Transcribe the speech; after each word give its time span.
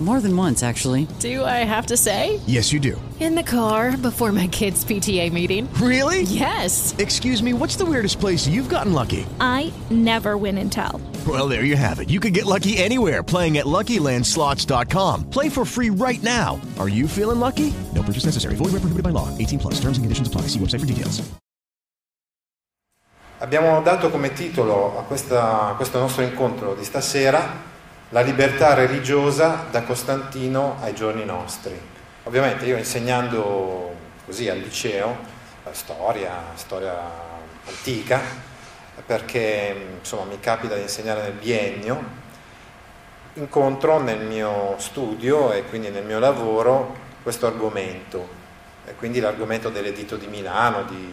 More 0.00 0.20
than 0.20 0.36
once, 0.36 0.62
actually. 0.62 1.08
Do 1.18 1.44
I 1.44 1.64
have 1.66 1.86
to 1.86 1.96
say? 1.96 2.38
Yes, 2.46 2.72
you 2.72 2.78
do. 2.78 3.00
In 3.18 3.34
the 3.34 3.42
car 3.42 3.96
before 3.96 4.30
my 4.30 4.46
kids' 4.46 4.84
PTA 4.84 5.32
meeting. 5.32 5.68
Really? 5.74 6.22
Yes. 6.22 6.94
Excuse 6.98 7.42
me, 7.42 7.52
what's 7.52 7.74
the 7.74 7.84
weirdest 7.84 8.20
place 8.20 8.46
you've 8.46 8.68
gotten 8.68 8.92
lucky? 8.92 9.26
I 9.40 9.72
never 9.90 10.36
win 10.36 10.56
and 10.58 10.70
tell. 10.70 11.00
Well, 11.26 11.48
there 11.48 11.64
you 11.64 11.74
have 11.74 11.98
it. 11.98 12.10
You 12.10 12.20
can 12.20 12.32
get 12.32 12.46
lucky 12.46 12.78
anywhere 12.78 13.24
playing 13.24 13.58
at 13.58 13.66
LuckyLandSlots.com. 13.66 15.30
Play 15.30 15.48
for 15.48 15.64
free 15.64 15.90
right 15.90 16.22
now. 16.22 16.60
Are 16.78 16.88
you 16.88 17.08
feeling 17.08 17.40
lucky? 17.40 17.74
No 17.92 18.04
purchase 18.04 18.24
necessary. 18.24 18.54
Void 18.54 18.70
where 18.70 18.82
prohibited 18.82 19.02
by 19.02 19.10
law. 19.10 19.36
18 19.36 19.58
plus. 19.58 19.74
Terms 19.80 19.98
and 19.98 20.04
conditions 20.04 20.28
apply. 20.28 20.42
See 20.42 20.60
website 20.60 20.80
for 20.80 20.86
details. 20.86 21.28
Abbiamo 23.40 23.80
dato 23.82 24.10
come 24.10 24.32
titolo 24.32 24.98
a, 24.98 25.02
questa, 25.02 25.68
a 25.68 25.74
questo 25.74 26.00
nostro 26.00 26.24
incontro 26.24 26.74
di 26.74 26.84
stasera 26.84 27.76
La 28.12 28.22
libertà 28.22 28.72
religiosa 28.72 29.66
da 29.70 29.82
Costantino 29.82 30.78
ai 30.80 30.94
giorni 30.94 31.26
nostri. 31.26 31.78
Ovviamente 32.22 32.64
io 32.64 32.78
insegnando 32.78 33.94
così 34.24 34.48
al 34.48 34.56
liceo, 34.56 35.14
storia, 35.72 36.32
storia 36.54 36.98
antica, 37.66 38.18
perché 39.04 39.88
insomma 39.98 40.24
mi 40.24 40.40
capita 40.40 40.74
di 40.74 40.80
insegnare 40.80 41.20
nel 41.20 41.32
biennio, 41.32 42.02
incontro 43.34 44.00
nel 44.00 44.24
mio 44.24 44.76
studio 44.78 45.52
e 45.52 45.64
quindi 45.64 45.90
nel 45.90 46.06
mio 46.06 46.18
lavoro 46.18 46.96
questo 47.22 47.46
argomento, 47.46 48.26
e 48.86 48.94
quindi 48.94 49.20
l'argomento 49.20 49.68
dell'editto 49.68 50.16
di 50.16 50.28
Milano, 50.28 50.84
di 50.84 51.12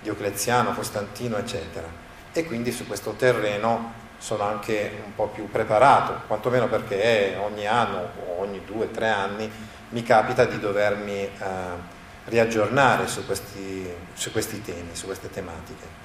Diocleziano, 0.00 0.74
Costantino, 0.74 1.38
eccetera. 1.38 1.88
E 2.32 2.44
quindi 2.44 2.70
su 2.70 2.86
questo 2.86 3.14
terreno 3.14 4.04
sono 4.18 4.44
anche 4.44 5.02
un 5.04 5.14
po' 5.14 5.28
più 5.28 5.50
preparato, 5.50 6.22
quantomeno 6.26 6.68
perché 6.68 7.36
ogni 7.38 7.66
anno 7.66 8.10
o 8.26 8.40
ogni 8.40 8.62
due 8.64 8.86
o 8.86 8.88
tre 8.88 9.08
anni 9.08 9.50
mi 9.90 10.02
capita 10.02 10.44
di 10.44 10.58
dovermi 10.58 11.12
eh, 11.12 11.30
riaggiornare 12.24 13.06
su 13.06 13.24
questi, 13.24 13.88
su 14.14 14.32
questi 14.32 14.62
temi, 14.62 14.94
su 14.94 15.06
queste 15.06 15.30
tematiche. 15.30 16.04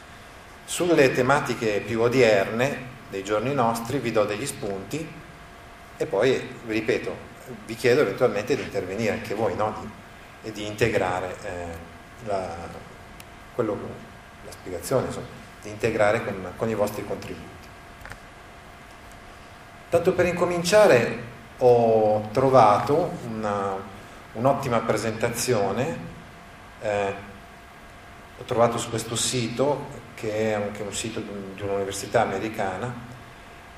Sulle 0.65 1.11
tematiche 1.11 1.81
più 1.85 2.01
odierne 2.01 2.99
dei 3.09 3.23
giorni 3.23 3.53
nostri 3.53 3.97
vi 3.99 4.11
do 4.11 4.23
degli 4.23 4.45
spunti 4.45 5.05
e 5.97 6.05
poi, 6.05 6.55
vi 6.65 6.73
ripeto, 6.73 7.29
vi 7.65 7.75
chiedo 7.75 8.01
eventualmente 8.01 8.55
di 8.55 8.61
intervenire 8.61 9.11
anche 9.11 9.33
voi 9.33 9.55
no? 9.55 9.73
di, 9.79 9.89
e 10.47 10.51
di 10.51 10.65
integrare 10.65 11.35
eh, 11.43 11.65
la, 12.25 12.55
quello, 13.53 13.77
la 14.45 14.51
spiegazione, 14.51 15.07
insomma, 15.07 15.27
di 15.61 15.69
integrare 15.69 16.23
con, 16.23 16.53
con 16.55 16.69
i 16.69 16.75
vostri 16.75 17.05
contributi. 17.05 17.50
Tanto 19.92 20.14
per 20.14 20.25
incominciare 20.25 21.20
ho 21.58 22.30
trovato 22.31 23.11
una, 23.28 23.75
un'ottima 24.31 24.80
presentazione, 24.80 25.97
eh, 26.81 27.14
ho 28.38 28.44
trovato 28.45 28.78
su 28.78 28.89
questo 28.89 29.17
sito, 29.17 29.88
che 30.16 30.31
è 30.31 30.53
anche 30.53 30.81
un 30.81 30.94
sito 30.94 31.19
di 31.19 31.62
un'università 31.62 32.22
americana, 32.22 32.94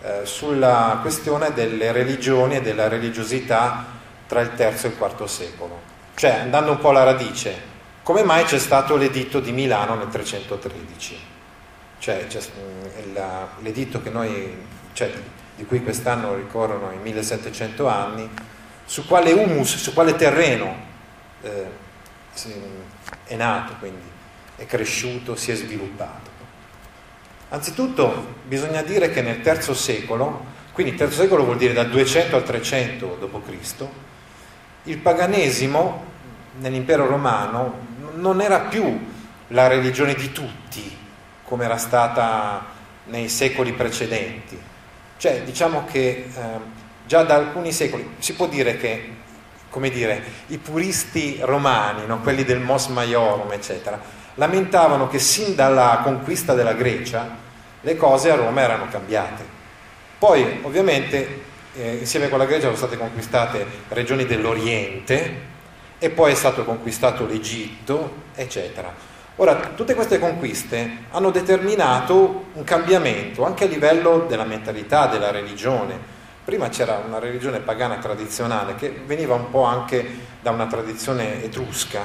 eh, 0.03 0.19
sulla 0.25 0.99
questione 1.01 1.51
delle 1.51 1.91
religioni 1.91 2.57
e 2.57 2.61
della 2.61 2.87
religiosità 2.87 3.83
tra 4.27 4.41
il 4.41 4.51
III 4.55 4.67
e 4.67 4.69
il 4.69 4.95
IV 4.95 5.23
secolo. 5.23 5.81
Cioè, 6.13 6.41
andando 6.41 6.73
un 6.73 6.77
po' 6.77 6.89
alla 6.89 7.05
radice, 7.05 7.59
come 8.03 8.21
mai 8.21 8.43
c'è 8.43 8.59
stato 8.59 8.97
l'editto 8.97 9.39
di 9.39 9.51
Milano 9.51 9.95
nel 9.95 10.09
313? 10.09 11.17
Cioè, 11.97 12.27
l'editto 13.61 13.99
che 14.03 14.11
noi... 14.11 14.63
Cioè, 14.93 15.41
di 15.55 15.65
cui 15.65 15.83
quest'anno 15.83 16.35
ricorrono 16.35 16.91
i 16.91 16.97
1700 16.97 17.87
anni, 17.87 18.29
su 18.85 19.05
quale 19.05 19.31
humus, 19.31 19.77
su 19.77 19.93
quale 19.93 20.15
terreno 20.15 20.75
eh, 21.41 21.67
è 23.25 23.35
nato, 23.35 23.73
quindi 23.79 24.01
è 24.55 24.65
cresciuto, 24.65 25.35
si 25.35 25.51
è 25.51 25.55
sviluppato. 25.55 26.31
Anzitutto 27.49 28.35
bisogna 28.47 28.81
dire 28.81 29.11
che 29.11 29.21
nel 29.21 29.45
III 29.45 29.75
secolo, 29.75 30.45
quindi 30.71 30.95
III 30.99 31.11
secolo 31.11 31.43
vuol 31.43 31.57
dire 31.57 31.73
dal 31.73 31.89
200 31.89 32.35
al 32.35 32.43
300 32.43 33.17
d.C., 33.19 33.85
il 34.85 34.97
paganesimo 34.97 36.11
nell'impero 36.59 37.05
romano 37.05 37.91
non 38.15 38.41
era 38.41 38.61
più 38.61 39.11
la 39.47 39.67
religione 39.67 40.15
di 40.15 40.31
tutti, 40.31 40.97
come 41.43 41.65
era 41.65 41.77
stata 41.77 42.65
nei 43.05 43.29
secoli 43.29 43.73
precedenti, 43.73 44.59
cioè 45.23 45.41
diciamo 45.43 45.85
che 45.89 46.27
eh, 46.35 46.41
già 47.05 47.23
da 47.23 47.35
alcuni 47.35 47.71
secoli 47.71 48.15
si 48.19 48.33
può 48.33 48.45
dire 48.45 48.75
che, 48.75 49.09
come 49.69 49.89
dire, 49.89 50.21
i 50.47 50.57
puristi 50.57 51.37
romani, 51.39 52.05
no, 52.05 52.19
quelli 52.19 52.43
del 52.43 52.59
Mos 52.59 52.87
Maiorum, 52.87 53.49
eccetera, 53.53 53.97
lamentavano 54.33 55.07
che 55.07 55.19
sin 55.19 55.55
dalla 55.55 56.01
conquista 56.03 56.55
della 56.55 56.73
Grecia 56.73 57.37
le 57.79 57.95
cose 57.95 58.31
a 58.31 58.35
Roma 58.35 58.59
erano 58.63 58.89
cambiate. 58.89 59.45
Poi 60.19 60.59
ovviamente 60.63 61.43
eh, 61.75 61.93
insieme 61.99 62.27
con 62.27 62.39
la 62.39 62.45
Grecia 62.45 62.63
sono 62.65 62.75
state 62.75 62.97
conquistate 62.97 63.65
regioni 63.87 64.25
dell'Oriente 64.25 65.35
e 65.99 66.09
poi 66.09 66.33
è 66.33 66.35
stato 66.35 66.65
conquistato 66.65 67.25
l'Egitto, 67.25 68.23
eccetera. 68.35 68.93
Ora, 69.37 69.55
tutte 69.75 69.95
queste 69.95 70.19
conquiste 70.19 70.97
hanno 71.09 71.31
determinato 71.31 72.45
un 72.53 72.63
cambiamento 72.63 73.43
anche 73.43 73.63
a 73.63 73.67
livello 73.67 74.25
della 74.27 74.43
mentalità, 74.43 75.07
della 75.07 75.31
religione. 75.31 75.97
Prima 76.45 76.69
c'era 76.69 77.01
una 77.03 77.17
religione 77.17 77.57
pagana 77.57 77.97
tradizionale 77.97 78.75
che 78.75 78.91
veniva 79.05 79.33
un 79.33 79.49
po' 79.49 79.63
anche 79.63 80.05
da 80.39 80.51
una 80.51 80.67
tradizione 80.67 81.43
etrusca 81.43 82.01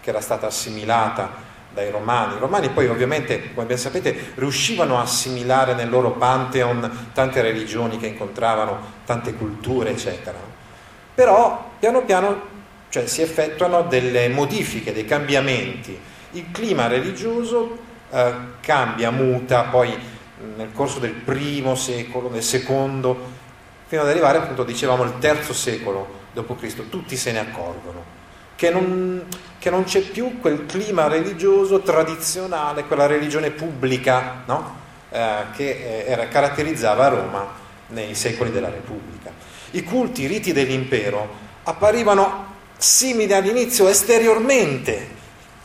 che 0.00 0.10
era 0.10 0.20
stata 0.20 0.46
assimilata 0.46 1.46
dai 1.74 1.90
romani. 1.90 2.36
I 2.36 2.38
romani 2.38 2.68
poi 2.68 2.86
ovviamente, 2.86 3.52
come 3.54 3.66
ben 3.66 3.78
sapete, 3.78 4.32
riuscivano 4.36 4.98
a 4.98 5.02
assimilare 5.02 5.74
nel 5.74 5.90
loro 5.90 6.12
pantheon 6.12 7.08
tante 7.12 7.42
religioni 7.42 7.98
che 7.98 8.06
incontravano, 8.06 8.78
tante 9.04 9.34
culture, 9.34 9.90
eccetera. 9.90 10.38
Però 11.12 11.70
piano 11.80 12.02
piano 12.02 12.56
cioè, 12.88 13.08
si 13.08 13.20
effettuano 13.20 13.82
delle 13.82 14.28
modifiche, 14.28 14.92
dei 14.92 15.04
cambiamenti 15.04 16.16
il 16.32 16.50
clima 16.50 16.86
religioso 16.86 17.78
eh, 18.10 18.32
cambia, 18.60 19.10
muta 19.10 19.62
poi 19.64 19.96
nel 20.56 20.72
corso 20.72 20.98
del 20.98 21.12
primo 21.12 21.74
secolo, 21.74 22.28
del 22.28 22.42
secondo, 22.42 23.36
fino 23.86 24.02
ad 24.02 24.08
arrivare 24.08 24.38
appunto, 24.38 24.64
dicevamo, 24.64 25.02
al 25.02 25.18
terzo 25.18 25.52
secolo 25.52 26.16
d.C. 26.32 26.88
Tutti 26.88 27.16
se 27.16 27.32
ne 27.32 27.40
accorgono 27.40 28.16
che 28.58 28.70
non, 28.70 29.24
che 29.60 29.70
non, 29.70 29.84
c'è 29.84 30.00
più 30.00 30.40
quel 30.40 30.66
clima 30.66 31.06
religioso 31.06 31.78
tradizionale, 31.78 32.86
quella 32.86 33.06
religione 33.06 33.50
pubblica 33.50 34.42
no? 34.46 34.76
eh, 35.10 35.44
che 35.54 35.70
eh, 35.70 36.10
era, 36.10 36.26
caratterizzava 36.26 37.06
Roma 37.06 37.46
nei 37.90 38.16
secoli 38.16 38.50
della 38.50 38.68
Repubblica. 38.68 39.30
I 39.70 39.84
culti, 39.84 40.22
i 40.22 40.26
riti 40.26 40.52
dell'impero 40.52 41.46
apparivano 41.62 42.46
simili 42.76 43.32
all'inizio 43.32 43.86
esteriormente, 43.86 45.08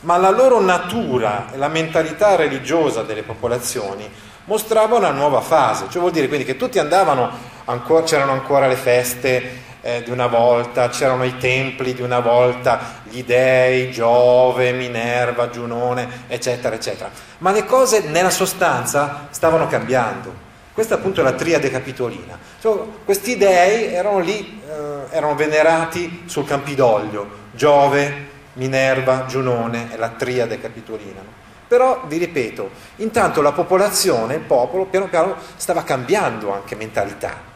ma 0.04 0.16
la 0.16 0.30
loro 0.30 0.60
natura 0.60 1.46
e 1.52 1.56
la 1.56 1.68
mentalità 1.68 2.36
religiosa 2.36 3.02
delle 3.02 3.22
popolazioni 3.22 4.08
mostrava 4.44 4.96
una 4.96 5.10
nuova 5.10 5.40
fase, 5.40 5.86
cioè 5.88 6.00
vuol 6.00 6.12
dire 6.12 6.28
quindi 6.28 6.44
che 6.44 6.56
tutti 6.56 6.78
andavano, 6.78 7.30
ancora, 7.64 8.02
c'erano 8.02 8.32
ancora 8.32 8.66
le 8.66 8.76
feste 8.76 9.62
eh, 9.80 10.02
di 10.02 10.10
una 10.10 10.26
volta, 10.26 10.88
c'erano 10.90 11.24
i 11.24 11.38
templi 11.38 11.94
di 11.94 12.02
una 12.02 12.20
volta, 12.20 13.00
gli 13.04 13.24
dei, 13.24 13.90
Giove, 13.90 14.72
Minerva, 14.72 15.48
Giunone, 15.48 16.24
eccetera, 16.26 16.74
eccetera, 16.74 17.10
ma 17.38 17.52
le 17.52 17.64
cose 17.64 18.00
nella 18.08 18.30
sostanza 18.30 19.28
stavano 19.30 19.66
cambiando. 19.66 20.42
Questa 20.74 20.96
appunto 20.96 21.20
è 21.20 21.22
la 21.22 21.32
triade 21.32 21.70
capitolina. 21.70 22.36
Cioè, 22.60 22.78
questi 23.04 23.36
dei 23.36 23.94
erano 23.94 24.18
lì, 24.18 24.60
eh, 24.68 25.16
erano 25.16 25.34
venerati 25.36 26.24
sul 26.26 26.44
Campidoglio, 26.44 27.42
Giove, 27.52 28.32
Minerva, 28.54 29.26
Giunone 29.26 29.92
e 29.92 29.96
la 29.96 30.08
triade 30.10 30.60
capitolina. 30.60 31.20
Però, 31.66 32.04
vi 32.06 32.18
ripeto, 32.18 32.70
intanto 32.96 33.40
la 33.40 33.52
popolazione, 33.52 34.34
il 34.34 34.40
popolo, 34.40 34.84
piano 34.86 35.08
piano 35.08 35.36
stava 35.56 35.82
cambiando 35.82 36.52
anche 36.52 36.76
mentalità. 36.76 37.52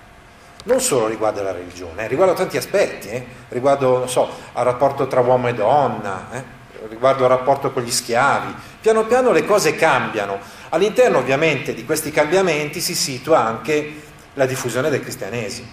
Non 0.64 0.80
solo 0.80 1.06
riguardo 1.06 1.40
alla 1.40 1.52
religione, 1.52 2.04
eh, 2.04 2.08
riguardo 2.08 2.32
a 2.32 2.36
tanti 2.36 2.56
aspetti, 2.56 3.08
eh, 3.08 3.26
riguardo, 3.50 4.06
so, 4.06 4.28
al 4.52 4.64
rapporto 4.64 5.06
tra 5.06 5.20
uomo 5.20 5.48
e 5.48 5.54
donna, 5.54 6.26
eh, 6.32 6.42
riguardo 6.88 7.24
al 7.24 7.30
rapporto 7.30 7.70
con 7.70 7.82
gli 7.82 7.90
schiavi. 7.90 8.54
Piano 8.80 9.04
piano 9.04 9.30
le 9.30 9.44
cose 9.44 9.74
cambiano. 9.76 10.38
All'interno 10.70 11.18
ovviamente 11.18 11.74
di 11.74 11.84
questi 11.84 12.10
cambiamenti 12.10 12.80
si 12.80 12.94
situa 12.94 13.44
anche 13.44 14.02
la 14.34 14.46
diffusione 14.46 14.90
del 14.90 15.00
cristianesimo. 15.00 15.68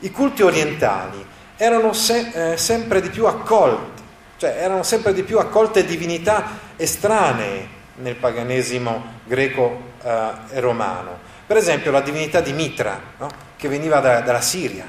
I 0.00 0.10
culti 0.10 0.42
orientali 0.42 1.24
erano 1.56 1.92
se- 1.92 2.52
eh, 2.52 2.56
sempre 2.56 3.00
di 3.00 3.10
più 3.10 3.26
accolti 3.26 3.93
cioè 4.44 4.56
erano 4.58 4.82
sempre 4.82 5.14
di 5.14 5.22
più 5.22 5.38
accolte 5.38 5.86
divinità 5.86 6.58
estranee 6.76 7.66
nel 7.96 8.14
paganesimo 8.14 9.02
greco 9.24 9.80
eh, 10.02 10.30
e 10.50 10.60
romano. 10.60 11.18
Per 11.46 11.56
esempio 11.56 11.90
la 11.90 12.02
divinità 12.02 12.40
di 12.40 12.52
Mitra, 12.52 13.00
no? 13.18 13.28
che 13.56 13.68
veniva 13.68 14.00
da, 14.00 14.20
dalla 14.20 14.42
Siria 14.42 14.86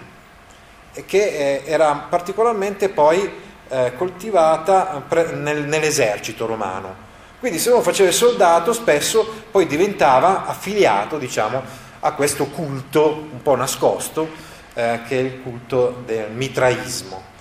e 0.92 1.06
che 1.06 1.24
eh, 1.24 1.62
era 1.66 2.08
particolarmente 2.10 2.90
poi 2.90 3.32
eh, 3.70 3.94
coltivata 3.96 5.02
nell'esercito 5.34 6.46
romano. 6.46 7.04
Quindi 7.40 7.58
se 7.58 7.70
uno 7.70 7.82
faceva 7.82 8.10
il 8.10 8.16
soldato 8.16 8.74
spesso 8.74 9.46
poi 9.52 9.68
diventava 9.68 10.46
affiliato 10.48 11.18
diciamo, 11.18 11.62
a 12.02 12.12
questo 12.12 12.48
culto 12.48 13.28
un 13.32 13.42
po' 13.42 13.56
nascosto 13.56 14.28
eh, 14.74 15.00
che 15.08 15.18
è 15.18 15.22
il 15.22 15.42
culto 15.42 16.02
del 16.06 16.32
mitraismo. 16.32 17.34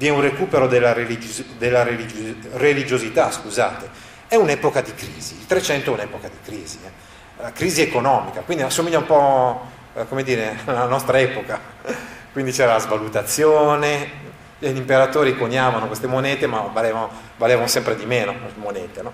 Vi 0.00 0.06
è 0.06 0.08
un 0.08 0.22
recupero 0.22 0.66
della, 0.66 0.94
religios- 0.94 1.44
della 1.58 1.82
religios- 1.82 2.34
religiosità, 2.54 3.30
scusate. 3.30 3.86
È 4.28 4.34
un'epoca 4.34 4.80
di 4.80 4.94
crisi, 4.94 5.34
il 5.34 5.44
300 5.44 5.90
è 5.90 5.92
un'epoca 5.92 6.26
di 6.26 6.38
crisi, 6.42 6.78
eh. 6.82 7.52
crisi 7.52 7.82
economica, 7.82 8.40
quindi 8.40 8.62
assomiglia 8.62 8.96
un 8.96 9.04
po' 9.04 9.60
eh, 9.94 10.08
come 10.08 10.22
dire, 10.22 10.56
alla 10.64 10.86
nostra 10.86 11.20
epoca. 11.20 11.60
Quindi 12.32 12.50
c'era 12.50 12.72
la 12.72 12.78
svalutazione, 12.78 14.10
gli 14.58 14.74
imperatori 14.74 15.36
coniavano 15.36 15.86
queste 15.86 16.06
monete 16.06 16.46
ma 16.46 16.60
valevano, 16.72 17.10
valevano 17.36 17.66
sempre 17.66 17.94
di 17.94 18.06
meno 18.06 18.34
monete. 18.54 19.02
No? 19.02 19.12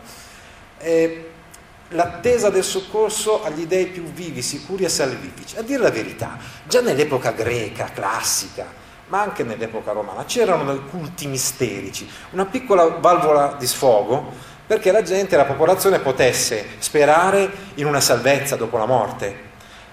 l'attesa 1.88 2.48
del 2.50 2.62
soccorso 2.62 3.42
agli 3.42 3.66
dei 3.66 3.86
più 3.86 4.04
vivi, 4.04 4.40
sicuri 4.40 4.84
e 4.84 4.88
salvifici. 4.88 5.56
A 5.56 5.62
dire 5.62 5.82
la 5.82 5.90
verità, 5.90 6.38
già 6.62 6.80
nell'epoca 6.80 7.32
greca, 7.32 7.90
classica, 7.92 8.84
ma 9.08 9.22
anche 9.22 9.44
nell'epoca 9.44 9.92
romana, 9.92 10.24
c'erano 10.24 10.72
dei 10.72 10.82
culti 10.90 11.26
misterici, 11.26 12.08
una 12.30 12.46
piccola 12.46 12.86
valvola 12.86 13.56
di 13.58 13.66
sfogo 13.66 14.32
perché 14.66 14.90
la 14.90 15.02
gente, 15.02 15.36
la 15.36 15.44
popolazione 15.44 16.00
potesse 16.00 16.66
sperare 16.78 17.48
in 17.74 17.86
una 17.86 18.00
salvezza 18.00 18.56
dopo 18.56 18.76
la 18.78 18.86
morte, 18.86 19.44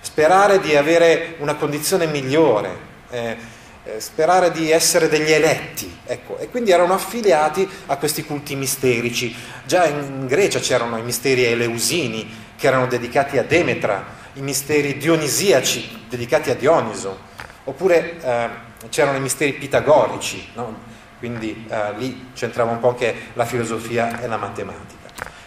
sperare 0.02 0.60
di 0.60 0.76
avere 0.76 1.36
una 1.40 1.56
condizione 1.56 2.08
migliore. 2.08 2.92
Eh, 3.10 3.62
eh, 3.86 4.00
sperare 4.00 4.50
di 4.52 4.72
essere 4.72 5.10
degli 5.10 5.30
eletti, 5.30 5.94
ecco, 6.06 6.38
e 6.38 6.48
quindi 6.48 6.72
erano 6.72 6.94
affiliati 6.94 7.68
a 7.88 7.98
questi 7.98 8.24
culti 8.24 8.56
misterici. 8.56 9.36
Già 9.66 9.86
in 9.86 10.26
Grecia 10.26 10.60
c'erano 10.60 10.98
i 10.98 11.02
misteri 11.02 11.44
eleusini 11.44 12.34
che 12.56 12.68
erano 12.68 12.88
dedicati 12.88 13.38
a 13.38 13.44
Demetra, 13.44 14.06
i 14.36 14.42
misteri 14.42 14.98
dionisiaci 14.98 16.06
dedicati 16.08 16.50
a 16.50 16.56
Dioniso, 16.56 17.32
oppure 17.66 18.20
eh, 18.22 18.50
c'erano 18.90 19.18
i 19.18 19.22
misteri 19.22 19.54
pitagorici, 19.54 20.50
no? 20.56 20.92
quindi 21.20 21.66
eh, 21.70 21.94
lì 21.98 22.32
c'entrava 22.34 22.72
un 22.72 22.80
po' 22.80 22.90
anche 22.90 23.16
la 23.34 23.46
filosofia 23.46 24.22
e 24.22 24.28
la 24.28 24.38
matematica. 24.38 25.02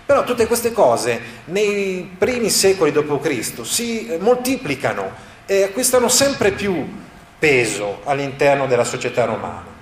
Però 0.06 0.22
tutte 0.24 0.46
queste 0.46 0.72
cose 0.72 1.20
nei 1.46 2.08
primi 2.16 2.48
secoli 2.48 2.92
d.C. 2.92 3.64
si 3.64 4.16
moltiplicano 4.20 5.12
e 5.46 5.64
acquistano 5.64 6.08
sempre 6.08 6.52
più 6.52 7.04
peso 7.38 8.00
all'interno 8.04 8.66
della 8.66 8.84
società 8.84 9.24
romana. 9.24 9.74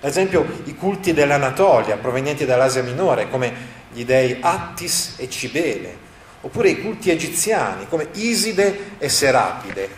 Ad 0.00 0.08
esempio 0.08 0.44
i 0.64 0.74
culti 0.74 1.12
dell'Anatolia 1.12 1.96
provenienti 1.96 2.44
dall'Asia 2.44 2.82
minore 2.82 3.30
come 3.30 3.76
gli 3.92 4.04
dei 4.04 4.36
Attis 4.40 5.14
e 5.16 5.30
Cibele, 5.30 5.96
oppure 6.42 6.70
i 6.70 6.80
culti 6.80 7.10
egiziani 7.10 7.88
come 7.88 8.08
Iside 8.14 8.96
e 8.98 9.08
Serapide. 9.08 9.88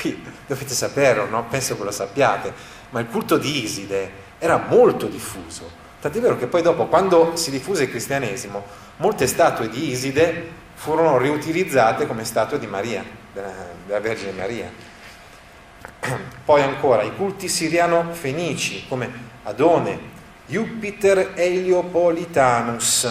Qui 0.00 0.22
dovete 0.50 0.74
saperlo, 0.74 1.26
no? 1.26 1.44
penso 1.44 1.76
che 1.76 1.84
lo 1.84 1.92
sappiate, 1.92 2.52
ma 2.90 2.98
il 2.98 3.06
culto 3.06 3.38
di 3.38 3.62
Iside 3.62 4.10
era 4.40 4.56
molto 4.68 5.06
diffuso. 5.06 5.78
Tant'è 6.00 6.18
vero 6.18 6.36
che 6.36 6.48
poi 6.48 6.60
dopo, 6.60 6.86
quando 6.86 7.36
si 7.36 7.52
diffuse 7.52 7.84
il 7.84 7.90
cristianesimo, 7.90 8.64
molte 8.96 9.28
statue 9.28 9.68
di 9.68 9.90
Iside 9.90 10.58
furono 10.74 11.18
riutilizzate 11.18 12.08
come 12.08 12.24
statue 12.24 12.58
di 12.58 12.66
Maria, 12.66 13.04
della, 13.32 13.52
della 13.86 14.00
Vergine 14.00 14.32
Maria. 14.32 14.72
Poi 16.44 16.62
ancora 16.62 17.02
i 17.02 17.14
culti 17.14 17.46
siriano-fenici 17.46 18.86
come 18.88 19.08
Adone, 19.44 19.98
Jupiter 20.46 21.32
Heliopolitanus. 21.36 23.08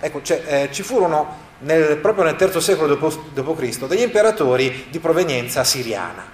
Ecco, 0.00 0.22
cioè, 0.22 0.42
eh, 0.44 0.72
ci 0.72 0.82
furono 0.82 1.36
nel, 1.60 1.98
proprio 1.98 2.24
nel 2.24 2.36
III 2.36 2.60
secolo 2.60 2.96
d.C. 2.96 3.86
degli 3.86 4.00
imperatori 4.00 4.86
di 4.90 4.98
provenienza 4.98 5.62
siriana. 5.62 6.29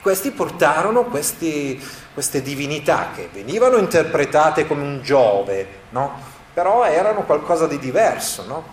Questi 0.00 0.30
portarono 0.30 1.04
questi, 1.04 1.82
queste 2.14 2.42
divinità 2.42 3.10
che 3.14 3.28
venivano 3.32 3.76
interpretate 3.76 4.66
come 4.66 4.82
un 4.82 5.02
Giove, 5.02 5.66
no? 5.90 6.18
però 6.52 6.84
erano 6.84 7.22
qualcosa 7.22 7.66
di 7.66 7.78
diverso, 7.78 8.46
no? 8.46 8.64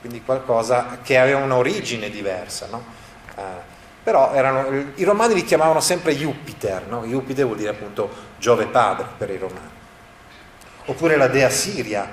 quindi 0.00 0.22
qualcosa 0.22 0.98
che 1.02 1.18
aveva 1.18 1.40
un'origine 1.40 2.10
diversa. 2.10 2.68
No? 2.70 2.84
Eh, 3.36 3.76
però 4.02 4.32
erano, 4.32 4.92
i 4.94 5.04
romani 5.04 5.34
li 5.34 5.44
chiamavano 5.44 5.80
sempre 5.80 6.16
Jupiter? 6.16 6.86
Jupiter 7.04 7.44
vuol 7.44 7.58
dire 7.58 7.70
appunto 7.70 8.10
Giove 8.38 8.66
padre 8.66 9.06
per 9.18 9.30
i 9.30 9.36
romani. 9.36 9.76
Oppure 10.86 11.16
la 11.16 11.28
dea 11.28 11.50
Siria, 11.50 12.08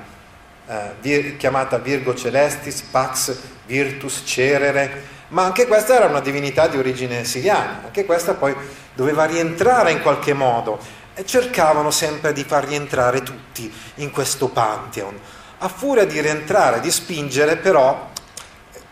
eh, 0.68 0.91
vir, 1.00 1.38
chiamata 1.38 1.77
Virgo 1.77 2.13
Celestis, 2.13 2.81
Pax 2.81 3.38
Virtus 3.65 4.23
Cerere, 4.25 5.13
ma 5.30 5.44
anche 5.44 5.68
questa 5.68 5.95
era 5.95 6.06
una 6.06 6.19
divinità 6.19 6.68
di 6.68 6.77
origine 6.77 7.24
siriana, 7.24 7.81
anche 7.86 8.06
questa 8.06 8.33
poi 8.33 8.56
doveva 8.94 9.25
rientrare 9.25 9.92
in 9.92 10.01
qualche 10.01 10.33
modo 10.33 10.80
e 11.13 11.25
cercavano 11.25 11.92
sempre 11.92 12.33
di 12.33 12.44
far 12.44 12.66
rientrare 12.66 13.24
tutti 13.24 13.74
in 13.95 14.12
questo 14.12 14.50
pantheon. 14.50 15.18
A 15.60 15.68
furia 15.68 16.06
di 16.06 16.19
rientrare, 16.19 16.80
di 16.80 16.92
spingere, 16.92 17.56
però 17.57 18.12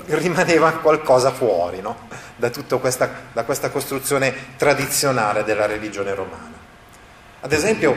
rimaneva 0.06 0.72
qualcosa 0.74 1.32
fuori 1.32 1.82
no? 1.82 2.08
da, 2.36 2.52
questa, 2.80 3.10
da 3.32 3.44
questa 3.44 3.70
costruzione 3.70 4.56
tradizionale 4.58 5.44
della 5.44 5.66
religione 5.66 6.14
romana. 6.14 6.52
Ad 7.42 7.52
esempio 7.52 7.96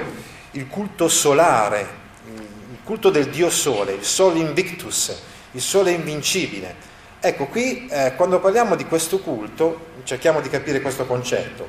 il 0.53 0.67
culto 0.69 1.09
solare, 1.09 2.05
il 2.27 2.79
culto 2.83 3.11
del 3.11 3.29
dio 3.29 3.51
sole, 3.51 3.93
il 3.93 4.05
sole 4.05 4.39
invictus, 4.39 5.17
il 5.53 5.61
sole 5.61 5.93
invincibile. 5.93 6.95
Ecco, 7.21 7.47
qui 7.47 7.89
eh, 7.89 8.15
quando 8.15 8.41
parliamo 8.41 8.77
di 8.77 8.85
questo 8.85 9.19
culto 9.19 9.95
cerchiamo 10.05 10.41
di 10.41 10.49
capire 10.49 10.81
questo 10.81 11.07
concetto, 11.07 11.69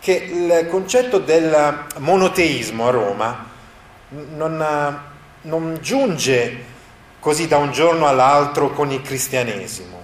che 0.00 0.12
il 0.12 0.68
concetto 0.70 1.18
del 1.18 1.86
monoteismo 1.98 2.86
a 2.86 2.90
Roma 2.90 3.46
non, 4.08 5.00
non 5.42 5.78
giunge 5.80 6.74
così 7.18 7.48
da 7.48 7.56
un 7.56 7.72
giorno 7.72 8.06
all'altro 8.06 8.70
con 8.70 8.92
il 8.92 9.02
cristianesimo, 9.02 10.00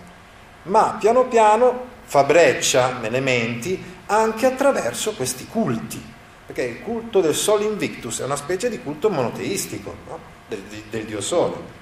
ma 0.65 0.97
piano 0.99 1.27
piano 1.27 1.91
fa 2.05 2.25
breccia 2.25 2.99
nelle 3.01 3.21
menti 3.21 3.83
anche 4.07 4.47
attraverso 4.47 5.13
questi 5.15 5.47
culti, 5.47 6.03
perché 6.45 6.63
il 6.63 6.81
culto 6.83 7.21
del 7.21 7.35
Sol 7.35 7.63
Invictus 7.63 8.21
è 8.21 8.25
una 8.25 8.37
specie 8.37 8.69
di 8.69 8.81
culto 8.81 9.09
monoteistico 9.09 9.95
no? 10.09 10.19
del, 10.49 10.63
del, 10.91 11.05
Dio 11.05 11.21
Sole. 11.21 11.81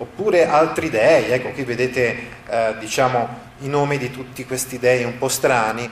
Oppure 0.00 0.46
altri 0.46 0.88
dei, 0.88 1.30
ecco 1.30 1.50
qui 1.50 1.62
vedete 1.62 2.16
eh, 2.48 2.74
diciamo, 2.78 3.28
i 3.58 3.68
nomi 3.68 3.98
di 3.98 4.10
tutti 4.10 4.46
questi 4.46 4.78
dei 4.78 5.04
un 5.04 5.18
po' 5.18 5.28
strani, 5.28 5.88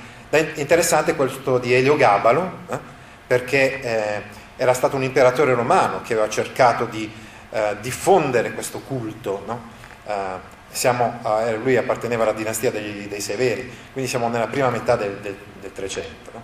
interessante 0.54 1.14
questo 1.14 1.58
di 1.58 1.74
Eliogabalo, 1.74 2.52
eh, 2.70 2.78
perché 3.26 3.80
eh, 3.82 4.22
era 4.56 4.72
stato 4.72 4.96
un 4.96 5.02
imperatore 5.02 5.52
romano 5.52 6.00
che 6.00 6.14
aveva 6.14 6.30
cercato 6.30 6.86
di 6.86 7.10
eh, 7.50 7.76
diffondere 7.82 8.52
questo 8.52 8.80
culto. 8.80 9.42
No? 9.46 9.68
Eh, 10.06 10.56
siamo, 10.70 11.20
eh, 11.44 11.56
lui 11.56 11.76
apparteneva 11.76 12.22
alla 12.22 12.32
dinastia 12.32 12.70
degli, 12.70 13.08
dei 13.08 13.20
Severi, 13.20 13.70
quindi 13.92 14.08
siamo 14.08 14.28
nella 14.28 14.46
prima 14.46 14.70
metà 14.70 14.96
del, 14.96 15.18
del, 15.20 15.36
del 15.60 15.72
300. 15.72 16.30
No? 16.32 16.42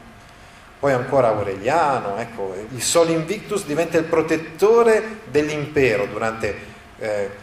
Poi 0.80 0.92
ancora 0.92 1.28
Aureliano, 1.28 2.18
ecco, 2.18 2.54
il 2.74 2.82
Sol 2.82 3.08
Invictus 3.08 3.64
diventa 3.64 3.96
il 3.96 4.04
protettore 4.04 5.20
dell'impero 5.30 6.04
durante 6.04 6.72
eh, 6.98 7.42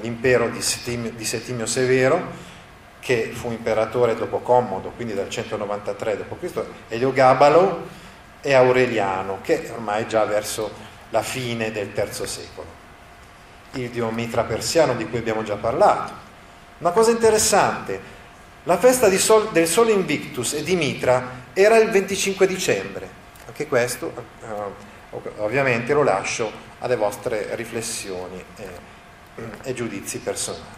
l'impero 0.00 0.48
di 0.48 0.62
Settimio, 0.62 1.10
di 1.10 1.24
Settimio, 1.24 1.66
Severo, 1.66 2.46
che 3.00 3.30
fu 3.32 3.50
imperatore 3.50 4.14
dopo 4.14 4.38
Commodo, 4.38 4.90
quindi 4.90 5.14
dal 5.14 5.28
193 5.28 6.16
d.C., 6.16 6.64
Eliogabalo 6.88 7.86
e 8.40 8.54
Aureliano, 8.54 9.38
che 9.42 9.70
ormai 9.72 10.06
già 10.06 10.24
verso 10.24 10.70
la 11.10 11.22
fine 11.22 11.72
del 11.72 11.90
III 11.94 12.26
secolo. 12.26 12.76
Il 13.72 13.90
dio 13.90 14.10
Mitra 14.10 14.44
persiano 14.44 14.94
di 14.94 15.08
cui 15.08 15.18
abbiamo 15.18 15.42
già 15.42 15.56
parlato. 15.56 16.26
Una 16.78 16.90
cosa 16.90 17.10
interessante, 17.10 18.16
la 18.64 18.78
festa 18.78 19.10
Sol, 19.16 19.50
del 19.50 19.66
Sole 19.66 19.92
Invictus 19.92 20.54
e 20.54 20.62
di 20.62 20.76
Mitra 20.76 21.46
era 21.52 21.76
il 21.78 21.90
25 21.90 22.46
dicembre. 22.46 23.08
Anche 23.46 23.66
questo 23.66 24.12
eh, 24.42 24.46
ovviamente 25.10 25.92
lo 25.92 26.02
lascio 26.02 26.50
alle 26.80 26.96
vostre 26.96 27.54
riflessioni 27.54 28.42
e, 28.56 28.66
e 29.62 29.74
giudizi 29.74 30.18
personali. 30.18 30.76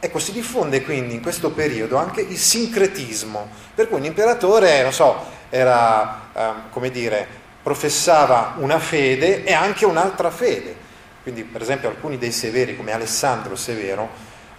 Ecco, 0.00 0.18
si 0.18 0.32
diffonde 0.32 0.82
quindi 0.82 1.14
in 1.14 1.22
questo 1.22 1.52
periodo 1.52 1.96
anche 1.96 2.22
il 2.22 2.36
sincretismo, 2.36 3.48
per 3.74 3.88
cui 3.88 4.00
l'imperatore, 4.00 4.82
non 4.82 4.92
so, 4.92 5.16
era, 5.48 6.30
eh, 6.34 6.52
come 6.70 6.90
dire, 6.90 7.26
professava 7.62 8.54
una 8.58 8.80
fede 8.80 9.44
e 9.44 9.52
anche 9.52 9.86
un'altra 9.86 10.30
fede. 10.30 10.74
quindi 11.22 11.44
per 11.44 11.62
esempio 11.62 11.88
alcuni 11.88 12.18
dei 12.18 12.32
severi 12.32 12.76
come 12.76 12.90
Alessandro 12.90 13.54
Severo 13.54 14.08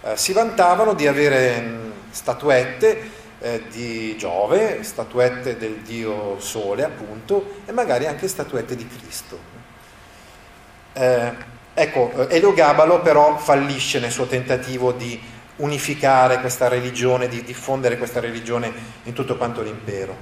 eh, 0.02 0.16
si 0.16 0.32
vantavano 0.32 0.94
di 0.94 1.06
avere 1.06 1.60
mh, 1.60 1.92
statuette 2.10 3.10
eh, 3.44 3.62
di 3.70 4.16
Giove, 4.16 4.82
statuette 4.82 5.58
del 5.58 5.74
dio 5.82 6.40
Sole 6.40 6.82
appunto 6.82 7.56
e 7.66 7.72
magari 7.72 8.06
anche 8.06 8.26
statuette 8.26 8.74
di 8.74 8.88
Cristo. 8.88 9.38
Eh, 10.94 11.32
ecco, 11.74 12.10
eh, 12.26 12.36
Elio 12.36 12.54
Gabalo 12.54 13.02
però 13.02 13.36
fallisce 13.36 14.00
nel 14.00 14.10
suo 14.10 14.24
tentativo 14.26 14.92
di 14.92 15.20
unificare 15.56 16.40
questa 16.40 16.68
religione, 16.68 17.28
di 17.28 17.42
diffondere 17.42 17.98
questa 17.98 18.18
religione 18.18 18.72
in 19.02 19.12
tutto 19.12 19.36
quanto 19.36 19.60
l'impero. 19.60 20.16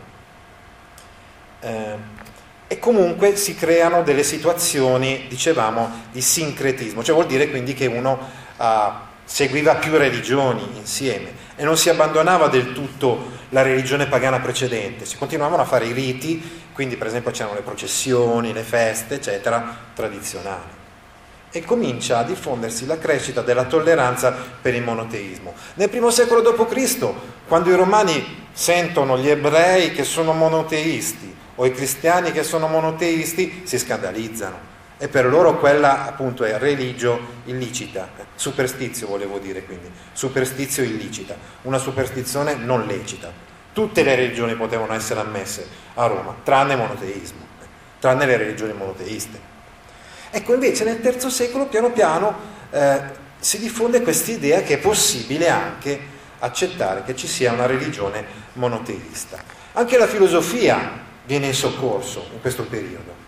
Eh, 1.60 2.20
e 2.66 2.78
comunque 2.80 3.36
si 3.36 3.54
creano 3.54 4.02
delle 4.02 4.24
situazioni, 4.24 5.26
dicevamo, 5.28 6.06
di 6.10 6.20
sincretismo, 6.20 7.04
cioè 7.04 7.14
vuol 7.14 7.26
dire 7.26 7.50
quindi 7.50 7.74
che 7.74 7.86
uno 7.86 8.18
uh, 8.56 9.10
seguiva 9.24 9.76
più 9.76 9.96
religioni 9.96 10.66
insieme 10.74 11.32
e 11.56 11.64
non 11.64 11.76
si 11.76 11.88
abbandonava 11.88 12.48
del 12.48 12.72
tutto 12.72 13.40
la 13.50 13.62
religione 13.62 14.06
pagana 14.06 14.40
precedente, 14.40 15.04
si 15.04 15.16
continuavano 15.16 15.62
a 15.62 15.66
fare 15.66 15.86
i 15.86 15.92
riti, 15.92 16.62
quindi 16.72 16.96
per 16.96 17.06
esempio 17.06 17.30
c'erano 17.30 17.54
le 17.54 17.60
processioni, 17.60 18.52
le 18.52 18.62
feste, 18.62 19.16
eccetera, 19.16 19.76
tradizionali. 19.94 20.80
E 21.50 21.62
comincia 21.62 22.18
a 22.18 22.24
diffondersi 22.24 22.86
la 22.86 22.98
crescita 22.98 23.42
della 23.42 23.64
tolleranza 23.64 24.34
per 24.60 24.74
il 24.74 24.82
monoteismo. 24.82 25.52
Nel 25.74 25.90
primo 25.90 26.10
secolo 26.10 26.40
d.C., 26.40 27.06
quando 27.46 27.70
i 27.70 27.74
romani 27.74 28.46
sentono 28.52 29.18
gli 29.18 29.28
ebrei 29.28 29.92
che 29.92 30.04
sono 30.04 30.32
monoteisti, 30.32 31.36
o 31.56 31.66
i 31.66 31.72
cristiani 31.72 32.32
che 32.32 32.42
sono 32.42 32.68
monoteisti 32.68 33.62
si 33.64 33.78
scandalizzano 33.78 34.71
e 35.02 35.08
per 35.08 35.26
loro 35.26 35.58
quella 35.58 36.06
appunto 36.06 36.44
è 36.44 36.56
religio 36.58 37.18
illicita, 37.46 38.08
superstizio 38.36 39.08
volevo 39.08 39.40
dire 39.40 39.64
quindi, 39.64 39.90
superstizio 40.12 40.84
illicita, 40.84 41.34
una 41.62 41.78
superstizione 41.78 42.54
non 42.54 42.86
lecita. 42.86 43.28
Tutte 43.72 44.04
le 44.04 44.14
religioni 44.14 44.54
potevano 44.54 44.92
essere 44.92 45.18
ammesse 45.18 45.66
a 45.94 46.06
Roma, 46.06 46.36
tranne 46.44 46.74
il 46.74 46.78
monoteismo, 46.78 47.40
tranne 47.98 48.26
le 48.26 48.36
religioni 48.36 48.74
monoteiste. 48.74 49.40
Ecco 50.30 50.54
invece 50.54 50.84
nel 50.84 51.00
III 51.02 51.30
secolo 51.30 51.66
piano 51.66 51.90
piano 51.90 52.36
eh, 52.70 53.00
si 53.40 53.58
diffonde 53.58 54.02
questa 54.02 54.30
idea 54.30 54.62
che 54.62 54.74
è 54.74 54.78
possibile 54.78 55.48
anche 55.48 55.98
accettare 56.38 57.02
che 57.02 57.16
ci 57.16 57.26
sia 57.26 57.50
una 57.50 57.66
religione 57.66 58.24
monoteista. 58.52 59.36
Anche 59.72 59.98
la 59.98 60.06
filosofia 60.06 61.00
viene 61.26 61.46
in 61.46 61.54
soccorso 61.54 62.28
in 62.32 62.40
questo 62.40 62.62
periodo. 62.62 63.21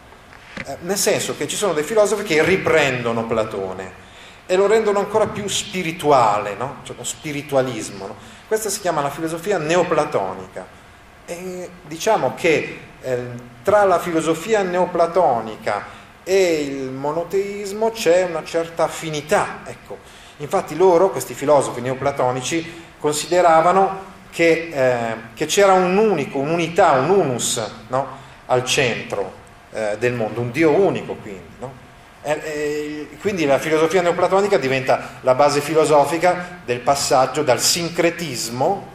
Nel 0.81 0.97
senso 0.97 1.37
che 1.37 1.47
ci 1.47 1.57
sono 1.57 1.75
dei 1.75 1.85
filosofi 1.85 2.23
che 2.23 2.43
riprendono 2.43 3.27
Platone 3.27 4.03
e 4.47 4.57
lo 4.57 4.67
rendono 4.67 4.99
ancora 4.99 5.27
più 5.27 5.47
spirituale, 5.47 6.55
no? 6.55 6.77
cioè 6.85 6.97
lo 6.97 7.05
spiritualismo. 7.05 8.07
No? 8.07 8.17
Questa 8.47 8.71
si 8.71 8.81
chiama 8.81 9.03
la 9.03 9.11
filosofia 9.11 9.59
neoplatonica. 9.59 10.83
E 11.27 11.69
diciamo 11.87 12.35
che 12.35 12.79
eh, 13.03 13.27
tra 13.63 13.85
la 13.85 13.99
filosofia 13.99 14.63
neoplatonica 14.63 16.03
e 16.25 16.63
il 16.63 16.91
monoteismo 16.91 17.91
c'è 17.91 18.25
una 18.25 18.43
certa 18.43 18.85
affinità. 18.85 19.61
Ecco. 19.67 19.99
Infatti 20.39 20.77
loro, 20.77 21.11
questi 21.11 21.35
filosofi 21.35 21.83
neoplatonici, 21.83 22.85
consideravano 22.99 24.13
che, 24.31 24.71
eh, 24.73 25.17
che 25.35 25.45
c'era 25.45 25.75
un 25.75 25.97
unico, 25.97 26.39
un'unità, 26.39 26.93
un 26.93 27.11
unus 27.11 27.63
no? 27.89 28.23
al 28.47 28.65
centro 28.65 29.43
eh, 29.75 29.97
del 29.99 30.15
mondo, 30.15 30.41
un 30.41 30.53
Dio 30.53 30.71
unico 30.71 31.15
quindi. 31.15 31.43
No? 31.59 31.83
E, 32.23 33.09
quindi 33.21 33.45
la 33.45 33.59
filosofia 33.59 34.01
neoplatonica 34.01 34.57
diventa 34.57 35.19
la 35.21 35.35
base 35.35 35.61
filosofica 35.61 36.61
del 36.65 36.81
passaggio 36.81 37.43
dal 37.43 37.61
sincretismo, 37.61 38.93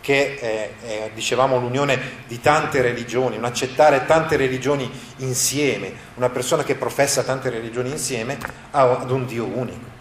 che 0.00 0.38
è, 0.38 0.70
è, 0.86 1.10
dicevamo 1.12 1.58
l'unione 1.58 1.98
di 2.28 2.40
tante 2.40 2.80
religioni, 2.82 3.36
un 3.36 3.44
accettare 3.44 4.04
tante 4.06 4.36
religioni 4.36 4.88
insieme, 5.16 5.92
una 6.14 6.28
persona 6.28 6.62
che 6.62 6.76
professa 6.76 7.24
tante 7.24 7.50
religioni 7.50 7.90
insieme, 7.90 8.38
ad 8.70 9.10
un 9.10 9.26
Dio 9.26 9.44
unico. 9.44 9.96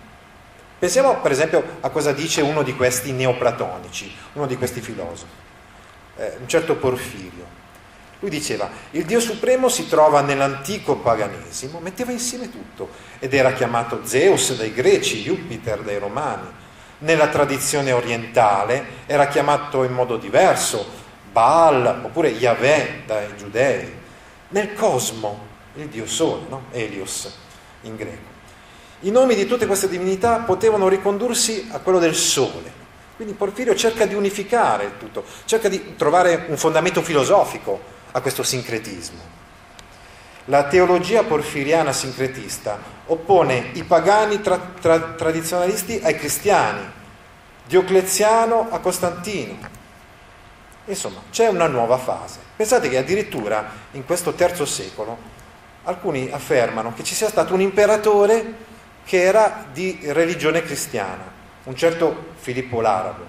Pensiamo 0.78 1.20
per 1.22 1.32
esempio 1.32 1.64
a 1.80 1.90
cosa 1.90 2.12
dice 2.12 2.42
uno 2.42 2.62
di 2.62 2.76
questi 2.76 3.12
neoplatonici, 3.12 4.14
uno 4.34 4.46
di 4.46 4.56
questi 4.58 4.82
filosofi, 4.82 5.32
eh, 6.18 6.36
un 6.40 6.48
certo 6.48 6.76
Porfirio. 6.76 7.47
Lui 8.20 8.32
diceva, 8.32 8.68
il 8.92 9.06
Dio 9.06 9.20
Supremo 9.20 9.70
si 9.70 9.88
trova 9.88 10.22
nell'antico 10.22 10.96
paganesimo, 10.96 11.80
metteva 11.80 12.12
insieme 12.12 12.50
tutto, 12.50 12.90
ed 13.20 13.34
era 13.34 13.54
chiamato 13.54 14.02
Zeus 14.04 14.56
dai 14.56 14.74
greci, 14.74 15.22
Jupiter 15.22 15.82
dai 15.82 16.00
romani. 16.00 16.48
Nella 17.00 17.28
tradizione 17.28 17.92
orientale 17.92 18.86
era 19.06 19.28
chiamato 19.28 19.84
in 19.84 19.94
modo 19.94 20.18
diverso, 20.18 20.84
Baal 21.32 22.02
oppure 22.04 22.30
Yahweh 22.30 23.04
dai 23.06 23.36
giudei. 23.38 23.94
Nel 24.50 24.74
cosmo, 24.74 25.46
il 25.76 25.88
Dio 25.88 26.08
Sole, 26.08 26.46
no? 26.50 26.64
Elios 26.72 27.32
in 27.82 27.96
greco. 27.96 28.36
I 29.02 29.12
nomi 29.12 29.36
di 29.36 29.46
tutte 29.46 29.68
queste 29.68 29.88
divinità 29.88 30.38
potevano 30.38 30.88
ricondursi 30.88 31.68
a 31.72 31.78
quello 31.78 32.00
del 32.00 32.16
sole. 32.16 32.74
Quindi 33.16 33.36
Porfirio 33.36 33.76
cerca 33.76 34.08
di 34.08 34.16
unificare 34.16 34.86
il 34.86 34.92
tutto, 34.98 35.24
cerca 35.46 35.70
di 35.70 35.96
trovare 35.96 36.46
un 36.48 36.58
fondamento 36.58 37.04
filosofico 37.04 37.96
a 38.12 38.22
questo 38.22 38.44
sincretismo. 38.44 39.36
La 40.46 40.64
teologia 40.64 41.24
porfiriana 41.24 41.92
sincretista 41.92 42.80
oppone 43.08 43.72
i 43.74 43.84
pagani 43.84 44.42
tra, 44.42 44.58
tra, 44.58 45.00
tradizionalisti 45.00 46.00
ai 46.04 46.16
cristiani, 46.18 46.96
Diocleziano 47.68 48.70
a 48.72 48.80
Costantino. 48.80 49.58
Insomma, 50.86 51.20
c'è 51.32 51.48
una 51.48 51.68
nuova 51.68 51.98
fase. 51.98 52.40
Pensate 52.56 52.88
che 52.88 52.98
addirittura 52.98 53.70
in 53.92 54.06
questo 54.06 54.32
terzo 54.32 54.66
secolo 54.66 55.18
alcuni 55.84 56.30
affermano 56.32 56.94
che 56.94 57.04
ci 57.04 57.14
sia 57.14 57.28
stato 57.28 57.54
un 57.54 57.60
imperatore 57.60 58.66
che 59.04 59.22
era 59.22 59.66
di 59.72 60.00
religione 60.04 60.64
cristiana, 60.64 61.30
un 61.64 61.76
certo 61.76 62.28
Filippo 62.40 62.80
l'Arabo. 62.80 63.26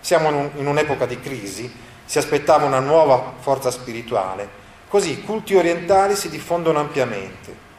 Siamo 0.00 0.28
in, 0.28 0.34
un, 0.34 0.50
in 0.56 0.66
un'epoca 0.66 1.06
di 1.06 1.18
crisi, 1.18 1.72
si 2.04 2.18
aspettava 2.18 2.66
una 2.66 2.80
nuova 2.80 3.34
forza 3.40 3.70
spirituale, 3.70 4.60
così 4.88 5.12
i 5.12 5.22
culti 5.22 5.54
orientali 5.54 6.14
si 6.14 6.28
diffondono 6.28 6.78
ampiamente. 6.78 7.70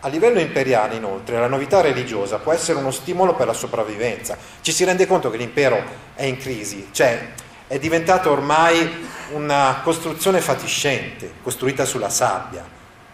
A 0.00 0.08
livello 0.08 0.40
imperiale, 0.40 0.96
inoltre, 0.96 1.38
la 1.38 1.46
novità 1.46 1.80
religiosa 1.80 2.38
può 2.38 2.52
essere 2.52 2.78
uno 2.78 2.90
stimolo 2.90 3.34
per 3.34 3.46
la 3.46 3.52
sopravvivenza. 3.52 4.36
Ci 4.60 4.72
si 4.72 4.84
rende 4.84 5.06
conto 5.06 5.30
che 5.30 5.36
l'impero 5.36 5.80
è 6.14 6.24
in 6.24 6.38
crisi, 6.38 6.88
cioè 6.90 7.28
è 7.68 7.78
diventato 7.78 8.30
ormai 8.30 9.06
una 9.32 9.80
costruzione 9.84 10.40
fatiscente, 10.40 11.34
costruita 11.42 11.84
sulla 11.84 12.10
sabbia. 12.10 12.64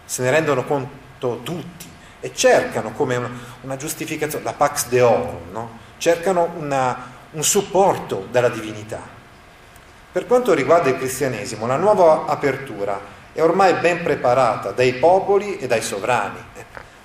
Se 0.05 0.23
ne 0.23 0.31
rendono 0.31 0.65
conto 0.65 1.41
tutti 1.43 1.87
e 2.21 2.33
cercano 2.35 2.93
come 2.93 3.21
una, 3.61 3.77
giustificazione, 3.77 4.45
la 4.45 4.55
Pax 4.55 4.87
Deorum, 4.89 5.51
no? 5.53 5.79
cercano 5.99 6.55
una, 6.57 7.13
un 7.33 7.45
supporto 7.45 8.27
dalla 8.31 8.49
divinità. 8.49 9.17
Per 10.11 10.27
quanto 10.27 10.55
riguarda 10.55 10.89
il 10.89 10.97
cristianesimo, 10.97 11.67
la 11.67 11.77
nuova 11.77 12.25
apertura 12.27 13.01
è 13.33 13.43
ormai 13.43 13.75
ben 13.75 14.03
preparata 14.03 14.71
dai 14.71 14.95
popoli 14.95 15.59
e 15.59 15.67
dai 15.67 15.83
sovrani. 15.83 16.39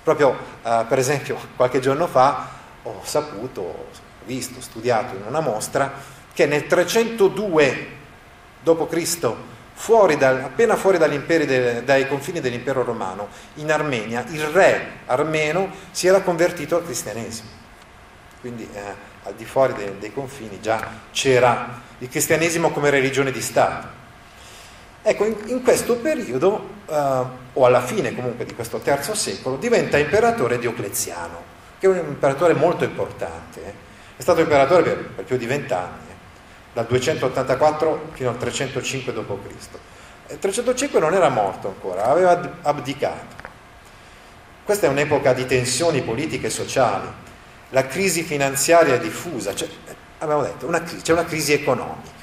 Proprio, 0.02 0.36
eh, 0.62 0.84
per 0.88 0.98
esempio, 0.98 1.38
qualche 1.56 1.80
giorno 1.80 2.06
fa 2.06 2.48
ho 2.82 3.00
saputo, 3.02 3.60
ho 3.60 3.86
visto, 4.24 4.60
studiato 4.60 5.16
in 5.16 5.22
una 5.26 5.40
mostra 5.40 5.92
che 6.32 6.46
nel 6.46 6.66
302 6.66 7.88
d.C 8.62 9.34
fuori 9.74 10.16
dal, 10.16 10.40
appena 10.40 10.76
fuori 10.76 10.98
de, 10.98 11.82
dai 11.84 12.08
confini 12.08 12.40
dell'impero 12.40 12.84
romano, 12.84 13.28
in 13.54 13.70
Armenia, 13.70 14.24
il 14.28 14.44
re 14.46 14.92
armeno 15.06 15.70
si 15.90 16.06
era 16.06 16.22
convertito 16.22 16.76
al 16.76 16.84
cristianesimo. 16.84 17.48
Quindi 18.40 18.68
eh, 18.72 19.12
al 19.24 19.34
di 19.34 19.44
fuori 19.44 19.74
dei, 19.74 19.98
dei 19.98 20.12
confini 20.12 20.60
già 20.60 20.86
c'era 21.10 21.80
il 21.98 22.08
cristianesimo 22.08 22.70
come 22.70 22.90
religione 22.90 23.30
di 23.30 23.40
Stato. 23.40 24.02
Ecco, 25.02 25.24
in, 25.26 25.36
in 25.46 25.62
questo 25.62 25.96
periodo, 25.96 26.68
eh, 26.88 27.22
o 27.52 27.66
alla 27.66 27.82
fine 27.82 28.14
comunque 28.14 28.44
di 28.44 28.54
questo 28.54 28.78
terzo 28.78 29.14
secolo, 29.14 29.56
diventa 29.56 29.98
imperatore 29.98 30.58
Diocleziano, 30.58 31.42
che 31.78 31.86
è 31.86 31.90
un 31.90 31.96
imperatore 31.96 32.54
molto 32.54 32.84
importante. 32.84 33.64
Eh. 33.64 33.72
È 34.16 34.22
stato 34.22 34.40
imperatore 34.40 34.82
per, 34.82 35.04
per 35.16 35.24
più 35.24 35.36
di 35.36 35.46
vent'anni 35.46 36.12
dal 36.72 36.86
284 36.86 38.08
fino 38.12 38.30
al 38.30 38.36
305 38.36 39.12
d.C. 39.12 40.32
Il 40.32 40.38
305 40.38 40.98
non 40.98 41.14
era 41.14 41.28
morto 41.28 41.68
ancora, 41.68 42.06
aveva 42.06 42.58
abdicato. 42.62 43.42
Questa 44.64 44.86
è 44.86 44.88
un'epoca 44.88 45.32
di 45.32 45.46
tensioni 45.46 46.02
politiche 46.02 46.46
e 46.46 46.50
sociali, 46.50 47.06
la 47.74 47.88
crisi 47.88 48.22
finanziaria 48.22 48.96
diffusa, 48.98 49.52
cioè, 49.52 49.68
abbiamo 50.18 50.42
detto, 50.42 50.66
una 50.66 50.80
crisi, 50.80 51.02
c'è 51.02 51.12
una 51.12 51.24
crisi 51.24 51.52
economica. 51.52 52.22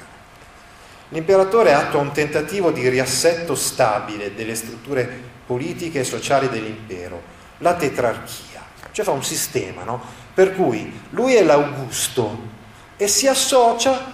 L'imperatore 1.10 1.74
attua 1.74 2.00
un 2.00 2.10
tentativo 2.10 2.70
di 2.70 2.88
riassetto 2.88 3.54
stabile 3.54 4.34
delle 4.34 4.54
strutture 4.54 5.06
politiche 5.44 6.00
e 6.00 6.04
sociali 6.04 6.48
dell'impero, 6.48 7.20
la 7.58 7.74
tetrarchia. 7.74 8.62
cioè 8.92 9.04
fa 9.04 9.10
un 9.10 9.22
sistema, 9.22 9.84
no? 9.84 10.02
per 10.32 10.54
cui 10.54 11.00
lui 11.10 11.34
è 11.34 11.42
l'Augusto 11.42 12.34
e 12.96 13.06
si 13.06 13.26
associa, 13.26 14.10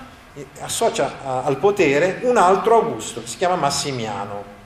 associa 0.59 1.45
al 1.45 1.57
potere 1.59 2.19
un 2.23 2.37
altro 2.37 2.75
Augusto, 2.75 3.21
che 3.21 3.29
si 3.29 3.37
chiama 3.37 3.55
Massimiano, 3.55 4.57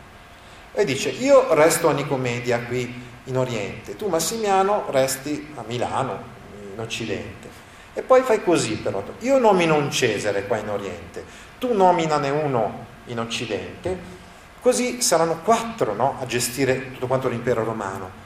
e 0.73 0.87
dice 0.87 1.11
io 1.11 1.53
resto 1.53 1.89
a 1.89 1.93
Nicomedia 1.93 2.61
qui 2.61 3.11
in 3.25 3.37
Oriente, 3.37 3.95
tu 3.95 4.09
Massimiano 4.09 4.87
resti 4.89 5.53
a 5.55 5.65
Milano, 5.67 6.32
in 6.73 6.81
Occidente. 6.81 7.61
E 7.95 8.03
poi 8.03 8.23
fai 8.23 8.43
così 8.43 8.77
però, 8.77 9.03
io 9.21 9.39
nomino 9.39 9.77
un 9.77 9.91
Cesare 9.91 10.47
qua 10.47 10.57
in 10.57 10.69
Oriente, 10.69 11.25
tu 11.59 11.75
nominane 11.75 12.31
uno 12.31 12.87
in 13.07 13.21
Occidente, 13.21 14.21
così 14.61 15.03
saranno 15.03 15.41
quattro 15.43 15.95
no, 15.95 16.17
a 16.21 16.27
gestire 16.27 16.93
tutto 16.93 17.07
quanto 17.07 17.29
l'impero 17.29 17.65
romano. 17.65 18.21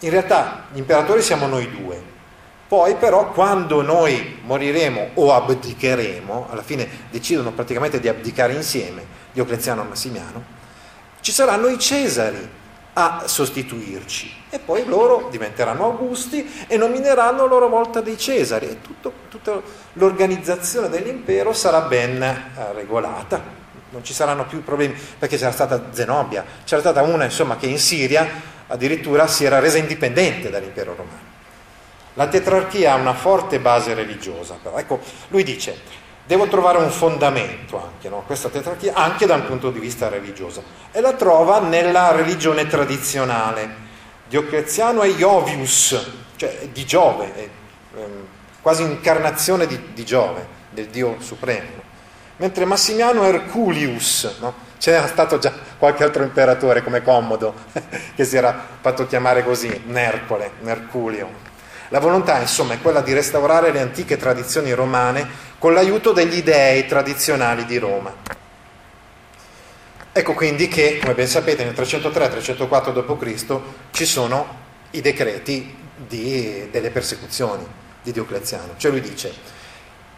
In 0.00 0.10
realtà 0.10 0.64
gli 0.72 0.78
imperatori 0.78 1.20
siamo 1.20 1.46
noi 1.46 1.70
due, 1.70 2.02
poi 2.66 2.94
però 2.94 3.30
quando 3.32 3.82
noi 3.82 4.38
moriremo 4.42 5.10
o 5.14 5.34
abdicheremo, 5.34 6.46
alla 6.50 6.62
fine 6.62 6.88
decidono 7.10 7.52
praticamente 7.52 8.00
di 8.00 8.08
abdicare 8.08 8.54
insieme 8.54 9.04
Diocleziano 9.32 9.82
e 9.82 9.88
Massimiano, 9.88 10.44
ci 11.20 11.32
saranno 11.32 11.66
i 11.66 11.78
Cesari 11.78 12.48
a 12.92 13.22
sostituirci. 13.26 14.32
E 14.50 14.58
poi 14.58 14.84
loro 14.84 15.28
diventeranno 15.30 15.84
Augusti 15.84 16.64
e 16.66 16.76
nomineranno 16.76 17.44
a 17.44 17.46
loro 17.46 17.68
volta 17.68 18.00
dei 18.00 18.18
Cesari. 18.18 18.68
E 18.68 18.80
tutto, 18.80 19.12
tutta 19.28 19.60
l'organizzazione 19.94 20.88
dell'impero 20.88 21.52
sarà 21.52 21.82
ben 21.82 22.22
eh, 22.22 22.72
regolata, 22.72 23.58
non 23.90 24.04
ci 24.04 24.12
saranno 24.12 24.46
più 24.46 24.62
problemi 24.62 24.94
perché 25.18 25.36
c'era 25.36 25.52
stata 25.52 25.86
Zenobia, 25.90 26.44
c'era 26.64 26.80
stata 26.80 27.02
una 27.02 27.24
insomma 27.24 27.56
che 27.56 27.66
in 27.66 27.78
Siria 27.78 28.28
addirittura 28.68 29.26
si 29.26 29.44
era 29.44 29.58
resa 29.58 29.78
indipendente 29.78 30.50
dall'impero 30.50 30.94
romano. 30.94 31.28
La 32.14 32.26
tetrarchia 32.26 32.92
ha 32.92 32.96
una 32.96 33.14
forte 33.14 33.60
base 33.60 33.94
religiosa, 33.94 34.58
però. 34.60 34.76
Ecco, 34.78 35.00
lui 35.28 35.42
dice 35.42 35.78
devo 36.30 36.46
trovare 36.46 36.78
un 36.78 36.92
fondamento 36.92 37.82
anche, 37.82 38.08
no? 38.08 38.22
questa 38.24 38.48
tetrarchia, 38.50 38.94
anche 38.94 39.26
da 39.26 39.34
un 39.34 39.46
punto 39.46 39.72
di 39.72 39.80
vista 39.80 40.08
religioso. 40.08 40.62
E 40.92 41.00
la 41.00 41.14
trova 41.14 41.58
nella 41.58 42.12
religione 42.12 42.68
tradizionale. 42.68 43.88
Diocleziano 44.28 45.02
è 45.02 45.08
Iovius, 45.08 46.00
cioè 46.36 46.68
di 46.70 46.86
Giove, 46.86 47.34
è, 47.34 47.48
ehm, 47.96 48.26
quasi 48.60 48.82
incarnazione 48.82 49.66
di, 49.66 49.92
di, 49.92 50.04
Giove, 50.04 50.46
del 50.70 50.86
Dio 50.86 51.16
supremo. 51.18 51.82
Mentre 52.36 52.64
Massimiano 52.64 53.24
è 53.24 53.30
Herculius, 53.30 54.36
no? 54.38 54.54
c'era 54.78 55.08
stato 55.08 55.38
già 55.38 55.52
qualche 55.78 56.04
altro 56.04 56.22
imperatore 56.22 56.84
come 56.84 57.02
Commodo 57.02 57.54
che 58.14 58.24
si 58.24 58.36
era 58.36 58.66
fatto 58.80 59.04
chiamare 59.08 59.42
così, 59.42 59.82
Nercole, 59.86 60.52
Merculio. 60.60 61.48
La 61.88 61.98
volontà, 61.98 62.38
insomma, 62.38 62.74
è 62.74 62.80
quella 62.80 63.00
di 63.00 63.12
restaurare 63.12 63.72
le 63.72 63.80
antiche 63.80 64.16
tradizioni 64.16 64.70
romane 64.72 65.48
con 65.60 65.74
l'aiuto 65.74 66.12
degli 66.12 66.42
dei 66.42 66.86
tradizionali 66.86 67.66
di 67.66 67.76
Roma. 67.76 68.14
Ecco 70.10 70.32
quindi 70.32 70.68
che, 70.68 70.98
come 70.98 71.12
ben 71.12 71.26
sapete, 71.26 71.64
nel 71.64 71.74
303-304 71.74 72.92
d.C. 72.94 73.58
ci 73.90 74.06
sono 74.06 74.56
i 74.92 75.02
decreti 75.02 75.76
di, 75.94 76.66
delle 76.70 76.88
persecuzioni 76.88 77.66
di 78.02 78.10
Diocleziano. 78.10 78.72
Cioè 78.78 78.90
lui 78.90 79.02
dice, 79.02 79.34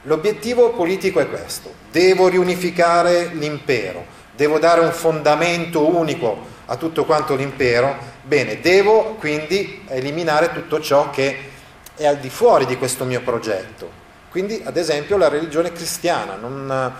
l'obiettivo 0.03 0.71
politico 0.75 1.19
è 1.19 1.29
questo, 1.29 1.75
devo 1.91 2.29
riunificare 2.29 3.33
l'impero, 3.35 4.07
devo 4.37 4.61
dare 4.61 4.79
un 4.79 4.93
fondamento 4.93 5.85
unico 5.85 6.51
a 6.67 6.77
tutto 6.77 7.05
quanto 7.05 7.35
l'impero, 7.35 7.99
bene, 8.23 8.61
devo 8.61 9.17
quindi 9.19 9.83
eliminare 9.89 10.53
tutto 10.53 10.81
ciò 10.81 11.11
che 11.11 11.51
è 11.97 12.07
al 12.07 12.19
di 12.19 12.31
fuori 12.31 12.65
di 12.65 12.77
questo 12.77 13.05
mio 13.05 13.23
progetto. 13.23 14.02
Quindi, 14.33 14.63
ad 14.65 14.79
esempio, 14.79 15.19
la 15.19 15.29
religione 15.29 15.73
cristiana 15.73 16.37
non, 16.37 16.93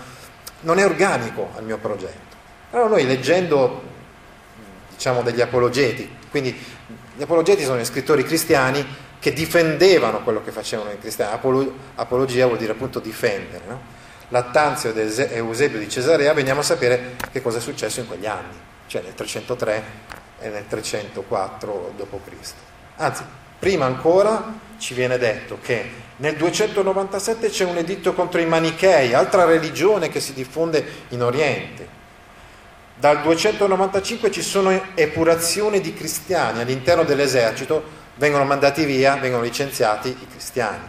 non 0.59 0.77
è 0.77 0.85
organico 0.85 1.49
al 1.55 1.63
mio 1.63 1.79
progetto. 1.79 2.35
Allora 2.69 2.89
noi 2.89 3.07
leggendo, 3.07 3.81
diciamo, 4.91 5.23
degli 5.23 5.41
apologeti, 5.41 6.07
quindi 6.29 6.55
gli 7.15 7.21
apologeti 7.23 7.63
sono 7.63 7.79
gli 7.79 7.85
scrittori 7.85 8.23
cristiani 8.23 8.85
che 9.19 9.33
difendevano 9.33 10.21
quello 10.21 10.43
che 10.43 10.51
facevano 10.51 10.91
i 10.91 10.99
cristiani. 10.99 11.33
Apolo, 11.33 11.73
apologia 11.95 12.45
vuol 12.45 12.59
dire 12.59 12.73
appunto 12.73 12.99
difendere. 12.99 13.63
No? 13.67 13.81
Lattanzio 14.29 14.91
ed 14.91 15.19
Eusebio 15.31 15.79
di 15.79 15.89
Cesarea, 15.89 16.33
veniamo 16.33 16.59
a 16.59 16.63
sapere 16.63 17.15
che 17.31 17.41
cosa 17.41 17.57
è 17.57 17.61
successo 17.61 17.99
in 17.99 18.05
quegli 18.07 18.27
anni, 18.27 18.55
cioè 18.85 19.01
nel 19.01 19.15
303 19.15 19.83
e 20.39 20.49
nel 20.49 20.67
304 20.67 21.93
d.C. 21.97 22.53
Anzi, 22.97 23.23
Prima 23.63 23.85
ancora 23.85 24.59
ci 24.77 24.93
viene 24.93 25.17
detto 25.17 25.57
che 25.61 25.89
nel 26.17 26.35
297 26.35 27.49
c'è 27.49 27.65
un 27.65 27.77
editto 27.77 28.13
contro 28.13 28.39
i 28.39 28.45
manichei, 28.45 29.13
altra 29.13 29.45
religione 29.45 30.09
che 30.09 30.19
si 30.19 30.33
diffonde 30.33 30.85
in 31.09 31.23
Oriente. 31.23 32.01
Dal 32.95 33.21
295 33.21 34.31
ci 34.31 34.41
sono 34.41 34.79
epurazioni 34.93 35.81
di 35.81 35.93
cristiani 35.93 36.61
all'interno 36.61 37.03
dell'esercito, 37.03 37.83
vengono 38.15 38.45
mandati 38.45 38.85
via, 38.85 39.15
vengono 39.15 39.41
licenziati 39.41 40.09
i 40.09 40.27
cristiani. 40.29 40.87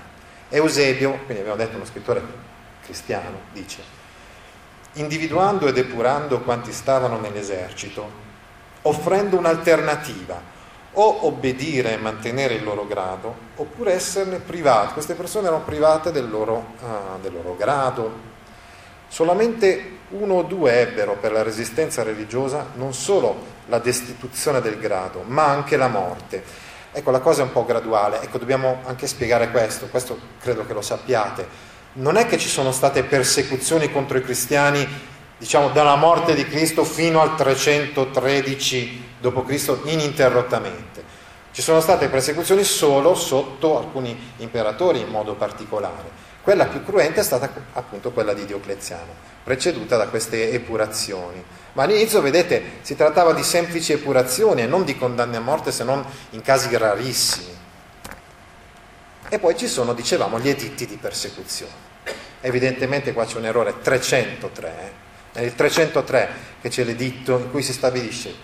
Eusebio, 0.50 1.20
quindi 1.24 1.38
abbiamo 1.38 1.56
detto 1.56 1.76
uno 1.76 1.86
scrittore 1.86 2.22
cristiano, 2.84 3.40
dice, 3.52 3.82
individuando 4.94 5.66
ed 5.66 5.78
epurando 5.78 6.40
quanti 6.40 6.70
stavano 6.70 7.18
nell'esercito, 7.18 8.22
offrendo 8.82 9.38
un'alternativa 9.38 10.52
o 10.94 11.26
obbedire 11.26 11.92
e 11.92 11.96
mantenere 11.96 12.54
il 12.54 12.64
loro 12.64 12.86
grado, 12.86 13.34
oppure 13.56 13.92
esserne 13.92 14.38
privati. 14.38 14.92
Queste 14.92 15.14
persone 15.14 15.46
erano 15.46 15.64
private 15.64 16.12
del 16.12 16.28
loro, 16.28 16.74
uh, 16.80 17.20
del 17.20 17.32
loro 17.32 17.56
grado. 17.56 18.32
Solamente 19.08 19.98
uno 20.10 20.34
o 20.34 20.42
due 20.42 20.80
ebbero 20.80 21.16
per 21.20 21.32
la 21.32 21.42
resistenza 21.42 22.02
religiosa 22.02 22.66
non 22.74 22.92
solo 22.94 23.52
la 23.66 23.78
destituzione 23.78 24.60
del 24.60 24.78
grado, 24.78 25.22
ma 25.26 25.46
anche 25.46 25.76
la 25.76 25.88
morte. 25.88 26.42
Ecco, 26.92 27.10
la 27.10 27.20
cosa 27.20 27.42
è 27.42 27.44
un 27.44 27.52
po' 27.52 27.64
graduale, 27.64 28.20
ecco, 28.22 28.38
dobbiamo 28.38 28.82
anche 28.84 29.08
spiegare 29.08 29.50
questo, 29.50 29.86
questo 29.86 30.16
credo 30.40 30.64
che 30.64 30.72
lo 30.72 30.82
sappiate. 30.82 31.72
Non 31.94 32.16
è 32.16 32.26
che 32.26 32.38
ci 32.38 32.48
sono 32.48 32.70
state 32.70 33.02
persecuzioni 33.02 33.90
contro 33.90 34.18
i 34.18 34.22
cristiani 34.22 34.86
diciamo 35.36 35.70
dalla 35.70 35.96
morte 35.96 36.34
di 36.34 36.46
Cristo 36.46 36.84
fino 36.84 37.20
al 37.20 37.34
313 37.34 39.04
d.C. 39.30 39.78
ininterrottamente. 39.84 41.02
Ci 41.52 41.62
sono 41.62 41.80
state 41.80 42.08
persecuzioni 42.08 42.64
solo 42.64 43.14
sotto 43.14 43.78
alcuni 43.78 44.32
imperatori 44.38 45.00
in 45.00 45.08
modo 45.08 45.34
particolare. 45.34 46.32
Quella 46.42 46.66
più 46.66 46.82
cruenta 46.82 47.20
è 47.20 47.24
stata 47.24 47.50
appunto 47.72 48.10
quella 48.10 48.34
di 48.34 48.44
Diocleziano, 48.44 49.14
preceduta 49.44 49.96
da 49.96 50.08
queste 50.08 50.50
epurazioni. 50.50 51.42
Ma 51.72 51.84
all'inizio, 51.84 52.20
vedete, 52.20 52.62
si 52.82 52.96
trattava 52.96 53.32
di 53.32 53.42
semplici 53.42 53.92
epurazioni 53.92 54.62
e 54.62 54.66
non 54.66 54.84
di 54.84 54.96
condanne 54.96 55.36
a 55.36 55.40
morte 55.40 55.72
se 55.72 55.84
non 55.84 56.04
in 56.30 56.42
casi 56.42 56.76
rarissimi. 56.76 57.56
E 59.28 59.38
poi 59.38 59.56
ci 59.56 59.68
sono, 59.68 59.94
dicevamo, 59.94 60.38
gli 60.38 60.48
editti 60.48 60.86
di 60.86 60.96
persecuzione. 60.96 61.72
Evidentemente 62.40 63.12
qua 63.12 63.24
c'è 63.24 63.38
un 63.38 63.46
errore 63.46 63.80
303, 63.80 64.68
eh? 64.68 65.40
nel 65.40 65.54
303 65.54 66.28
che 66.60 66.68
c'è 66.68 66.84
l'editto 66.84 67.38
in 67.38 67.50
cui 67.50 67.62
si 67.62 67.72
stabilisce, 67.72 68.34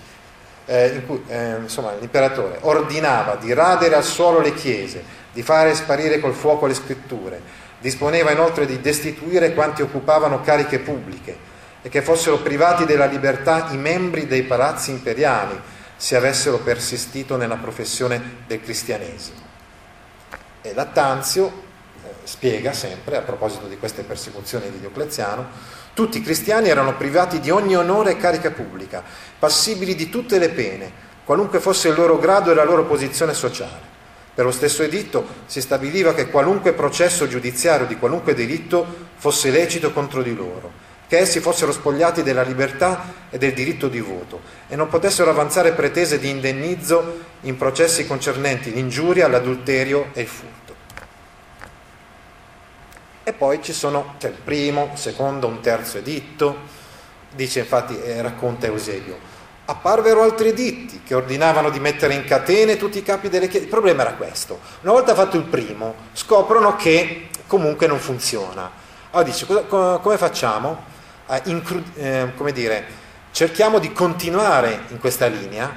eh, 0.66 0.88
in 0.88 1.06
cui 1.06 1.22
eh, 1.28 1.56
insomma, 1.56 1.92
l'imperatore 1.98 2.58
ordinava 2.60 3.36
di 3.36 3.52
radere 3.52 3.94
al 3.94 4.04
suolo 4.04 4.40
le 4.40 4.54
chiese, 4.54 5.02
di 5.32 5.42
fare 5.42 5.74
sparire 5.74 6.20
col 6.20 6.34
fuoco 6.34 6.66
le 6.66 6.74
scritture, 6.74 7.40
disponeva 7.80 8.30
inoltre 8.30 8.66
di 8.66 8.80
destituire 8.80 9.54
quanti 9.54 9.82
occupavano 9.82 10.42
cariche 10.42 10.78
pubbliche 10.78 11.48
e 11.82 11.88
che 11.88 12.02
fossero 12.02 12.38
privati 12.38 12.84
della 12.84 13.06
libertà 13.06 13.68
i 13.70 13.76
membri 13.76 14.26
dei 14.26 14.42
palazzi 14.42 14.90
imperiali 14.90 15.58
se 15.96 16.16
avessero 16.16 16.58
persistito 16.58 17.36
nella 17.36 17.56
professione 17.56 18.38
del 18.46 18.60
cristianesimo. 18.62 19.38
E 20.62 20.74
Lattanzio 20.74 21.46
eh, 22.02 22.08
spiega 22.24 22.72
sempre, 22.72 23.16
a 23.16 23.22
proposito 23.22 23.66
di 23.66 23.78
queste 23.78 24.02
persecuzioni 24.02 24.70
di 24.70 24.80
Diocleziano, 24.80 25.48
tutti 26.00 26.16
i 26.16 26.22
cristiani 26.22 26.70
erano 26.70 26.96
privati 26.96 27.40
di 27.40 27.50
ogni 27.50 27.76
onore 27.76 28.12
e 28.12 28.16
carica 28.16 28.50
pubblica, 28.52 29.02
passibili 29.38 29.94
di 29.94 30.08
tutte 30.08 30.38
le 30.38 30.48
pene, 30.48 30.90
qualunque 31.24 31.60
fosse 31.60 31.88
il 31.88 31.94
loro 31.94 32.18
grado 32.18 32.50
e 32.50 32.54
la 32.54 32.64
loro 32.64 32.86
posizione 32.86 33.34
sociale. 33.34 33.88
Per 34.32 34.42
lo 34.42 34.50
stesso 34.50 34.82
editto 34.82 35.26
si 35.44 35.60
stabiliva 35.60 36.14
che 36.14 36.30
qualunque 36.30 36.72
processo 36.72 37.28
giudiziario 37.28 37.84
di 37.84 37.98
qualunque 37.98 38.32
delitto 38.32 38.86
fosse 39.16 39.50
lecito 39.50 39.92
contro 39.92 40.22
di 40.22 40.34
loro, 40.34 40.72
che 41.06 41.18
essi 41.18 41.40
fossero 41.40 41.70
spogliati 41.70 42.22
della 42.22 42.44
libertà 42.44 43.28
e 43.28 43.36
del 43.36 43.52
diritto 43.52 43.88
di 43.88 44.00
voto 44.00 44.40
e 44.68 44.76
non 44.76 44.88
potessero 44.88 45.28
avanzare 45.28 45.72
pretese 45.72 46.18
di 46.18 46.30
indennizzo 46.30 47.18
in 47.42 47.58
processi 47.58 48.06
concernenti 48.06 48.72
l'ingiuria, 48.72 49.28
l'adulterio 49.28 50.06
e 50.14 50.22
il 50.22 50.28
furto. 50.28 50.69
E 53.30 53.32
poi 53.32 53.62
ci 53.62 53.72
sono, 53.72 54.14
c'è 54.18 54.26
il 54.26 54.38
primo, 54.42 54.90
il 54.92 54.98
secondo, 54.98 55.46
un 55.46 55.60
terzo 55.60 55.98
editto, 55.98 56.56
dice 57.32 57.60
infatti, 57.60 57.96
eh, 58.02 58.20
racconta 58.22 58.66
Eusebio, 58.66 59.16
apparvero 59.66 60.22
altri 60.22 60.48
editti 60.48 61.02
che 61.04 61.14
ordinavano 61.14 61.70
di 61.70 61.78
mettere 61.78 62.14
in 62.14 62.24
catene 62.24 62.76
tutti 62.76 62.98
i 62.98 63.04
capi 63.04 63.28
delle 63.28 63.46
chiese. 63.46 63.66
Il 63.66 63.70
problema 63.70 64.02
era 64.02 64.14
questo. 64.14 64.58
Una 64.80 64.90
volta 64.90 65.14
fatto 65.14 65.36
il 65.36 65.44
primo, 65.44 65.94
scoprono 66.12 66.74
che 66.74 67.28
comunque 67.46 67.86
non 67.86 68.00
funziona. 68.00 68.68
Allora 69.12 69.30
dice, 69.30 69.46
cosa, 69.46 69.98
come 69.98 70.16
facciamo? 70.16 70.82
Incru- 71.44 71.96
eh, 71.98 72.32
come 72.36 72.50
dire, 72.50 72.84
cerchiamo 73.30 73.78
di 73.78 73.92
continuare 73.92 74.86
in 74.88 74.98
questa 74.98 75.28
linea, 75.28 75.72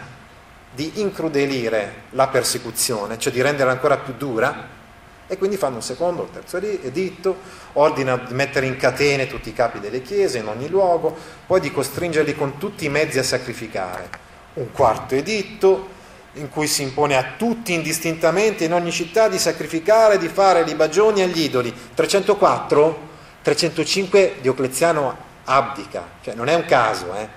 di 0.71 0.93
incrudelire 0.95 2.05
la 2.13 2.27
persecuzione, 2.29 3.19
cioè 3.19 3.31
di 3.31 3.43
renderla 3.43 3.73
ancora 3.73 3.97
più 3.97 4.15
dura, 4.17 4.81
e 5.27 5.37
quindi 5.37 5.57
fanno 5.57 5.75
un 5.75 5.81
secondo, 5.81 6.23
un 6.23 6.31
terzo 6.31 6.57
editto, 6.57 7.37
ordina 7.73 8.17
di 8.17 8.33
mettere 8.33 8.65
in 8.65 8.77
catene 8.77 9.27
tutti 9.27 9.49
i 9.49 9.53
capi 9.53 9.79
delle 9.79 10.01
chiese 10.01 10.39
in 10.39 10.47
ogni 10.47 10.69
luogo, 10.69 11.15
poi 11.47 11.59
di 11.59 11.71
costringerli 11.71 12.35
con 12.35 12.57
tutti 12.57 12.85
i 12.85 12.89
mezzi 12.89 13.19
a 13.19 13.23
sacrificare. 13.23 14.09
Un 14.55 14.71
quarto 14.71 15.15
editto 15.15 15.89
in 16.33 16.49
cui 16.49 16.67
si 16.67 16.81
impone 16.81 17.15
a 17.15 17.33
tutti 17.37 17.73
indistintamente 17.73 18.65
in 18.65 18.73
ogni 18.73 18.91
città 18.91 19.27
di 19.27 19.37
sacrificare, 19.37 20.17
di 20.17 20.27
fare 20.27 20.63
libagioni 20.63 21.21
agli 21.21 21.41
idoli. 21.41 21.73
304, 21.93 22.99
305 23.41 24.35
Diocleziano 24.41 25.31
abdica, 25.45 26.07
cioè 26.21 26.33
non 26.35 26.47
è 26.47 26.55
un 26.55 26.65
caso, 26.65 27.13
eh? 27.15 27.27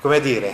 come 0.00 0.20
dire, 0.20 0.52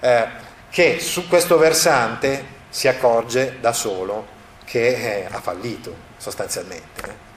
eh, 0.00 0.26
che 0.70 0.98
su 0.98 1.28
questo 1.28 1.58
versante 1.58 2.60
si 2.68 2.88
accorge 2.88 3.58
da 3.60 3.72
solo 3.72 4.26
che 4.64 4.88
eh, 5.20 5.28
ha 5.30 5.40
fallito 5.40 6.10
sostanzialmente. 6.22 7.02
Eh. 7.04 7.30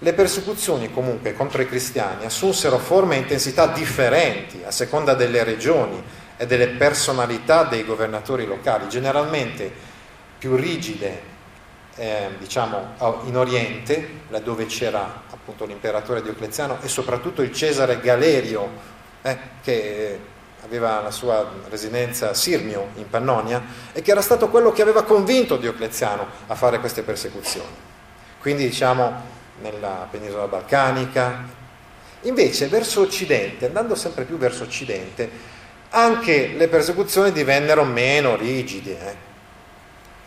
Le 0.00 0.12
persecuzioni 0.12 0.92
comunque 0.92 1.32
contro 1.32 1.62
i 1.62 1.68
cristiani 1.68 2.24
assunsero 2.24 2.76
forme 2.78 3.14
e 3.14 3.20
intensità 3.20 3.68
differenti 3.68 4.62
a 4.66 4.72
seconda 4.72 5.14
delle 5.14 5.44
regioni 5.44 6.02
e 6.36 6.44
delle 6.44 6.68
personalità 6.70 7.62
dei 7.62 7.84
governatori 7.84 8.44
locali, 8.44 8.88
generalmente 8.88 9.72
più 10.38 10.56
rigide 10.56 11.34
eh, 11.94 12.30
diciamo 12.36 12.94
in 13.24 13.36
Oriente, 13.36 14.24
laddove 14.28 14.66
c'era 14.66 15.22
appunto 15.30 15.64
l'imperatore 15.64 16.22
Diocleziano 16.22 16.78
e 16.82 16.88
soprattutto 16.88 17.42
il 17.42 17.52
Cesare 17.54 18.00
Galerio, 18.00 18.68
eh, 19.22 19.38
che 19.62 20.18
aveva 20.66 21.00
la 21.00 21.10
sua 21.10 21.48
residenza 21.68 22.30
a 22.30 22.34
Sirmio 22.34 22.88
in 22.96 23.08
Pannonia 23.08 23.62
e 23.92 24.02
che 24.02 24.10
era 24.10 24.20
stato 24.20 24.48
quello 24.48 24.72
che 24.72 24.82
aveva 24.82 25.04
convinto 25.04 25.56
Diocleziano 25.56 26.26
a 26.48 26.54
fare 26.54 26.80
queste 26.80 27.02
persecuzioni. 27.02 27.84
Quindi 28.40 28.64
diciamo 28.64 29.34
nella 29.60 30.06
penisola 30.10 30.46
balcanica. 30.46 31.54
Invece 32.22 32.66
verso 32.68 33.02
occidente, 33.02 33.66
andando 33.66 33.94
sempre 33.94 34.24
più 34.24 34.36
verso 34.36 34.64
occidente, 34.64 35.30
anche 35.90 36.54
le 36.56 36.68
persecuzioni 36.68 37.30
divennero 37.32 37.84
meno 37.84 38.36
rigide. 38.36 38.98
Eh. 38.98 39.24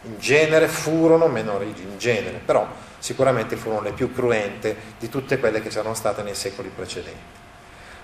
In 0.04 0.18
genere 0.18 0.68
furono 0.68 1.28
meno 1.28 1.58
rigide, 1.58 1.92
in 1.92 1.98
genere, 1.98 2.40
però 2.44 2.66
sicuramente 3.00 3.58
furono 3.58 3.82
le 3.82 3.92
più 3.92 4.14
cruente 4.14 4.76
di 4.98 5.10
tutte 5.10 5.40
quelle 5.40 5.62
che 5.62 5.70
c'erano 5.70 5.94
state 5.94 6.24
nei 6.24 6.36
secoli 6.36 6.72
precedenti. 6.74 7.48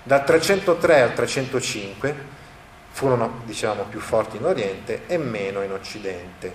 Dal 0.07 0.23
303 0.23 1.01
al 1.01 1.13
305 1.15 2.15
furono 2.91 3.41
diciamo, 3.45 3.85
più 3.85 3.99
forti 3.99 4.37
in 4.37 4.45
Oriente 4.45 5.01
e 5.07 5.17
meno 5.17 5.63
in 5.63 5.71
Occidente. 5.71 6.53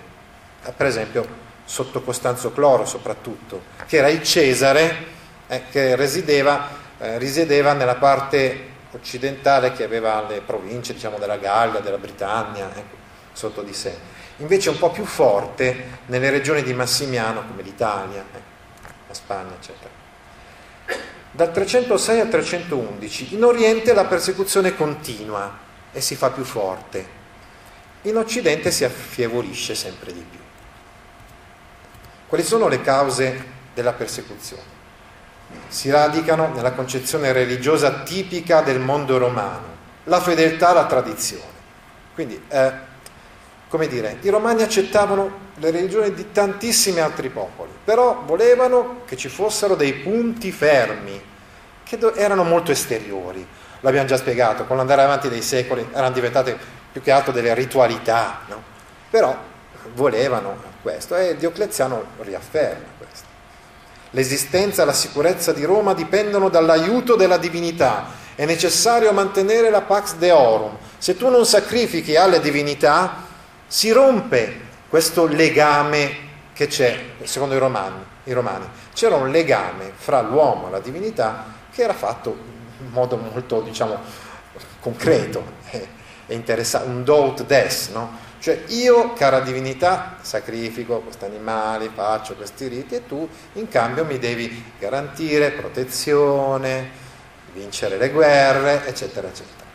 Per 0.73 0.85
esempio 0.85 1.27
sotto 1.65 2.01
Costanzo 2.01 2.53
Cloro 2.53 2.85
soprattutto, 2.85 3.63
che 3.87 3.97
era 3.97 4.07
il 4.07 4.23
Cesare 4.23 5.05
eh, 5.47 5.63
che 5.69 5.97
risiedeva, 5.97 6.65
eh, 6.97 7.17
risiedeva, 7.17 7.73
nella 7.73 7.95
parte 7.95 8.69
occidentale 8.91 9.73
che 9.73 9.83
aveva 9.83 10.25
le 10.25 10.39
province 10.39 10.93
diciamo, 10.93 11.17
della 11.17 11.35
Gallia, 11.35 11.81
della 11.81 11.97
Britannia 11.97 12.69
ecco, 12.73 12.95
sotto 13.33 13.63
di 13.63 13.73
sé. 13.73 13.93
Invece 14.37 14.69
un 14.69 14.77
po' 14.77 14.91
più 14.91 15.03
forte 15.03 15.99
nelle 16.05 16.29
regioni 16.29 16.63
di 16.63 16.73
Massimiano 16.73 17.43
come 17.45 17.63
l'Italia, 17.63 18.23
eh, 18.33 18.41
la 19.09 19.13
Spagna, 19.13 19.55
eccetera. 19.59 20.00
Dal 21.33 21.51
306 21.51 22.19
al 22.19 22.29
311 22.29 23.35
in 23.35 23.43
Oriente 23.45 23.93
la 23.93 24.05
persecuzione 24.05 24.75
continua 24.75 25.57
e 25.93 26.01
si 26.01 26.15
fa 26.15 26.29
più 26.29 26.43
forte, 26.43 27.19
in 28.03 28.17
Occidente 28.17 28.69
si 28.69 28.83
affievolisce 28.83 29.73
sempre 29.73 30.11
di 30.11 30.25
più. 30.29 30.39
Quali 32.27 32.43
sono 32.43 32.67
le 32.67 32.81
cause 32.81 33.45
della 33.73 33.93
persecuzione? 33.93 34.79
Si 35.67 35.89
radicano 35.89 36.53
nella 36.53 36.73
concezione 36.73 37.31
religiosa 37.31 38.03
tipica 38.03 38.61
del 38.61 38.79
mondo 38.79 39.17
romano, 39.17 39.67
la 40.05 40.19
fedeltà 40.19 40.69
alla 40.69 40.85
tradizione. 40.85 41.59
Quindi, 42.13 42.41
eh, 42.49 42.71
come 43.69 43.87
dire, 43.87 44.17
i 44.21 44.29
romani 44.29 44.63
accettavano 44.63 45.49
le 45.61 45.69
religioni 45.69 46.11
di 46.13 46.31
tantissimi 46.31 46.99
altri 46.99 47.29
popoli, 47.29 47.71
però 47.83 48.23
volevano 48.25 49.01
che 49.05 49.15
ci 49.15 49.29
fossero 49.29 49.75
dei 49.75 49.93
punti 49.93 50.51
fermi 50.51 51.21
che 51.83 51.99
erano 52.15 52.43
molto 52.43 52.71
esteriori. 52.71 53.45
L'abbiamo 53.81 54.07
già 54.07 54.17
spiegato, 54.17 54.65
con 54.65 54.77
l'andare 54.77 55.03
avanti 55.03 55.29
dei 55.29 55.43
secoli 55.43 55.87
erano 55.93 56.13
diventate 56.13 56.57
più 56.91 57.01
che 57.01 57.11
altro 57.11 57.31
delle 57.31 57.53
ritualità, 57.53 58.41
no? 58.47 58.61
però 59.09 59.37
volevano 59.93 60.69
questo 60.81 61.15
e 61.15 61.37
Diocleziano 61.37 62.05
riafferma 62.21 62.87
questo. 62.97 63.25
L'esistenza 64.11 64.81
e 64.81 64.85
la 64.85 64.93
sicurezza 64.93 65.53
di 65.53 65.63
Roma 65.63 65.93
dipendono 65.93 66.49
dall'aiuto 66.49 67.15
della 67.15 67.37
divinità, 67.37 68.07
è 68.33 68.45
necessario 68.45 69.11
mantenere 69.11 69.69
la 69.69 69.81
pax 69.81 70.15
deorum. 70.15 70.75
Se 70.97 71.15
tu 71.15 71.29
non 71.29 71.45
sacrifichi 71.45 72.15
alle 72.15 72.39
divinità, 72.39 73.25
si 73.67 73.91
rompe 73.91 74.69
questo 74.91 75.25
legame 75.25 76.29
che 76.51 76.67
c'è, 76.67 77.01
secondo 77.23 77.55
i 77.55 77.57
romani, 77.57 78.03
i 78.25 78.33
romani. 78.33 78.65
C'era 78.93 79.15
un 79.15 79.31
legame 79.31 79.93
fra 79.95 80.19
l'uomo 80.19 80.67
e 80.67 80.71
la 80.71 80.79
divinità 80.81 81.45
che 81.71 81.83
era 81.83 81.93
fatto 81.93 82.37
in 82.81 82.89
modo 82.91 83.15
molto, 83.15 83.61
diciamo, 83.61 83.97
concreto 84.81 85.45
e 85.69 85.87
interessante, 86.27 86.89
un 86.89 87.05
do 87.05 87.23
ut 87.23 87.45
des, 87.45 87.87
no? 87.93 88.17
Cioè 88.39 88.63
io, 88.67 89.13
cara 89.13 89.39
divinità, 89.39 90.17
sacrifico 90.19 90.99
questi 90.99 91.23
animali, 91.23 91.89
faccio 91.93 92.35
questi 92.35 92.67
riti 92.67 92.95
e 92.95 93.07
tu 93.07 93.25
in 93.53 93.69
cambio 93.69 94.03
mi 94.03 94.19
devi 94.19 94.73
garantire 94.77 95.51
protezione, 95.51 96.89
vincere 97.53 97.95
le 97.95 98.09
guerre, 98.09 98.85
eccetera, 98.85 99.29
eccetera. 99.29 99.69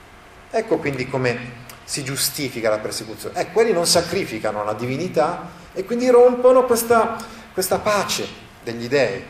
Ecco 0.51 0.77
quindi 0.77 1.09
come 1.09 1.65
si 1.87 2.05
giustifica 2.05 2.69
la 2.69 2.79
persecuzione. 2.79 3.41
Eh, 3.41 3.53
quelli 3.53 3.73
non 3.73 3.87
sacrificano 3.87 4.65
la 4.65 4.75
divinità 4.75 5.49
e 5.73 5.85
quindi 5.85 6.09
rompono 6.09 6.65
questa, 6.65 7.17
questa 7.55 7.79
pace 7.79 8.27
degli 8.63 8.89
dei. 8.89 9.23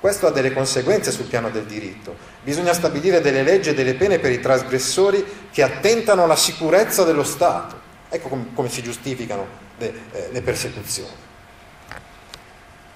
Questo 0.00 0.26
ha 0.26 0.30
delle 0.30 0.52
conseguenze 0.52 1.12
sul 1.12 1.26
piano 1.26 1.50
del 1.50 1.64
diritto. 1.64 2.16
Bisogna 2.42 2.72
stabilire 2.72 3.20
delle 3.20 3.42
leggi 3.42 3.68
e 3.68 3.74
delle 3.74 3.94
pene 3.94 4.18
per 4.18 4.32
i 4.32 4.40
trasgressori 4.40 5.24
che 5.52 5.62
attentano 5.62 6.24
alla 6.24 6.36
sicurezza 6.36 7.04
dello 7.04 7.24
Stato. 7.24 7.78
Ecco 8.08 8.28
come, 8.28 8.46
come 8.54 8.68
si 8.68 8.82
giustificano 8.82 9.46
le, 9.78 9.92
eh, 10.12 10.28
le 10.32 10.42
persecuzioni. 10.42 11.28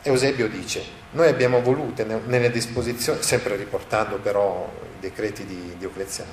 Eusebio 0.03 0.49
dice, 0.49 0.83
noi 1.13 1.29
abbiamo 1.29 1.61
volute 1.61 2.05
nelle 2.05 2.51
disposizioni, 2.51 3.23
sempre 3.23 3.57
riportando 3.57 4.17
però 4.17 4.71
i 4.83 5.01
decreti 5.01 5.47
di 5.47 5.77
Diocleziano, 5.79 6.31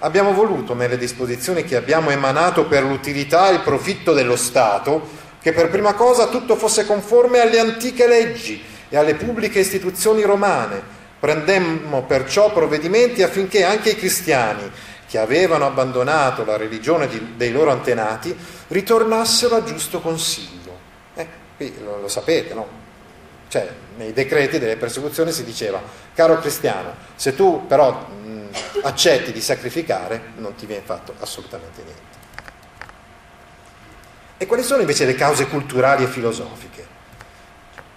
abbiamo 0.00 0.32
voluto 0.32 0.74
nelle 0.74 0.98
disposizioni 0.98 1.64
che 1.64 1.76
abbiamo 1.76 2.10
emanato 2.10 2.66
per 2.66 2.82
l'utilità 2.82 3.48
e 3.48 3.54
il 3.54 3.60
profitto 3.60 4.12
dello 4.12 4.36
Stato 4.36 5.18
che 5.40 5.52
per 5.52 5.70
prima 5.70 5.94
cosa 5.94 6.26
tutto 6.26 6.56
fosse 6.56 6.84
conforme 6.84 7.40
alle 7.40 7.58
antiche 7.58 8.06
leggi 8.06 8.62
e 8.88 8.96
alle 8.96 9.14
pubbliche 9.14 9.60
istituzioni 9.60 10.22
romane. 10.22 10.98
Prendemmo 11.18 12.02
perciò 12.04 12.52
provvedimenti 12.52 13.22
affinché 13.22 13.64
anche 13.64 13.90
i 13.90 13.96
cristiani, 13.96 14.70
che 15.06 15.18
avevano 15.18 15.66
abbandonato 15.66 16.44
la 16.44 16.56
religione 16.56 17.08
di, 17.08 17.34
dei 17.36 17.52
loro 17.52 17.70
antenati, 17.70 18.36
ritornassero 18.68 19.56
a 19.56 19.64
giusto 19.64 20.00
consiglio. 20.00 20.78
Eh, 21.14 21.26
qui 21.56 21.74
lo, 21.82 22.00
lo 22.00 22.08
sapete, 22.08 22.54
no? 22.54 22.78
Cioè, 23.48 23.68
nei 23.96 24.12
decreti 24.12 24.58
delle 24.58 24.76
persecuzioni 24.76 25.32
si 25.32 25.44
diceva, 25.44 25.82
caro 26.14 26.38
cristiano, 26.38 26.94
se 27.16 27.34
tu 27.34 27.66
però 27.66 28.06
accetti 28.82 29.32
di 29.32 29.40
sacrificare, 29.40 30.32
non 30.36 30.54
ti 30.54 30.66
viene 30.66 30.82
fatto 30.84 31.14
assolutamente 31.20 31.82
niente. 31.82 32.18
E 34.38 34.46
quali 34.46 34.62
sono 34.62 34.80
invece 34.80 35.04
le 35.04 35.14
cause 35.14 35.48
culturali 35.48 36.04
e 36.04 36.06
filosofiche? 36.06 36.86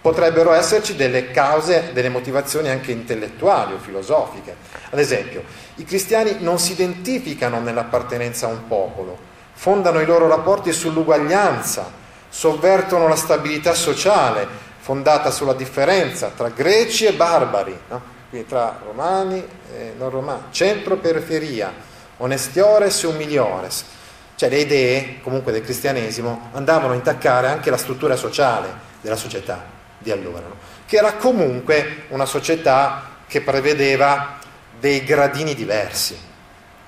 Potrebbero 0.02 0.52
esserci 0.52 0.98
delle 0.98 1.32
cause, 1.32 1.92
delle 1.94 2.10
motivazioni 2.10 2.68
anche 2.68 2.92
intellettuali 2.92 3.74
o 3.74 3.78
filosofiche. 3.78 4.58
Ad 4.90 5.00
esempio, 5.00 5.46
i 5.76 5.86
cristiani 5.86 6.36
non 6.40 6.60
si 6.60 6.74
identificano 6.74 7.62
nell'appartenenza 7.62 8.48
a 8.48 8.50
un 8.50 8.68
popolo, 8.68 9.18
fondano 9.54 10.02
i 10.02 10.06
loro 10.06 10.28
rapporti 10.28 10.74
sull'uguaglianza, 10.74 11.90
sovvertono 12.28 13.08
la 13.08 13.16
stabilità 13.16 13.74
sociale 13.74 14.46
fondata 14.80 15.32
sulla 15.32 15.54
differenza 15.54 16.34
tra 16.36 16.50
greci 16.50 17.06
e 17.06 17.14
barbari, 17.14 17.80
no? 17.88 18.13
Quindi 18.34 18.48
tra 18.48 18.80
romani 18.84 19.48
e 19.72 19.94
non 19.96 20.10
romani, 20.10 20.46
centro-periferia, 20.50 21.72
onestiores 22.18 23.04
e 23.04 23.08
umiliores. 23.08 23.86
Cioè 24.34 24.50
le 24.50 24.58
idee 24.58 25.20
comunque 25.22 25.52
del 25.52 25.62
cristianesimo 25.62 26.50
andavano 26.54 26.94
a 26.94 26.96
intaccare 26.96 27.46
anche 27.46 27.70
la 27.70 27.78
struttura 27.78 28.16
sociale 28.16 28.74
della 29.02 29.16
società 29.16 29.64
di 30.00 30.10
allora, 30.10 30.48
no? 30.48 30.56
che 30.88 30.98
era 30.98 31.14
comunque 31.14 32.06
una 32.08 32.26
società 32.26 33.10
che 33.28 33.42
prevedeva 33.42 34.40
dei 34.80 35.04
gradini 35.04 35.54
diversi, 35.54 36.18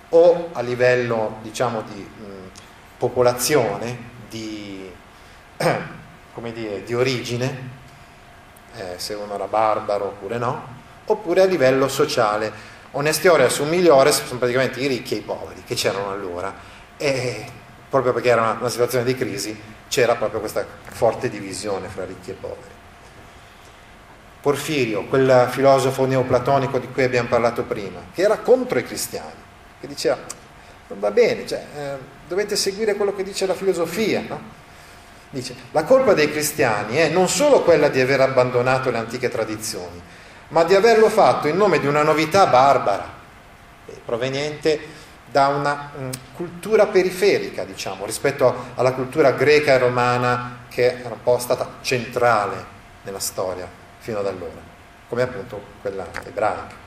o 0.10 0.50
a 0.52 0.62
livello 0.62 1.38
diciamo 1.44 1.84
di 1.84 2.00
mh, 2.00 2.50
popolazione, 2.98 3.98
di, 4.30 4.90
dire, 6.54 6.84
di 6.84 6.94
origine, 6.96 7.70
eh, 8.76 8.94
se 8.98 9.14
uno 9.14 9.36
era 9.36 9.46
barbaro 9.46 10.06
oppure 10.06 10.40
no, 10.40 10.75
oppure 11.06 11.42
a 11.42 11.46
livello 11.46 11.88
sociale. 11.88 12.74
Onestiores 12.92 13.60
o 13.60 13.66
migliores 13.66 14.24
sono 14.26 14.40
praticamente 14.40 14.80
i 14.80 14.88
ricchi 14.88 15.16
e 15.16 15.18
i 15.18 15.22
poveri 15.22 15.64
che 15.66 15.76
c'erano 15.76 16.12
allora 16.12 16.54
e 16.98 17.46
proprio 17.90 18.14
perché 18.14 18.30
era 18.30 18.42
una, 18.42 18.58
una 18.60 18.70
situazione 18.70 19.04
di 19.04 19.16
crisi 19.16 19.60
c'era 19.88 20.16
proprio 20.16 20.40
questa 20.40 20.66
forte 20.84 21.30
divisione 21.30 21.88
fra 21.88 22.06
ricchi 22.06 22.32
e 22.32 22.34
poveri. 22.34 22.74
Porfirio, 24.42 25.06
quel 25.06 25.48
filosofo 25.52 26.06
neoplatonico 26.06 26.78
di 26.80 26.88
cui 26.92 27.04
abbiamo 27.04 27.28
parlato 27.28 27.64
prima, 27.64 28.00
che 28.14 28.22
era 28.22 28.38
contro 28.38 28.78
i 28.78 28.84
cristiani, 28.84 29.44
che 29.80 29.88
diceva 29.88 30.18
non 30.88 31.00
va 31.00 31.10
bene, 31.12 31.48
cioè, 31.48 31.66
eh, 31.76 31.98
dovete 32.28 32.56
seguire 32.56 32.96
quello 32.96 33.16
che 33.16 33.24
dice 33.24 33.46
la 33.46 33.56
filosofia. 33.56 34.24
No? 34.28 34.64
Dice, 35.32 35.56
la 35.72 35.84
colpa 35.84 36.14
dei 36.14 36.30
cristiani 36.30 36.98
è 36.98 37.10
non 37.10 37.28
solo 37.28 37.62
quella 37.62 37.90
di 37.90 38.00
aver 38.00 38.22
abbandonato 38.22 38.92
le 38.92 39.00
antiche 39.00 39.30
tradizioni, 39.30 40.00
ma 40.50 40.64
di 40.64 40.76
averlo 40.76 41.10
fatto 41.10 41.48
in 41.48 41.58
nome 41.58 41.80
di 41.80 41.88
una 41.88 42.04
novità 42.04 42.48
barbara, 42.48 43.14
eh, 43.86 44.02
proveniente 44.04 45.04
da 45.32 45.48
una 45.48 45.92
um, 45.98 46.10
cultura 46.34 46.88
periferica, 46.88 47.64
diciamo, 47.64 48.06
rispetto 48.06 48.72
alla 48.76 48.94
cultura 48.94 49.32
greca 49.32 49.74
e 49.74 49.78
romana 49.80 50.60
che 50.70 51.00
era 51.00 51.14
un 51.14 51.24
po' 51.24 51.38
stata 51.40 51.76
centrale 51.82 52.74
nella 53.04 53.20
storia 53.20 53.68
fino 53.98 54.20
ad 54.20 54.28
allora, 54.28 54.62
come 55.10 55.22
appunto 55.24 55.62
quella 55.82 56.06
ebraica. 56.26 56.84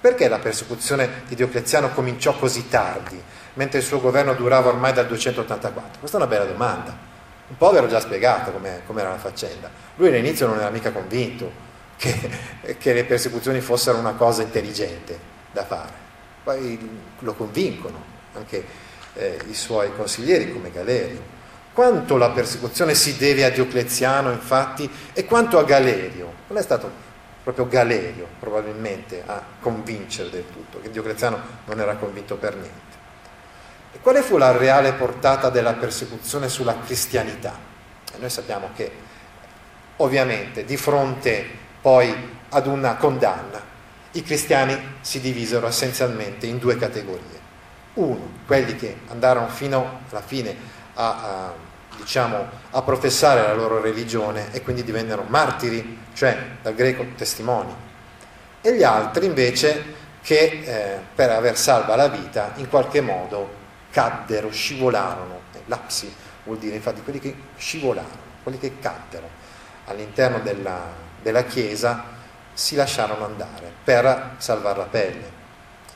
Perché 0.00 0.28
la 0.28 0.38
persecuzione 0.38 1.22
di 1.26 1.34
Diocleziano 1.34 1.90
cominciò 1.90 2.36
così 2.36 2.68
tardi, 2.68 3.20
mentre 3.54 3.80
il 3.80 3.84
suo 3.84 4.00
governo 4.00 4.34
durava 4.34 4.68
ormai 4.68 4.92
dal 4.92 5.06
284? 5.06 5.98
Questa 5.98 6.18
è 6.18 6.20
una 6.20 6.30
bella 6.30 6.44
domanda. 6.44 7.07
Un 7.48 7.56
po' 7.56 7.70
ve 7.70 7.80
l'ho 7.80 7.88
già 7.88 8.00
spiegato 8.00 8.52
come 8.52 9.00
era 9.00 9.10
la 9.10 9.18
faccenda. 9.18 9.70
Lui 9.96 10.08
all'inizio 10.08 10.46
non 10.46 10.58
era 10.58 10.70
mica 10.70 10.92
convinto 10.92 11.50
che, 11.96 12.30
che 12.78 12.92
le 12.92 13.04
persecuzioni 13.04 13.60
fossero 13.60 13.98
una 13.98 14.12
cosa 14.12 14.42
intelligente 14.42 15.18
da 15.52 15.64
fare. 15.64 16.06
Poi 16.44 16.78
lo 17.20 17.34
convincono 17.34 18.16
anche 18.34 18.64
eh, 19.14 19.38
i 19.48 19.54
suoi 19.54 19.94
consiglieri 19.94 20.52
come 20.52 20.70
Galerio. 20.70 21.36
Quanto 21.72 22.16
la 22.16 22.30
persecuzione 22.30 22.94
si 22.94 23.16
deve 23.16 23.44
a 23.44 23.50
Diocleziano, 23.50 24.30
infatti, 24.30 24.90
e 25.12 25.24
quanto 25.24 25.58
a 25.58 25.64
Galerio? 25.64 26.32
Non 26.48 26.58
è 26.58 26.62
stato 26.62 26.90
proprio 27.42 27.68
Galerio 27.68 28.26
probabilmente 28.38 29.22
a 29.24 29.42
convincere 29.60 30.30
del 30.30 30.44
tutto, 30.52 30.80
che 30.80 30.90
Diocleziano 30.90 31.40
non 31.66 31.80
era 31.80 31.94
convinto 31.96 32.36
per 32.36 32.54
niente. 32.54 32.87
Quale 34.08 34.22
fu 34.22 34.38
la 34.38 34.56
reale 34.56 34.94
portata 34.94 35.50
della 35.50 35.74
persecuzione 35.74 36.48
sulla 36.48 36.78
cristianità? 36.78 37.54
Noi 38.16 38.30
sappiamo 38.30 38.70
che 38.74 38.90
ovviamente 39.96 40.64
di 40.64 40.78
fronte 40.78 41.44
poi 41.82 42.16
ad 42.48 42.66
una 42.66 42.96
condanna 42.96 43.60
i 44.12 44.22
cristiani 44.22 44.96
si 45.02 45.20
divisero 45.20 45.66
essenzialmente 45.66 46.46
in 46.46 46.56
due 46.56 46.78
categorie. 46.78 47.38
Uno, 47.94 48.32
quelli 48.46 48.76
che 48.76 48.96
andarono 49.08 49.48
fino 49.48 50.00
alla 50.08 50.22
fine 50.22 50.56
a, 50.94 51.08
a, 51.10 51.52
diciamo, 51.98 52.48
a 52.70 52.80
professare 52.80 53.42
la 53.42 53.52
loro 53.52 53.78
religione 53.78 54.54
e 54.54 54.62
quindi 54.62 54.84
divennero 54.84 55.26
martiri, 55.28 56.04
cioè 56.14 56.34
dal 56.62 56.74
greco 56.74 57.04
testimoni, 57.14 57.74
e 58.62 58.74
gli 58.74 58.82
altri 58.82 59.26
invece 59.26 59.84
che 60.22 60.62
eh, 60.64 60.98
per 61.14 61.28
aver 61.28 61.58
salva 61.58 61.94
la 61.94 62.08
vita 62.08 62.52
in 62.54 62.70
qualche 62.70 63.02
modo 63.02 63.58
caddero, 63.90 64.50
scivolarono, 64.50 65.40
lapsi 65.66 66.12
vuol 66.48 66.58
dire 66.58 66.76
infatti 66.76 67.02
quelli 67.02 67.20
che 67.20 67.34
scivolarono, 67.56 68.26
quelli 68.42 68.58
che 68.58 68.78
caddero 68.80 69.28
all'interno 69.84 70.40
della, 70.40 70.80
della 71.22 71.44
Chiesa 71.44 72.16
si 72.52 72.74
lasciarono 72.74 73.24
andare 73.24 73.72
per 73.84 74.34
salvare 74.38 74.78
la 74.78 74.84
pelle. 74.84 75.36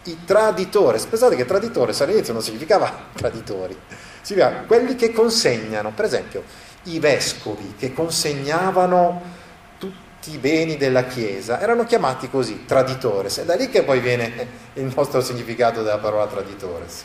I 0.04 0.24
traditori, 0.24 1.00
pensate 1.08 1.36
che 1.36 1.44
traditore 1.44 1.94
all'inizio 1.98 2.32
non 2.32 2.42
significava 2.42 2.90
traditori, 3.16 3.76
significava 4.20 4.64
quelli 4.66 4.94
che 4.94 5.12
consegnano, 5.12 5.90
per 5.90 6.04
esempio 6.04 6.44
i 6.84 6.98
vescovi 6.98 7.74
che 7.78 7.92
consegnavano 7.92 9.40
tutti 9.78 10.32
i 10.32 10.38
beni 10.38 10.76
della 10.76 11.04
Chiesa, 11.04 11.60
erano 11.60 11.84
chiamati 11.84 12.28
così, 12.28 12.64
traditores, 12.64 13.38
è 13.38 13.44
da 13.44 13.54
lì 13.54 13.68
che 13.68 13.84
poi 13.84 14.00
viene 14.00 14.48
il 14.74 14.92
nostro 14.94 15.20
significato 15.20 15.82
della 15.82 15.98
parola 15.98 16.26
traditores. 16.26 17.04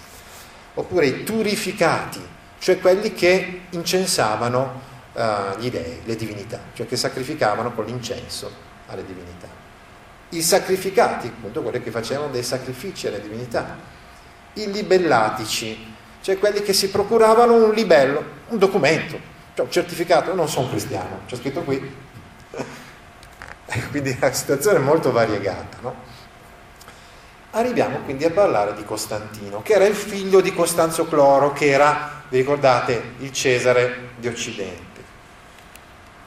Oppure 0.77 1.07
i 1.07 1.23
turificati, 1.23 2.21
cioè 2.59 2.79
quelli 2.79 3.13
che 3.13 3.61
incensavano 3.71 4.81
uh, 5.13 5.57
gli 5.57 5.71
dei, 5.71 6.01
le 6.05 6.15
divinità, 6.15 6.59
cioè 6.73 6.85
che 6.85 6.95
sacrificavano 6.95 7.71
con 7.73 7.85
l'incenso 7.85 8.51
alle 8.85 9.03
divinità. 9.03 9.47
I 10.29 10.41
sacrificati, 10.41 11.27
appunto 11.27 11.63
quelli 11.63 11.81
che 11.81 11.89
facevano 11.89 12.29
dei 12.29 12.43
sacrifici 12.43 13.07
alle 13.07 13.21
divinità. 13.21 13.75
I 14.53 14.71
libellatici, 14.71 15.95
cioè 16.21 16.37
quelli 16.37 16.61
che 16.61 16.73
si 16.73 16.89
procuravano 16.89 17.53
un 17.55 17.73
libello, 17.73 18.23
un 18.49 18.59
documento, 18.59 19.19
cioè 19.55 19.65
un 19.65 19.71
certificato, 19.71 20.35
non 20.35 20.47
sono 20.47 20.69
cristiano, 20.69 21.21
c'è 21.25 21.37
scritto 21.37 21.61
qui. 21.61 22.05
quindi 23.89 24.15
la 24.19 24.31
situazione 24.31 24.77
è 24.77 24.81
molto 24.81 25.11
variegata. 25.11 25.77
No? 25.81 25.95
Arriviamo 27.51 27.99
quindi 27.99 28.25
a 28.25 28.31
parlare 28.31 28.75
di 28.75 28.83
Costantino, 28.83 29.61
che 29.61 29.73
era 29.73 29.85
il 29.85 29.95
figlio 29.95 30.41
di 30.41 30.53
Costanzo 30.53 31.05
Cloro, 31.07 31.53
che 31.53 31.67
era, 31.67 32.23
vi 32.29 32.37
ricordate, 32.37 33.13
il 33.19 33.31
Cesare 33.31 34.09
di 34.17 34.27
Occidente. 34.27 35.01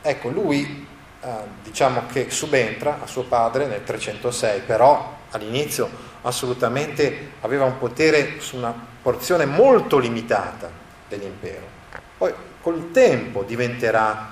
Ecco, 0.03 0.31
lui 0.31 0.87
eh, 1.21 1.29
diciamo 1.63 2.05
che 2.11 2.31
subentra 2.31 3.01
a 3.03 3.07
suo 3.07 3.25
padre 3.25 3.67
nel 3.67 3.85
306, 3.85 4.63
però 4.63 5.19
all'inizio 5.31 6.09
assolutamente 6.23 7.33
aveva 7.41 7.65
un 7.65 7.79
potere 7.79 8.41
su 8.41 8.57
una 8.57 8.75
porzione 9.03 9.45
molto 9.45 9.99
limitata 9.99 10.71
dell'impero. 11.09 11.79
Poi 12.17 12.33
col 12.63 12.91
tempo 12.91 13.43
diventerà 13.43 14.29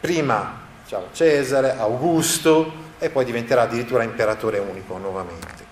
prima 0.00 0.60
diciamo, 0.82 1.06
Cesare, 1.12 1.76
Augusto 1.78 2.90
e 2.98 3.10
poi 3.10 3.24
diventerà 3.24 3.62
addirittura 3.62 4.02
imperatore 4.02 4.58
unico 4.58 4.98
nuovamente. 4.98 5.70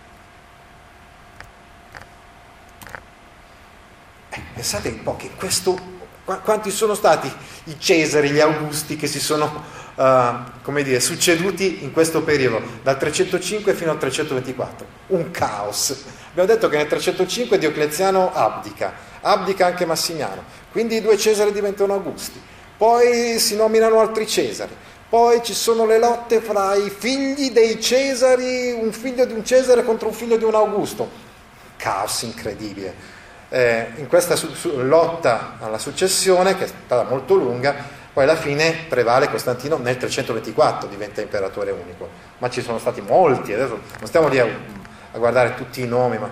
Eh, 4.30 4.30
pensate 4.55 4.89
un 4.89 5.03
po' 5.03 5.17
che 5.17 5.31
questo 5.37 5.99
quanti 6.39 6.71
sono 6.71 6.95
stati 6.95 7.33
i 7.65 7.77
Cesari, 7.79 8.31
gli 8.31 8.41
Augusti 8.41 8.97
che 8.97 9.07
si 9.07 9.19
sono 9.19 9.63
uh, 9.97 10.73
dire, 10.83 11.01
succeduti 11.01 11.83
in 11.83 11.93
questo 11.93 12.23
periodo, 12.23 12.63
dal 12.83 12.97
305 12.97 13.75
fino 13.75 13.91
al 13.91 13.99
324? 13.99 14.87
Un 15.09 15.31
caos. 15.31 16.05
Abbiamo 16.31 16.49
detto 16.49 16.69
che 16.69 16.77
nel 16.77 16.87
305 16.87 17.59
Diocleziano 17.59 18.33
abdica, 18.33 18.93
abdica 19.21 19.67
anche 19.67 19.85
Massimiano, 19.85 20.45
quindi 20.71 20.97
i 20.97 21.01
due 21.01 21.19
Cesari 21.19 21.53
diventano 21.53 21.95
Augusti, 21.95 22.41
poi 22.77 23.39
si 23.39 23.57
nominano 23.57 23.99
altri 23.99 24.27
Cesari, 24.27 24.75
poi 25.09 25.43
ci 25.43 25.55
sono 25.55 25.87
le 25.87 25.99
lotte 25.99 26.41
fra 26.41 26.75
i 26.77 26.89
figli 26.89 27.51
dei 27.51 27.81
Cesari, 27.81 28.71
un 28.71 28.93
figlio 28.93 29.25
di 29.25 29.33
un 29.33 29.45
Cesare 29.45 29.85
contro 29.85 30.09
un 30.09 30.15
figlio 30.15 30.37
di 30.37 30.45
un 30.45 30.55
Augusto. 30.55 31.29
Caos 31.77 32.23
incredibile 32.23 33.10
eh, 33.51 33.89
in 33.97 34.07
questa 34.07 34.37
su- 34.37 34.55
su- 34.55 34.81
lotta 34.81 35.57
alla 35.61 35.79
successione, 35.79 36.57
che 36.57 36.65
è 36.65 36.69
stata 36.69 37.09
molto 37.09 37.35
lunga, 37.35 37.75
poi 38.13 38.25
alla 38.25 38.37
fine 38.37 38.87
prevale 38.89 39.29
Costantino 39.29 39.77
nel 39.77 39.97
324, 39.97 40.89
diventa 40.89 41.21
imperatore 41.21 41.71
unico. 41.73 42.09
Ma 42.39 42.49
ci 42.49 42.63
sono 42.63 42.79
stati 42.79 43.01
molti, 43.01 43.53
adesso 43.53 43.79
non 43.99 44.07
stiamo 44.07 44.29
lì 44.29 44.39
a, 44.39 44.47
a 44.47 45.19
guardare 45.19 45.55
tutti 45.55 45.83
i 45.83 45.87
nomi, 45.87 46.19
ma 46.19 46.31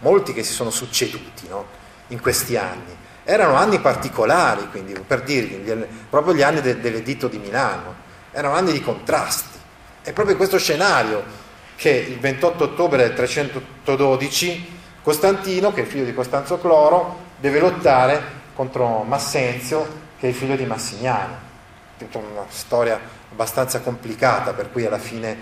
molti 0.00 0.32
che 0.32 0.42
si 0.42 0.52
sono 0.52 0.70
succeduti 0.70 1.48
no? 1.48 1.66
in 2.08 2.20
questi 2.20 2.56
anni. 2.56 2.94
Erano 3.24 3.54
anni 3.54 3.80
particolari, 3.80 4.68
quindi 4.70 4.92
per 5.04 5.22
dirvi, 5.22 5.86
proprio 6.10 6.34
gli 6.34 6.42
anni 6.42 6.60
de- 6.60 6.80
dell'editto 6.80 7.28
di 7.28 7.38
Milano, 7.38 7.94
erano 8.32 8.54
anni 8.54 8.72
di 8.72 8.80
contrasti. 8.80 9.58
È 10.02 10.12
proprio 10.12 10.32
in 10.32 10.36
questo 10.36 10.58
scenario 10.58 11.44
che 11.76 11.90
il 11.90 12.18
28 12.18 12.64
ottobre 12.64 13.02
del 13.02 13.14
312 13.14 14.74
Costantino, 15.06 15.72
che 15.72 15.82
è 15.82 15.84
figlio 15.84 16.04
di 16.04 16.12
Costanzo 16.12 16.58
Cloro, 16.58 17.18
deve 17.38 17.60
lottare 17.60 18.20
contro 18.56 19.04
Massenzio, 19.04 19.86
che 20.18 20.30
è 20.30 20.32
figlio 20.32 20.56
di 20.56 20.64
Massignano. 20.64 21.32
Tutta 21.96 22.18
una 22.18 22.44
storia 22.48 22.98
abbastanza 23.30 23.82
complicata, 23.82 24.52
per 24.52 24.72
cui 24.72 24.84
alla 24.84 24.98
fine 24.98 25.36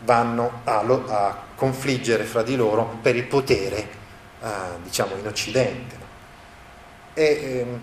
vanno 0.00 0.62
a, 0.64 0.80
a 0.80 1.36
confliggere 1.54 2.24
fra 2.24 2.42
di 2.42 2.56
loro 2.56 2.98
per 3.02 3.14
il 3.14 3.22
potere, 3.22 3.88
eh, 4.42 4.48
diciamo, 4.82 5.14
in 5.14 5.28
Occidente. 5.28 5.96
E 7.14 7.60
ehm, 7.60 7.82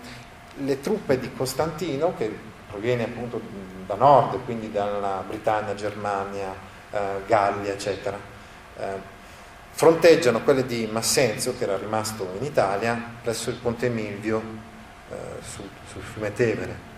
le 0.66 0.80
truppe 0.82 1.18
di 1.18 1.32
Costantino, 1.32 2.12
che 2.14 2.30
proviene 2.68 3.04
appunto 3.04 3.40
da 3.86 3.94
nord, 3.94 4.44
quindi 4.44 4.70
dalla 4.70 5.24
Britannia, 5.26 5.74
Germania, 5.74 6.54
eh, 6.90 6.98
Gallia, 7.26 7.72
eccetera, 7.72 8.18
eh, 8.76 9.20
fronteggiano 9.72 10.42
quelle 10.42 10.64
di 10.64 10.88
Massenzio, 10.90 11.56
che 11.56 11.64
era 11.64 11.76
rimasto 11.76 12.28
in 12.38 12.44
Italia, 12.44 13.00
presso 13.22 13.50
il 13.50 13.56
Ponte 13.56 13.88
Milvio 13.88 14.40
eh, 15.10 15.14
sul, 15.42 15.68
sul 15.90 16.02
fiume 16.02 16.32
Tevere. 16.32 16.90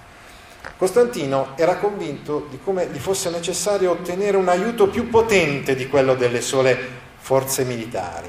Costantino 0.77 1.53
era 1.57 1.77
convinto 1.77 2.47
di 2.51 2.59
come 2.63 2.87
gli 2.89 2.99
fosse 2.99 3.31
necessario 3.31 3.93
ottenere 3.93 4.37
un 4.37 4.49
aiuto 4.49 4.89
più 4.89 5.09
potente 5.09 5.75
di 5.75 5.89
quello 5.89 6.15
delle 6.15 6.41
sole 6.41 7.03
forze 7.17 7.65
militari. 7.65 8.29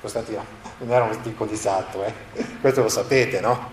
Costantino 0.00 0.44
non 0.78 0.90
era 0.90 1.04
un 1.04 1.18
ricco 1.22 1.46
di 1.46 1.56
satto, 1.56 2.04
eh? 2.04 2.12
questo 2.60 2.82
lo 2.82 2.88
sapete, 2.88 3.40
no? 3.40 3.72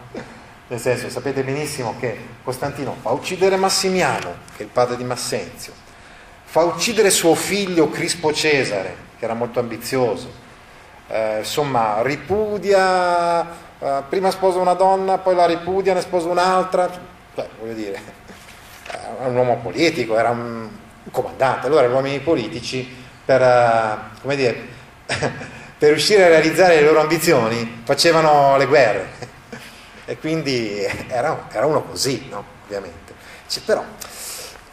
Nel 0.67 0.79
senso, 0.79 1.09
sapete 1.09 1.43
benissimo 1.43 1.95
che 1.99 2.17
Costantino 2.43 2.95
fa 3.01 3.09
uccidere 3.09 3.57
Massimiano, 3.57 4.35
che 4.55 4.59
è 4.59 4.65
il 4.65 4.69
padre 4.69 4.95
di 4.95 5.03
Massenzio, 5.03 5.73
fa 6.45 6.63
uccidere 6.63 7.09
suo 7.09 7.35
figlio 7.35 7.89
Crispo 7.89 8.31
Cesare, 8.31 9.09
che 9.21 9.27
era 9.27 9.35
molto 9.35 9.59
ambizioso, 9.59 10.31
eh, 11.07 11.37
insomma, 11.37 12.01
ripudia, 12.01 13.47
eh, 13.77 14.01
prima 14.09 14.31
sposa 14.31 14.57
una 14.57 14.73
donna, 14.73 15.19
poi 15.19 15.35
la 15.35 15.45
ripudia, 15.45 15.93
ne 15.93 16.01
sposa 16.01 16.27
un'altra, 16.27 16.89
cioè, 17.35 17.47
voglio 17.59 17.73
dire, 17.73 18.01
era 18.89 19.27
un 19.27 19.35
uomo 19.35 19.57
politico, 19.57 20.17
era 20.17 20.31
un, 20.31 20.67
comandante, 21.11 21.67
allora 21.67 21.87
gli 21.87 21.91
uomini 21.91 22.19
politici 22.19 22.97
per, 23.23 23.41
uh, 23.41 24.21
come 24.21 24.35
dire, 24.35 24.67
per 25.77 25.89
riuscire 25.89 26.23
a 26.23 26.27
realizzare 26.29 26.77
le 26.77 26.81
loro 26.81 27.01
ambizioni 27.01 27.81
facevano 27.83 28.57
le 28.57 28.65
guerre 28.65 29.07
e 30.05 30.17
quindi 30.17 30.83
era, 31.09 31.47
era 31.51 31.67
uno 31.67 31.83
così, 31.83 32.27
no? 32.27 32.43
ovviamente. 32.65 33.13
Cioè, 33.45 33.61
però, 33.63 33.83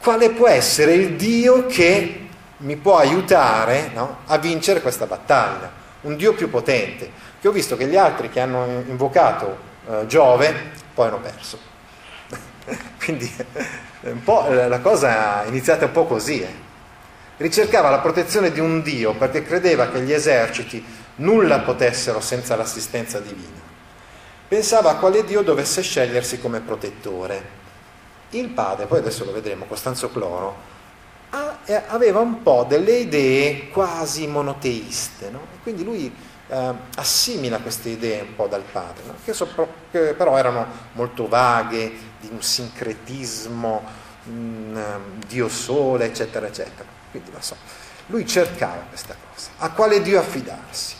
quale 0.00 0.30
può 0.30 0.48
essere 0.48 0.94
il 0.94 1.16
Dio 1.16 1.66
che 1.66 2.27
mi 2.58 2.76
può 2.76 2.98
aiutare 2.98 3.90
no? 3.94 4.18
a 4.26 4.38
vincere 4.38 4.80
questa 4.80 5.06
battaglia? 5.06 5.70
Un 6.00 6.16
Dio 6.16 6.32
più 6.34 6.48
potente, 6.48 7.10
che 7.40 7.48
ho 7.48 7.52
visto 7.52 7.76
che 7.76 7.86
gli 7.86 7.96
altri 7.96 8.30
che 8.30 8.40
hanno 8.40 8.84
invocato 8.86 9.58
uh, 9.84 10.06
Giove 10.06 10.54
poi 10.94 11.08
hanno 11.08 11.20
perso. 11.20 11.58
Quindi 12.98 13.32
la 14.00 14.80
cosa 14.80 15.44
è 15.44 15.48
iniziata 15.48 15.86
un 15.86 15.92
po' 15.92 16.06
così. 16.06 16.40
Eh. 16.40 16.66
Ricercava 17.36 17.90
la 17.90 18.00
protezione 18.00 18.50
di 18.50 18.60
un 18.60 18.82
Dio 18.82 19.14
perché 19.14 19.42
credeva 19.42 19.88
che 19.88 20.00
gli 20.00 20.12
eserciti 20.12 20.84
nulla 21.16 21.60
potessero 21.60 22.20
senza 22.20 22.56
l'assistenza 22.56 23.20
divina. 23.20 23.66
Pensava 24.48 24.90
a 24.90 24.96
quale 24.96 25.24
Dio 25.24 25.42
dovesse 25.42 25.82
scegliersi 25.82 26.40
come 26.40 26.60
protettore. 26.60 27.56
Il 28.30 28.48
padre, 28.48 28.86
poi 28.86 28.98
adesso 28.98 29.24
lo 29.24 29.32
vedremo, 29.32 29.66
Costanzo 29.66 30.10
Cloro, 30.10 30.56
aveva 31.88 32.20
un 32.20 32.42
po' 32.42 32.64
delle 32.66 32.98
idee 32.98 33.68
quasi 33.68 34.26
monoteiste, 34.26 35.30
no? 35.30 35.40
quindi 35.62 35.84
lui 35.84 36.14
eh, 36.48 36.74
assimila 36.96 37.58
queste 37.58 37.90
idee 37.90 38.22
un 38.22 38.34
po' 38.34 38.46
dal 38.46 38.62
padre, 38.62 39.02
no? 39.06 39.14
che, 39.24 39.32
so, 39.32 39.48
che, 39.90 40.14
però 40.14 40.36
erano 40.38 40.66
molto 40.92 41.28
vaghe, 41.28 41.92
di 42.20 42.28
un 42.30 42.42
sincretismo, 42.42 44.06
un 44.24 44.74
um, 44.74 45.24
Dio 45.26 45.48
sole, 45.48 46.06
eccetera, 46.06 46.46
eccetera. 46.46 46.88
Quindi 47.10 47.30
so. 47.38 47.56
Lui 48.06 48.26
cercava 48.26 48.84
questa 48.88 49.14
cosa. 49.32 49.50
A 49.58 49.70
quale 49.70 50.02
Dio 50.02 50.18
affidarsi? 50.18 50.96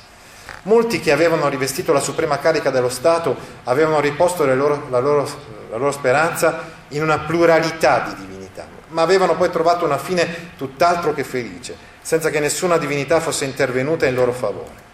Molti 0.63 1.01
che 1.01 1.13
avevano 1.13 1.49
rivestito 1.49 1.93
la 1.93 2.01
suprema 2.01 2.39
carica 2.39 2.71
dello 2.71 2.89
Stato 2.89 3.37
avevano 3.65 4.01
riposto 4.01 4.45
loro, 4.45 4.87
la, 4.91 4.99
loro, 4.99 5.29
la 5.71 5.77
loro 5.77 5.93
speranza 5.93 6.77
in 6.89 7.03
una 7.03 7.21
pluralità 7.21 8.01
di 8.01 8.15
divinità, 8.15 8.38
ma 8.89 9.03
avevano 9.03 9.37
poi 9.37 9.51
trovato 9.51 9.85
una 9.85 9.99
fine 9.99 10.53
tutt'altro 10.57 11.13
che 11.13 11.25
felice, 11.25 11.77
senza 12.01 12.31
che 12.31 12.41
nessuna 12.41 12.79
divinità 12.79 13.21
fosse 13.21 13.45
intervenuta 13.45 14.07
in 14.07 14.15
loro 14.15 14.33
favore. 14.33 14.87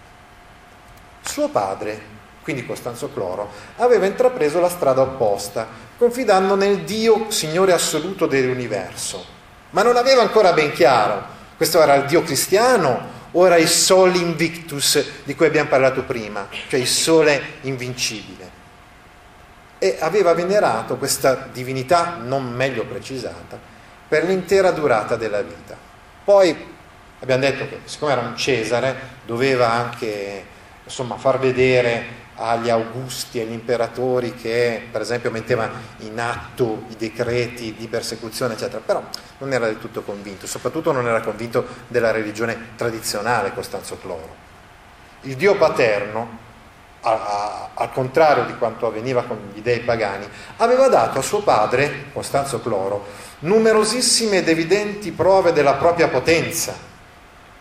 Suo 1.22 1.48
padre, 1.48 2.12
quindi 2.42 2.66
Costanzo 2.66 3.10
Cloro, 3.12 3.50
aveva 3.76 4.06
intrapreso 4.06 4.60
la 4.60 4.68
strada 4.68 5.00
opposta, 5.00 5.66
confidando 5.96 6.56
nel 6.56 6.80
Dio 6.80 7.30
Signore 7.30 7.72
assoluto 7.72 8.26
dell'universo, 8.26 9.24
ma 9.70 9.82
non 9.82 9.96
aveva 9.96 10.22
ancora 10.22 10.52
ben 10.52 10.72
chiaro, 10.72 11.32
questo 11.56 11.80
era 11.80 11.94
il 11.94 12.06
Dio 12.06 12.22
cristiano 12.22 13.12
o 13.30 13.46
era 13.46 13.56
il 13.56 13.68
Sol 13.68 14.14
Invictus 14.14 15.04
di 15.24 15.34
cui 15.34 15.46
abbiamo 15.46 15.68
parlato 15.68 16.02
prima, 16.02 16.48
cioè 16.68 16.80
il 16.80 16.86
Sole 16.86 17.42
invincibile. 17.62 18.62
E 19.78 19.96
aveva 20.00 20.34
venerato 20.34 20.96
questa 20.96 21.48
divinità 21.52 22.18
non 22.20 22.52
meglio 22.52 22.84
precisata 22.84 23.72
per 24.14 24.26
l'intera 24.26 24.70
durata 24.70 25.16
della 25.16 25.42
vita. 25.42 25.76
Poi 26.22 26.56
abbiamo 27.18 27.40
detto 27.40 27.66
che 27.68 27.80
siccome 27.82 28.12
era 28.12 28.20
un 28.20 28.36
Cesare 28.36 28.94
doveva 29.26 29.72
anche 29.72 30.44
insomma, 30.84 31.16
far 31.16 31.40
vedere 31.40 32.22
agli 32.36 32.70
augusti, 32.70 33.40
agli 33.40 33.50
imperatori 33.50 34.36
che 34.36 34.86
per 34.88 35.00
esempio 35.00 35.32
metteva 35.32 35.68
in 35.98 36.20
atto 36.20 36.84
i 36.90 36.96
decreti 36.96 37.74
di 37.74 37.88
persecuzione, 37.88 38.54
eccetera, 38.54 38.80
però 38.86 39.02
non 39.38 39.52
era 39.52 39.66
del 39.66 39.80
tutto 39.80 40.02
convinto, 40.02 40.46
soprattutto 40.46 40.92
non 40.92 41.08
era 41.08 41.20
convinto 41.20 41.66
della 41.88 42.12
religione 42.12 42.68
tradizionale 42.76 43.52
Costanzo 43.52 43.98
Cloro. 43.98 44.32
Il 45.22 45.34
Dio 45.34 45.56
paterno, 45.56 46.38
al 47.00 47.90
contrario 47.92 48.44
di 48.44 48.56
quanto 48.58 48.86
avveniva 48.86 49.24
con 49.24 49.50
gli 49.52 49.60
dei 49.60 49.80
pagani, 49.80 50.28
aveva 50.58 50.86
dato 50.86 51.18
a 51.18 51.22
suo 51.22 51.42
padre, 51.42 52.06
Costanzo 52.12 52.60
Cloro, 52.60 53.23
numerosissime 53.44 54.38
ed 54.38 54.48
evidenti 54.48 55.12
prove 55.12 55.52
della 55.52 55.74
propria 55.74 56.08
potenza 56.08 56.92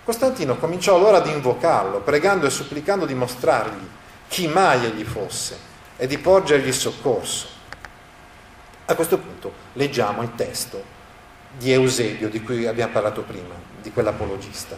Costantino 0.03 0.57
cominciò 0.57 0.95
allora 0.95 1.17
ad 1.17 1.27
invocarlo, 1.27 2.01
pregando 2.01 2.45
e 2.45 2.49
supplicando 2.49 3.05
di 3.05 3.13
mostrargli 3.13 3.87
chi 4.27 4.47
mai 4.47 4.83
egli 4.83 5.05
fosse 5.05 5.57
e 5.95 6.07
di 6.07 6.17
porgergli 6.17 6.73
soccorso. 6.73 7.47
A 8.85 8.95
questo 8.95 9.17
punto 9.17 9.53
leggiamo 9.73 10.21
il 10.21 10.35
testo 10.35 10.83
di 11.57 11.71
Eusebio 11.71 12.27
di 12.27 12.41
cui 12.41 12.67
abbiamo 12.67 12.91
parlato 12.91 13.21
prima, 13.21 13.55
di 13.81 13.91
quell'apologista. 13.93 14.75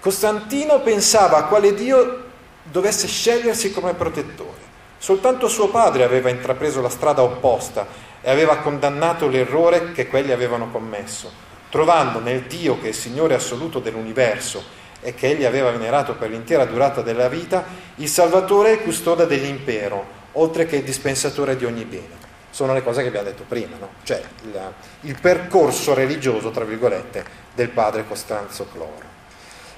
Costantino 0.00 0.80
pensava 0.80 1.36
a 1.36 1.44
quale 1.44 1.72
Dio 1.74 2.24
dovesse 2.64 3.06
scegliersi 3.06 3.70
come 3.70 3.94
protettore. 3.94 4.67
Soltanto 4.98 5.48
suo 5.48 5.68
padre 5.68 6.04
aveva 6.04 6.28
intrapreso 6.28 6.80
la 6.80 6.90
strada 6.90 7.22
opposta 7.22 7.86
e 8.20 8.30
aveva 8.30 8.58
condannato 8.58 9.28
l'errore 9.28 9.92
che 9.92 10.08
quelli 10.08 10.32
avevano 10.32 10.70
commesso 10.70 11.46
trovando 11.70 12.20
nel 12.20 12.42
Dio 12.42 12.78
che 12.78 12.86
è 12.86 12.88
il 12.88 12.94
Signore 12.94 13.34
assoluto 13.34 13.78
dell'universo 13.78 14.76
e 15.00 15.14
che 15.14 15.28
egli 15.28 15.44
aveva 15.44 15.70
venerato 15.70 16.14
per 16.14 16.30
l'intera 16.30 16.64
durata 16.64 17.02
della 17.02 17.28
vita, 17.28 17.64
il 17.96 18.08
Salvatore 18.08 18.72
e 18.72 18.82
custode 18.82 19.26
dell'impero, 19.26 20.16
oltre 20.32 20.66
che 20.66 20.76
il 20.76 20.82
dispensatore 20.82 21.56
di 21.56 21.64
ogni 21.64 21.84
bene. 21.84 22.26
Sono 22.50 22.72
le 22.72 22.82
cose 22.82 23.02
che 23.02 23.08
abbiamo 23.08 23.28
detto 23.28 23.44
prima, 23.46 23.76
no? 23.78 23.90
cioè 24.02 24.20
il, 24.42 24.72
il 25.02 25.16
percorso 25.20 25.94
religioso, 25.94 26.50
tra 26.50 26.64
virgolette, 26.64 27.24
del 27.54 27.68
padre 27.68 28.06
Costanzo 28.08 28.66
Cloro. 28.72 29.07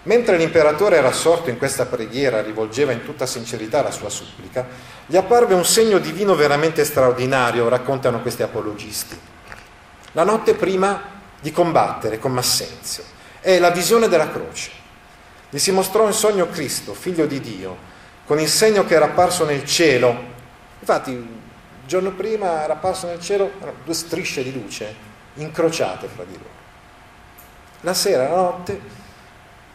Mentre 0.05 0.39
l'imperatore 0.39 0.97
era 0.97 1.09
assorto 1.09 1.51
in 1.51 1.59
questa 1.59 1.85
preghiera, 1.85 2.41
rivolgeva 2.41 2.93
in 2.93 3.05
tutta 3.05 3.27
sincerità 3.27 3.83
la 3.83 3.91
sua 3.91 4.09
supplica, 4.09 4.67
gli 5.07 5.17
apparve 5.17 5.55
un 5.55 5.65
segno 5.65 5.99
divino 5.99 6.35
veramente 6.35 6.85
straordinario, 6.85 7.69
raccontano 7.69 8.23
questi 8.23 8.43
apologisti. 8.43 9.19
La 10.13 10.25
notte 10.25 10.55
prima 10.55 11.19
di 11.41 11.53
combattere 11.53 12.19
con 12.19 12.33
Massenzio. 12.33 13.05
È 13.41 13.59
la 13.59 13.71
visione 13.71 14.09
della 14.09 14.31
croce. 14.31 14.71
Gli 15.51 15.59
si 15.59 15.71
mostrò 15.71 16.07
in 16.07 16.13
sogno 16.13 16.49
Cristo, 16.49 16.95
figlio 16.95 17.27
di 17.27 17.41
Dio, 17.41 17.77
con 18.25 18.39
il 18.39 18.49
segno 18.49 18.85
che 18.85 18.95
era 18.95 19.07
apparso 19.07 19.45
nel 19.45 19.67
cielo. 19.67 20.17
Infatti, 20.79 21.11
il 21.11 21.27
giorno 21.87 22.13
prima 22.13 22.63
era 22.63 22.75
apparso 22.75 23.07
nel 23.07 23.21
cielo 23.21 23.51
due 23.85 23.95
strisce 23.95 24.43
di 24.43 24.53
luce 24.53 25.09
incrociate 25.35 26.07
fra 26.07 26.25
di 26.25 26.33
loro. 26.33 26.59
La 27.81 27.95
sera, 27.95 28.29
la 28.29 28.37
notte, 28.37 28.81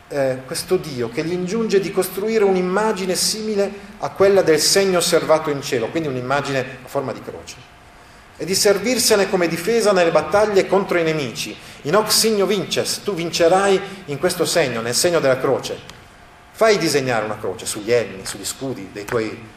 eh, 0.08 0.40
questo 0.46 0.78
Dio 0.78 1.10
che 1.10 1.24
gli 1.24 1.34
ingiunge 1.34 1.80
di 1.80 1.92
costruire 1.92 2.44
un'immagine 2.44 3.16
simile 3.16 3.72
a 4.00 4.10
quella 4.10 4.42
del 4.42 4.60
segno 4.60 5.00
osservato 5.00 5.50
in 5.50 5.62
cielo, 5.62 5.88
quindi 5.88 6.10
un'immagine 6.10 6.60
a 6.84 6.88
forma 6.88 7.12
di 7.12 7.22
croce 7.22 7.74
e 8.38 8.46
di 8.46 8.56
servirsene 8.56 9.30
come 9.30 9.48
difesa 9.48 9.94
nelle 9.94 10.12
battaglie 10.12 10.68
contro 10.68 10.98
i 10.98 11.04
nemici. 11.04 11.56
In 11.84 11.96
hoc 11.96 12.12
signo 12.12 12.46
vinces, 12.46 13.02
tu 13.04 13.14
vincerai 13.14 13.80
in 14.06 14.20
questo 14.20 14.46
segno, 14.46 14.82
nel 14.82 14.94
segno 14.94 15.20
della 15.20 15.40
croce. 15.40 15.80
Fai 16.52 16.78
disegnare 16.78 17.26
una 17.26 17.38
croce 17.38 17.66
sugli 17.66 17.92
elmi, 17.92 18.26
sugli 18.26 18.46
scudi 18.46 18.90
dei 18.92 19.06
tuoi, 19.06 19.48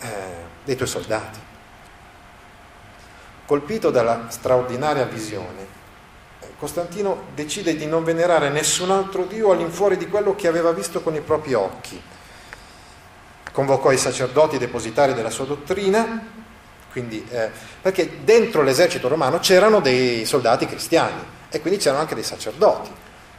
eh, 0.00 0.08
dei 0.64 0.76
tuoi 0.76 0.88
soldati. 0.88 1.38
Colpito 3.46 3.90
dalla 3.90 4.26
straordinaria 4.28 5.04
visione, 5.04 5.69
Costantino 6.60 7.28
decide 7.34 7.74
di 7.74 7.86
non 7.86 8.04
venerare 8.04 8.50
nessun 8.50 8.90
altro 8.90 9.24
dio 9.24 9.50
all'infuori 9.50 9.96
di 9.96 10.06
quello 10.10 10.34
che 10.34 10.46
aveva 10.46 10.72
visto 10.72 11.00
con 11.00 11.14
i 11.14 11.22
propri 11.22 11.54
occhi. 11.54 11.98
Convocò 13.50 13.90
i 13.90 13.96
sacerdoti 13.96 14.58
depositari 14.58 15.14
della 15.14 15.30
sua 15.30 15.46
dottrina, 15.46 16.22
quindi, 16.92 17.26
eh, 17.30 17.48
perché 17.80 18.22
dentro 18.24 18.60
l'esercito 18.60 19.08
romano 19.08 19.38
c'erano 19.38 19.80
dei 19.80 20.26
soldati 20.26 20.66
cristiani 20.66 21.22
e 21.48 21.62
quindi 21.62 21.80
c'erano 21.80 22.02
anche 22.02 22.14
dei 22.14 22.24
sacerdoti. 22.24 22.90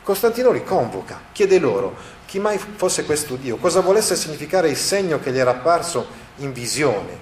Costantino 0.02 0.50
li 0.50 0.64
convoca, 0.64 1.20
chiede 1.32 1.60
loro 1.60 1.96
chi 2.26 2.40
mai 2.40 2.58
fosse 2.58 3.06
questo 3.06 3.36
Dio, 3.36 3.58
cosa 3.58 3.82
volesse 3.82 4.16
significare 4.16 4.68
il 4.68 4.78
segno 4.78 5.20
che 5.20 5.32
gli 5.32 5.38
era 5.38 5.52
apparso 5.52 6.08
in 6.38 6.54
visione. 6.54 7.20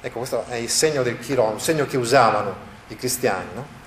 Ecco, 0.00 0.18
questo 0.18 0.44
è 0.46 0.54
il 0.54 0.70
segno 0.70 1.02
del 1.02 1.18
chiron, 1.18 1.54
un 1.54 1.60
segno 1.60 1.84
che 1.84 1.96
usavano 1.96 2.54
i 2.86 2.96
cristiani, 2.96 3.48
no? 3.54 3.82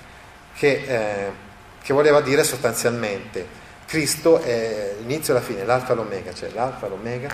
Che, 0.58 0.84
eh, 0.86 1.32
che, 1.80 1.92
voleva 1.92 2.20
dire 2.20 2.42
sostanzialmente 2.42 3.46
Cristo 3.86 4.40
è 4.40 4.96
l'inizio 4.98 5.32
e 5.32 5.38
la 5.38 5.42
fine, 5.42 5.64
l'alfa 5.64 5.92
e 5.92 5.96
l'omega, 5.96 6.34
cioè 6.34 6.50
l'alfa 6.50 6.86
e 6.86 6.88
l'omega, 6.88 7.32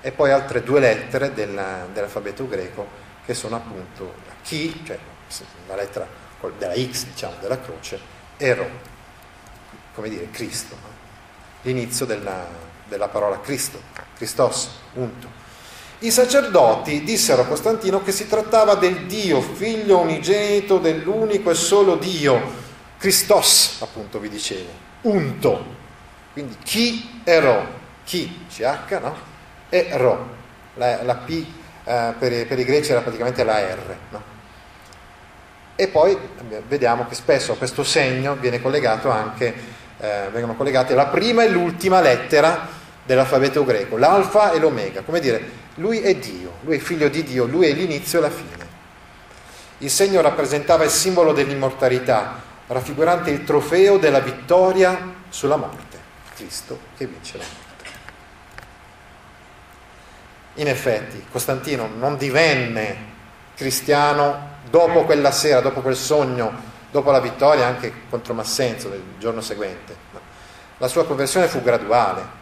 e 0.00 0.10
poi 0.10 0.32
altre 0.32 0.64
due 0.64 0.80
lettere 0.80 1.32
della, 1.32 1.86
dell'alfabeto 1.92 2.48
greco 2.48 3.04
che 3.24 3.34
sono 3.34 3.54
appunto 3.54 4.14
la 4.26 4.34
chi, 4.42 4.82
cioè 4.84 4.98
la 5.68 5.76
lettera 5.76 6.06
della 6.58 6.74
X, 6.74 7.04
diciamo, 7.06 7.36
della 7.40 7.60
croce, 7.60 7.98
e 8.36 8.54
Ro, 8.54 8.68
come 9.94 10.08
dire, 10.08 10.28
Cristo, 10.30 10.76
l'inizio 11.62 12.04
della, 12.04 12.46
della 12.84 13.08
parola 13.08 13.40
Cristo, 13.40 13.80
Christos, 14.16 14.70
unto. 14.94 15.44
I 16.00 16.10
sacerdoti 16.10 17.02
dissero 17.04 17.42
a 17.42 17.46
Costantino 17.46 18.02
che 18.02 18.12
si 18.12 18.28
trattava 18.28 18.74
del 18.74 19.06
Dio, 19.06 19.40
figlio 19.40 20.00
unigenito 20.00 20.76
dell'unico 20.76 21.50
e 21.50 21.54
solo 21.54 21.96
Dio, 21.96 22.38
Christos, 22.98 23.78
appunto 23.80 24.18
vi 24.18 24.28
dicevo, 24.28 24.68
unto. 25.02 25.74
Quindi 26.34 26.54
chi 26.62 27.22
e 27.24 27.40
ro, 27.40 27.66
chi, 28.04 28.44
CH, 28.46 28.98
no? 29.00 29.16
E 29.70 29.88
ro. 29.92 30.34
La, 30.74 31.02
la 31.02 31.14
P 31.14 31.30
eh, 31.84 32.12
per, 32.18 32.46
per, 32.46 32.58
i 32.58 32.64
greci 32.64 32.90
era 32.90 33.00
praticamente 33.00 33.42
la 33.42 33.58
R, 33.58 33.96
no? 34.10 34.22
E 35.76 35.88
poi 35.88 36.18
vediamo 36.68 37.06
che 37.06 37.14
spesso 37.14 37.52
a 37.52 37.56
questo 37.56 37.82
segno 37.84 38.34
viene 38.34 38.60
collegato 38.60 39.08
anche, 39.08 39.54
eh, 39.98 40.28
vengono 40.30 40.56
collegate 40.56 40.94
la 40.94 41.06
prima 41.06 41.42
e 41.42 41.48
l'ultima 41.48 42.02
lettera 42.02 42.75
dell'alfabeto 43.06 43.64
greco, 43.64 43.96
l'alfa 43.96 44.52
e 44.52 44.58
l'omega, 44.58 45.02
come 45.02 45.20
dire, 45.20 45.64
lui 45.76 46.00
è 46.00 46.14
Dio, 46.16 46.54
lui 46.62 46.76
è 46.76 46.78
figlio 46.80 47.08
di 47.08 47.22
Dio, 47.22 47.46
lui 47.46 47.68
è 47.68 47.72
l'inizio 47.72 48.18
e 48.18 48.22
la 48.22 48.30
fine. 48.30 48.66
Il 49.78 49.90
segno 49.90 50.20
rappresentava 50.20 50.84
il 50.84 50.90
simbolo 50.90 51.32
dell'immortalità, 51.32 52.42
raffigurante 52.66 53.30
il 53.30 53.44
trofeo 53.44 53.98
della 53.98 54.20
vittoria 54.20 55.14
sulla 55.28 55.56
morte, 55.56 55.98
Cristo 56.34 56.78
che 56.96 57.06
vince 57.06 57.38
la 57.38 57.44
morte. 57.44 57.64
In 60.54 60.68
effetti, 60.68 61.24
Costantino 61.30 61.88
non 61.96 62.16
divenne 62.16 63.14
cristiano 63.54 64.54
dopo 64.68 65.04
quella 65.04 65.30
sera, 65.30 65.60
dopo 65.60 65.82
quel 65.82 65.96
sogno, 65.96 66.52
dopo 66.90 67.10
la 67.10 67.20
vittoria 67.20 67.66
anche 67.66 67.92
contro 68.08 68.32
Massenzo 68.34 68.88
del 68.88 69.02
giorno 69.18 69.42
seguente. 69.42 69.94
La 70.78 70.88
sua 70.88 71.04
conversione 71.04 71.46
fu 71.46 71.62
graduale, 71.62 72.35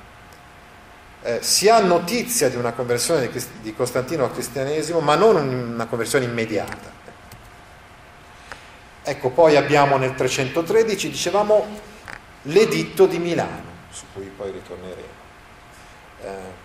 eh, 1.25 1.39
si 1.41 1.71
ha 1.71 1.81
notizia 1.81 2.51
di 2.51 2.57
una 2.57 2.73
conversione 2.73 3.31
di, 3.63 3.75
Costantino 3.75 4.25
al 4.25 4.33
cristianesimo, 4.33 5.01
ma 5.01 5.15
non 5.15 5.37
una 5.37 5.87
conversione 5.87 6.27
immediata. 6.27 6.93
Ecco, 9.03 9.31
poi 9.31 9.57
abbiamo 9.57 9.97
nel 9.97 10.15
313, 10.15 11.09
dicevamo, 11.09 11.67
l'editto 12.43 13.07
di 13.07 13.19
Milano, 13.19 13.73
su 13.91 14.05
cui 14.13 14.31
poi 14.37 14.51
ritorneremo. 14.51 15.23
Eh, 16.23 16.63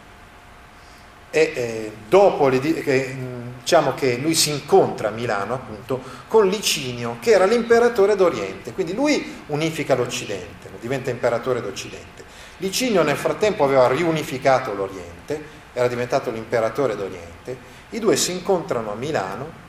e 1.31 1.51
eh, 1.55 1.91
dopo 2.09 2.49
che, 2.49 3.17
diciamo 3.59 3.93
che 3.93 4.17
lui 4.17 4.33
si 4.33 4.49
incontra 4.49 5.09
a 5.09 5.11
Milano 5.11 5.53
appunto 5.53 6.01
con 6.27 6.47
Licinio 6.47 7.17
che 7.21 7.31
era 7.31 7.45
l'imperatore 7.45 8.15
d'Oriente, 8.15 8.73
quindi 8.73 8.93
lui 8.93 9.43
unifica 9.47 9.95
l'Occidente, 9.95 10.69
diventa 10.81 11.11
imperatore 11.11 11.61
d'Occidente. 11.61 12.28
Licinio 12.59 13.03
nel 13.03 13.17
frattempo 13.17 13.63
aveva 13.63 13.87
riunificato 13.87 14.73
l'Oriente, 14.73 15.57
era 15.73 15.87
diventato 15.87 16.29
l'imperatore 16.29 16.95
d'Oriente, 16.95 17.57
i 17.91 17.99
due 17.99 18.15
si 18.15 18.31
incontrano 18.31 18.91
a 18.91 18.95
Milano, 18.95 19.67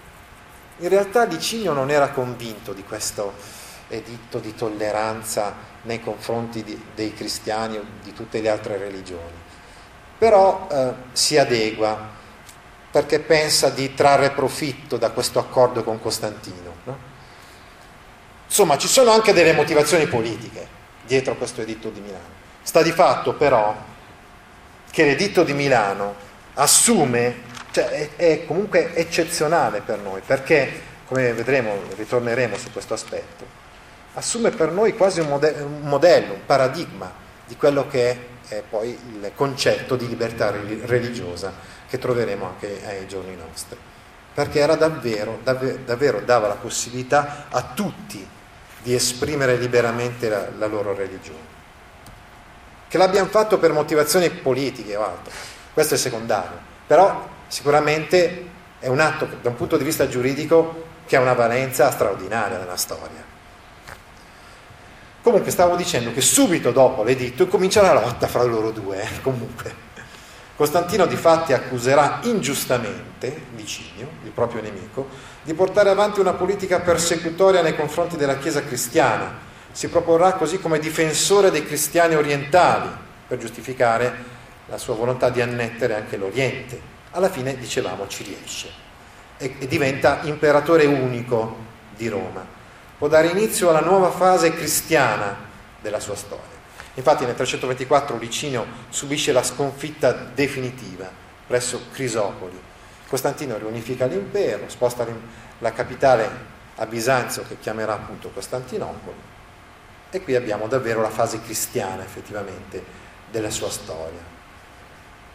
in 0.79 0.89
realtà 0.89 1.25
Licinio 1.25 1.73
non 1.73 1.91
era 1.91 2.11
convinto 2.11 2.73
di 2.73 2.83
questo 2.83 3.33
editto 3.89 4.39
di 4.39 4.55
tolleranza 4.55 5.55
nei 5.83 6.01
confronti 6.01 6.63
di, 6.63 6.81
dei 6.95 7.15
cristiani 7.15 7.77
o 7.77 7.85
di 8.03 8.13
tutte 8.13 8.41
le 8.41 8.49
altre 8.49 8.77
religioni, 8.77 9.39
però 10.19 10.67
eh, 10.71 10.93
si 11.13 11.39
adegua 11.39 12.19
perché 12.91 13.21
pensa 13.21 13.71
di 13.71 13.95
trarre 13.95 14.31
profitto 14.31 14.97
da 14.97 15.11
questo 15.11 15.39
accordo 15.39 15.85
con 15.85 16.01
Costantino. 16.01 16.75
No? 16.85 16.99
Insomma, 18.47 18.77
ci 18.77 18.89
sono 18.89 19.13
anche 19.13 19.33
delle 19.33 19.53
motivazioni 19.53 20.07
politiche 20.07 20.67
dietro 21.07 21.37
questo 21.37 21.61
editto 21.61 21.91
di 21.91 22.01
Milano. 22.01 22.39
Sta 22.71 22.83
di 22.83 22.93
fatto 22.93 23.35
però 23.35 23.77
che 24.93 25.05
l'editto 25.05 25.43
di 25.43 25.55
Milano 25.55 26.15
assume, 26.55 27.41
cioè 27.73 27.89
è, 27.89 28.11
è 28.15 28.45
comunque 28.47 28.95
eccezionale 28.95 29.81
per 29.81 29.99
noi, 29.99 30.21
perché, 30.25 30.81
come 31.05 31.33
vedremo, 31.33 31.75
ritorneremo 31.97 32.57
su 32.57 32.71
questo 32.71 32.95
aspetto, 32.95 33.45
assume 34.15 34.51
per 34.51 34.71
noi 34.71 34.95
quasi 34.95 35.19
un, 35.19 35.27
modello, 35.27 35.67
un, 35.67 35.81
modello, 35.81 36.35
un 36.35 36.47
paradigma 36.47 37.13
di 37.45 37.57
quello 37.57 37.89
che 37.89 38.09
è, 38.09 38.55
è 38.55 38.63
poi 38.63 38.91
il 38.91 39.33
concetto 39.35 39.97
di 39.97 40.07
libertà 40.07 40.53
religiosa 40.53 41.53
che 41.89 41.99
troveremo 41.99 42.47
anche 42.47 42.83
ai 42.87 43.09
giorni 43.09 43.35
nostri. 43.35 43.77
Perché 44.33 44.61
era 44.61 44.77
davvero, 44.77 45.41
davvero, 45.43 45.79
davvero 45.85 46.21
dava 46.21 46.47
la 46.47 46.55
possibilità 46.55 47.47
a 47.51 47.63
tutti 47.75 48.25
di 48.81 48.95
esprimere 48.95 49.57
liberamente 49.57 50.29
la, 50.29 50.47
la 50.57 50.67
loro 50.67 50.95
religione. 50.95 51.59
Che 52.91 52.99
l'abbiano 52.99 53.29
fatto 53.29 53.59
per 53.59 53.73
motivazioni 53.73 54.29
politiche 54.31 54.97
o 54.97 55.05
altro, 55.05 55.33
questo 55.73 55.95
è 55.95 55.97
secondario, 55.97 56.59
però 56.89 57.25
sicuramente 57.47 58.49
è 58.81 58.89
un 58.89 58.99
atto 58.99 59.29
da 59.41 59.51
un 59.51 59.55
punto 59.55 59.77
di 59.77 59.85
vista 59.85 60.09
giuridico 60.09 60.87
che 61.07 61.15
ha 61.15 61.21
una 61.21 61.35
valenza 61.35 61.89
straordinaria 61.93 62.59
nella 62.59 62.77
storia. 62.77 63.23
Comunque 65.23 65.53
stavo 65.53 65.77
dicendo 65.77 66.13
che 66.13 66.21
subito 66.21 66.73
dopo 66.73 67.05
l'editto 67.05 67.47
comincia 67.47 67.81
la 67.81 67.93
lotta 67.93 68.27
fra 68.27 68.43
loro 68.43 68.73
due, 68.73 69.01
eh, 69.01 69.21
comunque. 69.23 69.73
Costantino 70.57 71.07
di 71.07 71.15
fatti 71.15 71.53
accuserà 71.53 72.19
ingiustamente 72.23 73.43
Licinio, 73.55 74.09
il 74.25 74.31
proprio 74.31 74.63
nemico, 74.63 75.09
di 75.45 75.55
portare 75.55 75.91
avanti 75.91 76.19
una 76.19 76.33
politica 76.33 76.81
persecutoria 76.81 77.63
nei 77.63 77.77
confronti 77.77 78.17
della 78.17 78.37
Chiesa 78.39 78.65
cristiana, 78.65 79.49
si 79.73 79.89
proporrà 79.89 80.33
così 80.33 80.59
come 80.59 80.79
difensore 80.79 81.51
dei 81.51 81.65
cristiani 81.65 82.15
orientali 82.15 82.89
per 83.27 83.39
giustificare 83.39 84.39
la 84.67 84.79
sua 84.79 84.95
volontà 84.95 85.31
di 85.31 85.41
annettere 85.41 85.95
anche 85.95 86.17
l'Oriente. 86.17 86.81
Alla 87.13 87.29
fine, 87.29 87.57
dicevamo, 87.57 88.07
ci 88.09 88.23
riesce 88.25 88.69
e, 89.37 89.57
e 89.59 89.67
diventa 89.67 90.21
imperatore 90.23 90.85
unico 90.87 91.57
di 91.97 92.09
Roma. 92.09 92.45
Può 92.99 93.09
dare 93.09 93.29
inizio 93.29 93.71
alla 93.71 93.81
nuova 93.81 94.11
fase 94.11 94.53
cristiana 94.53 95.37
della 95.81 96.01
sua 96.01 96.15
storia. 96.15 96.59
Infatti 96.95 97.25
nel 97.25 97.35
324 97.35 98.19
Licinio 98.19 98.67
subisce 98.91 99.33
la 99.33 99.43
sconfitta 99.43 100.13
definitiva 100.13 101.09
presso 101.47 101.87
Crisopoli. 101.93 102.61
Costantino 103.09 103.57
riunifica 103.57 104.07
l'impero, 104.07 104.69
sposta 104.69 105.07
la 105.59 105.73
capitale 105.73 106.29
a 106.77 106.87
Bisanzio 106.87 107.45
che 107.47 107.59
chiamerà 107.59 107.95
appunto 107.95 108.31
Costantinopoli 108.31 109.30
e 110.11 110.23
qui 110.23 110.35
abbiamo 110.35 110.67
davvero 110.67 111.01
la 111.01 111.11
fase 111.11 111.41
cristiana 111.41 112.03
effettivamente 112.03 112.85
della 113.31 113.51
sua 113.51 113.71
storia. 113.71 114.21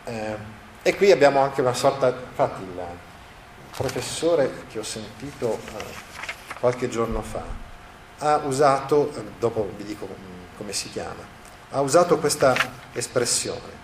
Eh, 0.03 0.35
e 0.81 0.95
qui 0.95 1.11
abbiamo 1.11 1.39
anche 1.39 1.61
una 1.61 1.73
sorta, 1.73 2.09
infatti 2.09 2.61
il 2.61 2.81
professore 3.75 4.65
che 4.69 4.79
ho 4.79 4.83
sentito 4.83 5.59
eh, 5.77 5.83
qualche 6.59 6.89
giorno 6.89 7.21
fa 7.21 7.63
ha 8.19 8.41
usato, 8.45 9.11
eh, 9.15 9.23
dopo 9.39 9.69
vi 9.75 9.83
dico 9.83 10.07
come 10.57 10.71
si 10.71 10.89
chiama, 10.89 11.23
ha 11.71 11.81
usato 11.81 12.17
questa 12.17 12.55
espressione, 12.93 13.83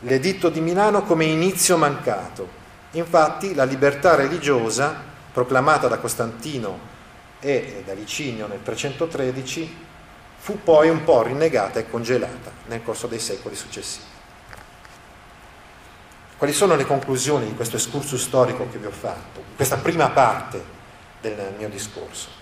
l'editto 0.00 0.48
di 0.48 0.60
Milano 0.60 1.02
come 1.02 1.24
inizio 1.24 1.76
mancato. 1.76 2.58
Infatti 2.92 3.54
la 3.54 3.64
libertà 3.64 4.14
religiosa 4.14 4.94
proclamata 5.32 5.86
da 5.86 5.98
Costantino 5.98 6.89
e 7.40 7.82
da 7.84 7.94
Licinio 7.94 8.46
nel 8.46 8.62
313 8.62 9.88
fu 10.38 10.62
poi 10.62 10.88
un 10.88 11.04
po' 11.04 11.22
rinnegata 11.22 11.78
e 11.78 11.90
congelata 11.90 12.50
nel 12.66 12.82
corso 12.82 13.06
dei 13.06 13.18
secoli 13.18 13.56
successivi. 13.56 14.06
Quali 16.36 16.52
sono 16.52 16.76
le 16.76 16.84
conclusioni 16.84 17.46
di 17.46 17.54
questo 17.54 17.76
escursus 17.76 18.22
storico 18.22 18.68
che 18.70 18.78
vi 18.78 18.86
ho 18.86 18.90
fatto, 18.90 19.42
questa 19.56 19.76
prima 19.76 20.08
parte 20.10 20.78
del 21.20 21.54
mio 21.58 21.68
discorso? 21.68 22.40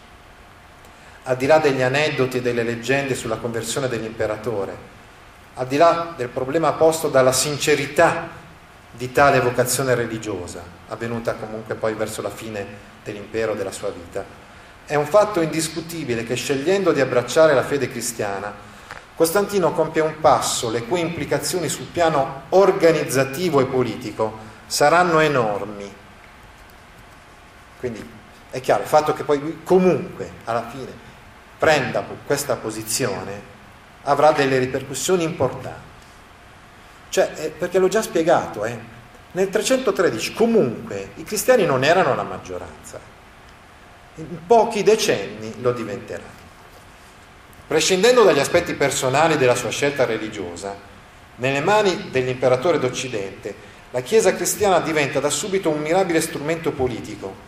al 1.28 1.36
di 1.36 1.46
là 1.46 1.58
degli 1.58 1.82
aneddoti 1.82 2.38
e 2.38 2.42
delle 2.42 2.62
leggende 2.62 3.14
sulla 3.14 3.36
conversione 3.36 3.86
dell'imperatore, 3.86 4.96
al 5.54 5.66
di 5.66 5.76
là 5.76 6.14
del 6.16 6.28
problema 6.28 6.72
posto 6.72 7.08
dalla 7.08 7.32
sincerità 7.32 8.28
di 8.90 9.12
tale 9.12 9.40
vocazione 9.40 9.94
religiosa, 9.94 10.62
avvenuta 10.88 11.34
comunque 11.34 11.74
poi 11.74 11.92
verso 11.92 12.22
la 12.22 12.30
fine 12.30 12.66
dell'impero 13.04 13.54
della 13.54 13.72
sua 13.72 13.90
vita, 13.90 14.24
è 14.88 14.94
un 14.94 15.04
fatto 15.04 15.42
indiscutibile 15.42 16.24
che 16.24 16.34
scegliendo 16.34 16.92
di 16.92 17.02
abbracciare 17.02 17.52
la 17.52 17.62
fede 17.62 17.90
cristiana, 17.90 18.66
Costantino 19.14 19.72
compie 19.72 20.00
un 20.00 20.18
passo 20.18 20.70
le 20.70 20.84
cui 20.84 21.00
implicazioni 21.00 21.68
sul 21.68 21.86
piano 21.86 22.44
organizzativo 22.50 23.60
e 23.60 23.66
politico 23.66 24.38
saranno 24.66 25.18
enormi. 25.18 25.92
Quindi 27.80 28.10
è 28.48 28.60
chiaro, 28.60 28.82
il 28.82 28.88
fatto 28.88 29.12
che 29.12 29.24
poi 29.24 29.40
lui 29.40 29.60
comunque 29.62 30.30
alla 30.44 30.70
fine 30.70 30.90
prenda 31.58 32.02
questa 32.24 32.56
posizione 32.56 33.42
avrà 34.04 34.32
delle 34.32 34.58
ripercussioni 34.58 35.22
importanti. 35.22 35.86
Cioè, 37.10 37.32
eh, 37.34 37.50
perché 37.50 37.78
l'ho 37.78 37.88
già 37.88 38.00
spiegato, 38.00 38.64
eh, 38.64 38.78
nel 39.32 39.50
313 39.50 40.32
comunque 40.32 41.10
i 41.16 41.24
cristiani 41.24 41.66
non 41.66 41.84
erano 41.84 42.14
la 42.14 42.22
maggioranza, 42.22 43.17
in 44.18 44.46
pochi 44.46 44.82
decenni 44.82 45.54
lo 45.60 45.72
diventeranno. 45.72 46.36
Prescindendo 47.66 48.22
dagli 48.22 48.38
aspetti 48.38 48.74
personali 48.74 49.36
della 49.36 49.54
sua 49.54 49.70
scelta 49.70 50.04
religiosa, 50.04 50.74
nelle 51.36 51.60
mani 51.60 52.08
dell'imperatore 52.10 52.78
d'Occidente, 52.78 53.54
la 53.90 54.00
Chiesa 54.00 54.34
cristiana 54.34 54.80
diventa 54.80 55.20
da 55.20 55.30
subito 55.30 55.70
un 55.70 55.80
mirabile 55.80 56.20
strumento 56.20 56.72
politico, 56.72 57.46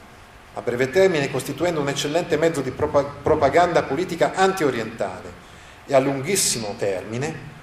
a 0.54 0.60
breve 0.62 0.90
termine 0.90 1.30
costituendo 1.30 1.80
un 1.80 1.88
eccellente 1.88 2.36
mezzo 2.36 2.60
di 2.60 2.70
propaganda 2.70 3.82
politica 3.82 4.32
anti-orientale 4.34 5.48
e 5.86 5.94
a 5.94 5.98
lunghissimo 5.98 6.74
termine 6.76 7.58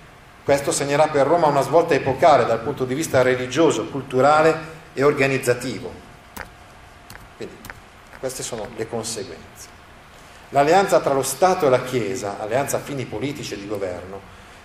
questo 0.47 0.72
segnerà 0.72 1.10
per 1.10 1.28
Roma 1.28 1.47
una 1.47 1.60
svolta 1.60 1.93
epocale 1.93 2.45
dal 2.45 2.62
punto 2.62 2.86
di 2.86 2.93
vista 2.93 3.22
religioso, 3.22 3.88
culturale 3.88 4.58
e 4.93 5.03
organizzativo. 5.03 5.91
Queste 8.20 8.43
sono 8.43 8.68
le 8.76 8.88
conseguenze. 8.88 9.76
L'alleanza 10.49 10.99
tra 10.99 11.13
lo 11.13 11.24
Stato 11.24 11.68
e 11.68 11.70
la 11.70 11.84
Chiesa, 11.84 12.39
alleanza 12.39 12.78
a 12.78 12.80
fini 12.80 13.05
politici 13.05 13.53
e 13.53 13.57
di 13.57 13.68
governo, 13.68 14.20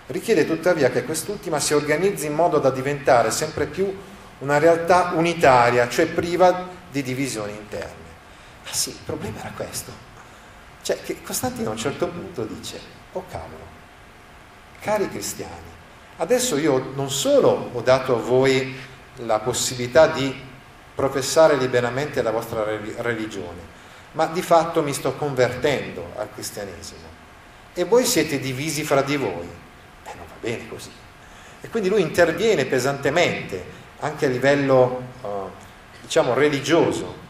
richiede 0.07 0.45
tuttavia 0.45 0.89
che 0.89 1.03
quest'ultima 1.03 1.59
si 1.59 1.73
organizzi 1.73 2.25
in 2.25 2.33
modo 2.33 2.59
da 2.59 2.69
diventare 2.69 3.31
sempre 3.31 3.65
più 3.65 3.95
una 4.39 4.57
realtà 4.57 5.11
unitaria, 5.15 5.87
cioè 5.89 6.07
priva 6.07 6.67
di 6.89 7.01
divisioni 7.01 7.51
interne. 7.51 8.11
Ah 8.65 8.73
sì, 8.73 8.89
il 8.89 8.99
problema 9.05 9.39
era 9.39 9.51
questo. 9.55 9.91
Cioè 10.81 11.01
che 11.01 11.21
Costantino 11.21 11.69
a 11.69 11.71
un 11.73 11.77
certo 11.77 12.07
punto 12.07 12.43
dice, 12.43 12.79
oh 13.13 13.23
cavolo, 13.29 13.71
cari 14.81 15.09
cristiani, 15.09 15.71
adesso 16.17 16.57
io 16.57 16.91
non 16.95 17.09
solo 17.09 17.69
ho 17.71 17.81
dato 17.81 18.15
a 18.15 18.19
voi 18.19 18.75
la 19.17 19.39
possibilità 19.39 20.07
di 20.07 20.51
professare 20.95 21.55
liberamente 21.55 22.21
la 22.21 22.31
vostra 22.31 22.63
religione, 22.63 23.81
ma 24.13 24.27
di 24.27 24.41
fatto 24.41 24.83
mi 24.83 24.93
sto 24.93 25.13
convertendo 25.15 26.11
al 26.15 26.29
cristianesimo 26.33 27.21
e 27.73 27.83
voi 27.85 28.05
siete 28.05 28.39
divisi 28.39 28.83
fra 28.83 29.01
di 29.01 29.17
voi. 29.17 29.47
Eh, 30.03 30.13
non 30.15 30.25
va 30.27 30.35
bene 30.39 30.67
così. 30.67 30.91
E 31.61 31.69
quindi 31.69 31.89
lui 31.89 32.01
interviene 32.01 32.65
pesantemente 32.65 33.81
anche 33.99 34.25
a 34.25 34.29
livello, 34.29 35.01
uh, 35.21 35.49
diciamo, 36.01 36.33
religioso, 36.33 37.21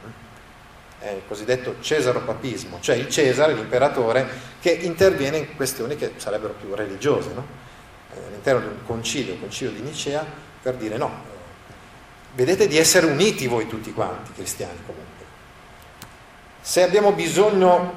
eh, 1.01 1.13
il 1.15 1.21
cosiddetto 1.27 1.75
cesaropapismo, 1.79 2.79
cioè 2.81 2.95
il 2.95 3.09
Cesare, 3.09 3.53
l'imperatore, 3.53 4.27
che 4.59 4.71
interviene 4.71 5.37
in 5.37 5.55
questioni 5.55 5.95
che 5.95 6.13
sarebbero 6.15 6.53
più 6.53 6.73
religiose, 6.73 7.31
no? 7.33 7.45
eh, 8.13 8.25
all'interno 8.27 8.61
di 8.61 8.67
un 8.67 8.85
concilio, 8.85 9.33
il 9.33 9.39
concilio 9.39 9.71
di 9.73 9.81
Nicea, 9.81 10.25
per 10.61 10.75
dire 10.75 10.97
no, 10.97 11.31
vedete 12.35 12.67
di 12.67 12.77
essere 12.77 13.05
uniti 13.05 13.47
voi 13.47 13.67
tutti 13.67 13.93
quanti, 13.93 14.31
cristiani 14.33 14.79
comunque. 14.85 15.25
Se 16.61 16.81
abbiamo 16.81 17.11
bisogno, 17.11 17.93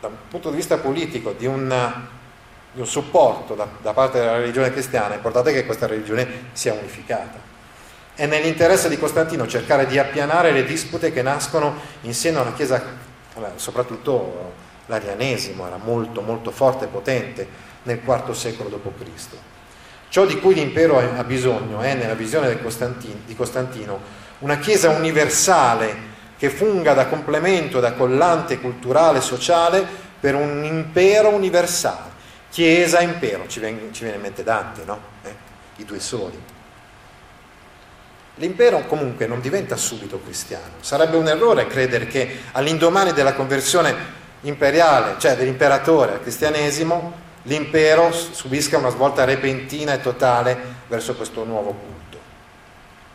da 0.00 0.08
un 0.08 0.16
punto 0.28 0.50
di 0.50 0.56
vista 0.56 0.78
politico, 0.78 1.32
di 1.32 1.46
un, 1.46 1.92
di 2.72 2.80
un 2.80 2.86
supporto 2.86 3.54
da, 3.54 3.66
da 3.82 3.92
parte 3.92 4.18
della 4.18 4.36
religione 4.36 4.70
cristiana, 4.70 5.14
è 5.14 5.16
importante 5.16 5.52
che 5.52 5.64
questa 5.64 5.86
religione 5.86 6.48
sia 6.52 6.72
unificata. 6.72 7.54
È 8.14 8.24
nell'interesse 8.26 8.88
di 8.88 8.98
Costantino 8.98 9.46
cercare 9.46 9.86
di 9.86 9.98
appianare 9.98 10.52
le 10.52 10.64
dispute 10.64 11.12
che 11.12 11.22
nascono 11.22 11.74
in 12.02 12.14
seno 12.14 12.40
alla 12.40 12.54
Chiesa, 12.54 12.82
soprattutto 13.56 14.64
l'arianesimo 14.86 15.66
era 15.66 15.76
molto 15.76 16.22
molto 16.22 16.50
forte 16.50 16.84
e 16.84 16.88
potente 16.88 17.46
nel 17.82 18.00
IV 18.02 18.30
secolo 18.30 18.68
d.C. 18.68 19.55
Ciò 20.08 20.24
di 20.24 20.38
cui 20.40 20.54
l'impero 20.54 20.98
ha 20.98 21.24
bisogno 21.24 21.80
è, 21.80 21.94
nella 21.94 22.14
visione 22.14 22.56
di 22.56 23.34
Costantino, 23.34 24.00
una 24.38 24.58
Chiesa 24.58 24.90
universale 24.90 26.14
che 26.38 26.50
funga 26.50 26.92
da 26.92 27.06
complemento, 27.06 27.80
da 27.80 27.92
collante 27.92 28.60
culturale 28.60 29.18
e 29.18 29.22
sociale 29.22 29.86
per 30.18 30.34
un 30.34 30.64
impero 30.64 31.30
universale. 31.30 32.14
Chiesa, 32.50 33.00
impero, 33.00 33.46
ci 33.48 33.60
viene, 33.60 33.88
ci 33.92 34.02
viene 34.02 34.16
in 34.16 34.22
mente 34.22 34.42
Dante, 34.42 34.82
no? 34.84 35.00
Eh? 35.22 35.34
I 35.76 35.84
due 35.84 36.00
soli. 36.00 36.38
L'impero 38.36 38.86
comunque 38.86 39.26
non 39.26 39.40
diventa 39.40 39.76
subito 39.76 40.20
cristiano. 40.22 40.74
Sarebbe 40.80 41.16
un 41.16 41.26
errore 41.26 41.66
credere 41.66 42.06
che 42.06 42.40
all'indomani 42.52 43.12
della 43.12 43.32
conversione 43.32 43.94
imperiale, 44.42 45.14
cioè 45.18 45.36
dell'imperatore 45.36 46.12
al 46.12 46.20
cristianesimo, 46.20 47.24
l'impero 47.46 48.12
subisca 48.12 48.78
una 48.78 48.90
svolta 48.90 49.24
repentina 49.24 49.94
e 49.94 50.00
totale 50.00 50.56
verso 50.88 51.14
questo 51.14 51.44
nuovo 51.44 51.72
culto. 51.72 52.18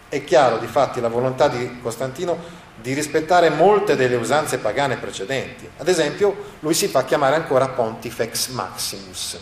È 0.10 0.24
chiaro, 0.24 0.58
difatti, 0.58 1.00
la 1.00 1.08
volontà 1.08 1.48
di 1.48 1.80
Costantino 1.82 2.60
di 2.76 2.94
rispettare 2.94 3.50
molte 3.50 3.96
delle 3.96 4.16
usanze 4.16 4.58
pagane 4.58 4.98
precedenti. 4.98 5.70
Ad 5.78 5.88
esempio, 5.88 6.56
lui 6.60 6.74
si 6.74 6.88
fa 6.88 7.04
chiamare 7.06 7.36
ancora 7.36 7.70
Pontifex 7.70 8.50
Maximus. 8.50 9.40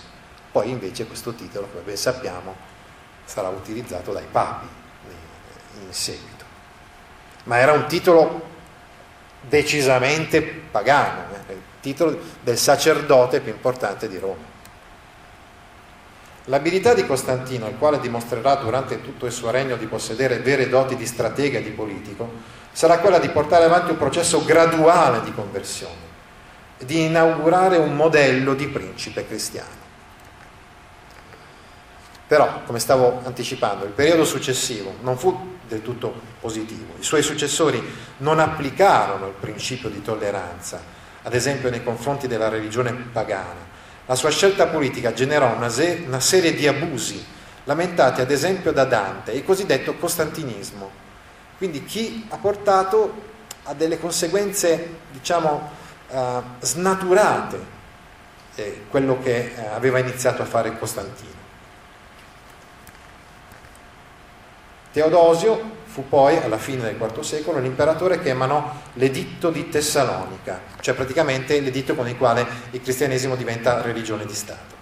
Poi 0.52 0.70
invece 0.70 1.06
questo 1.06 1.34
titolo, 1.34 1.68
come 1.68 1.84
ben 1.84 1.98
sappiamo, 1.98 2.56
sarà 3.24 3.48
utilizzato 3.48 4.12
dai 4.12 4.26
papi 4.30 4.68
in 5.82 5.94
seguito. 5.94 6.46
Ma 7.44 7.58
era 7.58 7.72
un 7.72 7.86
titolo 7.88 8.48
decisamente 9.42 10.42
pagano, 10.42 11.24
eh? 11.48 11.54
il 11.54 11.62
titolo 11.80 12.20
del 12.42 12.58
sacerdote 12.58 13.40
più 13.40 13.52
importante 13.52 14.10
di 14.10 14.18
Roma. 14.18 14.49
L'abilità 16.50 16.96
di 16.96 17.06
Costantino, 17.06 17.68
il 17.68 17.78
quale 17.78 18.00
dimostrerà 18.00 18.56
durante 18.56 19.02
tutto 19.02 19.28
il 19.28 19.32
suo 19.32 19.52
regno 19.52 19.76
di 19.78 19.86
possedere 19.86 20.40
vere 20.40 20.68
doti 20.68 20.96
di 20.96 21.06
stratega 21.06 21.60
e 21.60 21.64
di 21.64 21.70
politico, 21.70 22.28
sarà 22.72 22.98
quella 22.98 23.20
di 23.20 23.30
portare 23.30 23.66
avanti 23.66 23.92
un 23.92 23.98
processo 23.98 24.44
graduale 24.44 25.22
di 25.22 25.32
conversione, 25.32 26.08
di 26.80 27.06
inaugurare 27.06 27.78
un 27.78 27.96
modello 27.96 28.56
di 28.56 28.68
principe 28.68 29.28
cristiano. 29.28 29.78
Però, 32.26 32.64
come 32.66 32.80
stavo 32.80 33.22
anticipando, 33.24 33.86
il 33.86 33.92
periodo 33.92 34.26
successivo 34.26 34.96
non 35.02 35.20
fu 35.20 35.58
del 35.68 35.84
tutto 35.84 36.20
positivo. 36.40 36.94
I 37.00 37.04
suoi 37.04 37.22
successori 37.22 37.80
non 38.18 38.40
applicarono 38.40 39.28
il 39.28 39.36
principio 39.40 39.90
di 39.90 40.02
tolleranza, 40.02 40.82
ad 41.22 41.34
esempio 41.36 41.70
nei 41.70 41.84
confronti 41.84 42.26
della 42.28 42.50
religione 42.50 42.92
pagana. 42.92 43.69
La 44.10 44.16
sua 44.16 44.32
scelta 44.32 44.66
politica 44.66 45.14
generò 45.14 45.54
una, 45.56 45.70
se- 45.70 46.04
una 46.08 46.20
serie 46.20 46.56
di 46.56 46.68
abusi, 46.68 47.24
lamentati 47.66 48.22
ad 48.22 48.32
esempio 48.32 48.72
da 48.72 48.84
Dante, 48.84 49.34
il 49.34 49.44
cosiddetto 49.44 49.94
costantinismo, 49.98 50.90
quindi 51.60 51.86
chi 51.86 52.26
ha 52.30 52.38
portato 52.38 53.14
a 53.66 53.76
delle 53.76 54.00
conseguenze, 54.00 54.96
diciamo, 55.12 55.70
eh, 56.10 56.42
snaturate 56.62 57.66
eh, 58.56 58.86
quello 58.90 59.20
che 59.22 59.54
eh, 59.56 59.68
aveva 59.68 60.00
iniziato 60.00 60.42
a 60.42 60.46
fare 60.46 60.76
Costantino. 60.80 61.38
Teodosio 64.92 65.78
fu 66.00 66.08
poi, 66.08 66.38
alla 66.38 66.58
fine 66.58 66.84
del 66.84 66.96
IV 66.96 67.20
secolo, 67.20 67.60
l'imperatore 67.60 68.22
che 68.22 68.30
emanò 68.30 68.74
l'editto 68.94 69.50
di 69.50 69.68
Tessalonica, 69.68 70.62
cioè 70.80 70.94
praticamente 70.94 71.60
l'editto 71.60 71.94
con 71.94 72.08
il 72.08 72.16
quale 72.16 72.46
il 72.72 72.82
cristianesimo 72.82 73.36
diventa 73.36 73.82
religione 73.82 74.26
di 74.26 74.34
Stato. 74.34 74.78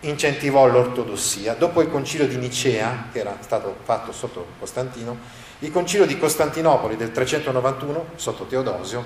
Incentivò 0.00 0.66
l'ortodossia. 0.66 1.54
Dopo 1.54 1.80
il 1.80 1.90
concilio 1.90 2.26
di 2.26 2.36
Nicea, 2.36 3.04
che 3.12 3.20
era 3.20 3.36
stato 3.40 3.76
fatto 3.84 4.10
sotto 4.10 4.46
Costantino, 4.58 5.16
il 5.60 5.70
concilio 5.70 6.06
di 6.06 6.18
Costantinopoli 6.18 6.96
del 6.96 7.12
391, 7.12 8.06
sotto 8.16 8.46
Teodosio, 8.46 9.04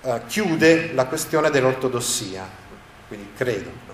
eh, 0.00 0.22
chiude 0.26 0.94
la 0.94 1.04
questione 1.04 1.50
dell'ortodossia, 1.50 2.48
quindi 3.08 3.32
credo. 3.36 3.86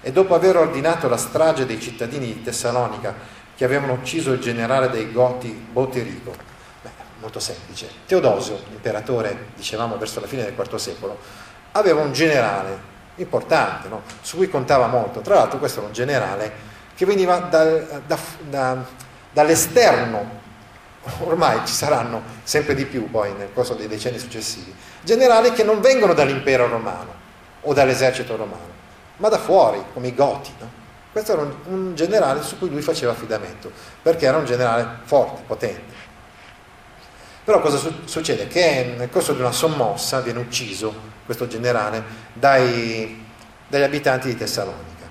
E 0.00 0.10
dopo 0.10 0.34
aver 0.34 0.56
ordinato 0.56 1.08
la 1.08 1.16
strage 1.18 1.66
dei 1.66 1.80
cittadini 1.80 2.26
di 2.26 2.42
Tessalonica 2.42 3.31
che 3.56 3.64
avevano 3.64 3.94
ucciso 3.94 4.32
il 4.32 4.40
generale 4.40 4.90
dei 4.90 5.12
Goti 5.12 5.48
Boterico, 5.48 6.34
beh, 6.82 6.90
molto 7.20 7.40
semplice, 7.40 7.88
Teodosio, 8.06 8.58
imperatore, 8.70 9.48
dicevamo 9.54 9.98
verso 9.98 10.20
la 10.20 10.26
fine 10.26 10.44
del 10.44 10.54
IV 10.56 10.74
secolo, 10.76 11.18
aveva 11.72 12.00
un 12.00 12.12
generale 12.12 12.90
importante, 13.16 13.88
no? 13.88 14.02
su 14.22 14.36
cui 14.36 14.48
contava 14.48 14.86
molto. 14.86 15.20
Tra 15.20 15.34
l'altro 15.34 15.58
questo 15.58 15.78
era 15.78 15.88
un 15.88 15.92
generale 15.92 16.70
che 16.94 17.04
veniva 17.04 17.38
da, 17.38 17.64
da, 18.06 18.18
da, 18.48 18.84
dall'esterno, 19.32 20.40
ormai 21.20 21.66
ci 21.66 21.74
saranno 21.74 22.22
sempre 22.42 22.74
di 22.74 22.84
più 22.84 23.10
poi 23.10 23.32
nel 23.34 23.52
corso 23.52 23.74
dei 23.74 23.88
decenni 23.88 24.18
successivi, 24.18 24.74
generali 25.02 25.52
che 25.52 25.64
non 25.64 25.80
vengono 25.80 26.14
dall'impero 26.14 26.68
romano 26.68 27.20
o 27.62 27.72
dall'esercito 27.72 28.36
romano, 28.36 28.70
ma 29.16 29.28
da 29.28 29.38
fuori, 29.38 29.82
come 29.92 30.08
i 30.08 30.14
Goti. 30.14 30.52
No? 30.58 30.80
Questo 31.12 31.32
era 31.32 31.42
un, 31.42 31.54
un 31.64 31.94
generale 31.94 32.42
su 32.42 32.58
cui 32.58 32.70
lui 32.70 32.80
faceva 32.80 33.12
affidamento, 33.12 33.70
perché 34.00 34.24
era 34.24 34.38
un 34.38 34.46
generale 34.46 35.00
forte, 35.04 35.42
potente. 35.46 35.92
Però 37.44 37.60
cosa 37.60 37.76
su- 37.76 37.92
succede? 38.06 38.46
Che 38.46 38.94
nel 38.96 39.10
corso 39.10 39.34
di 39.34 39.40
una 39.40 39.52
sommossa 39.52 40.20
viene 40.20 40.38
ucciso 40.38 41.10
questo 41.26 41.46
generale 41.46 42.02
dai, 42.32 43.26
dagli 43.66 43.82
abitanti 43.82 44.28
di 44.28 44.36
Tessalonica. 44.36 45.10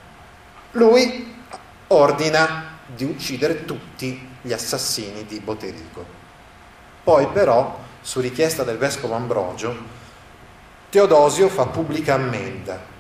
Lui 0.72 1.36
ordina 1.88 2.80
di 2.88 3.04
uccidere 3.04 3.66
tutti 3.66 4.28
gli 4.42 4.54
assassini 4.54 5.26
di 5.28 5.40
Boterico. 5.40 6.04
Poi 7.04 7.28
però, 7.28 7.80
su 8.02 8.22
richiesta 8.22 8.64
del 8.64 8.78
vescovo 8.78 9.14
Ambrogio, 9.14 10.00
Teodosio 10.90 11.48
fa 11.48 11.68
pubblica 11.68 12.16
ammenda 12.16 12.91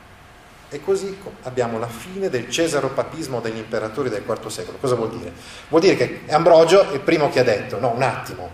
e 0.74 0.82
così 0.82 1.22
abbiamo 1.44 1.78
la 1.80 1.90
fine 1.90 2.30
del 2.30 2.50
cesaropapismo 2.50 3.42
degli 3.42 3.58
imperatori 3.58 4.10
del 4.10 4.24
IV 4.26 4.48
secolo. 4.48 4.78
Cosa 4.78 4.96
vuol 4.96 5.10
dire? 5.18 5.34
Vuol 5.68 5.82
dire 5.82 5.98
che 5.98 6.22
Ambrogio 6.30 6.90
è 6.90 6.94
il 6.94 7.02
primo 7.02 7.30
che 7.30 7.42
ha 7.42 7.44
detto, 7.44 7.78
no, 7.78 7.92
un 7.92 8.02
attimo, 8.02 8.50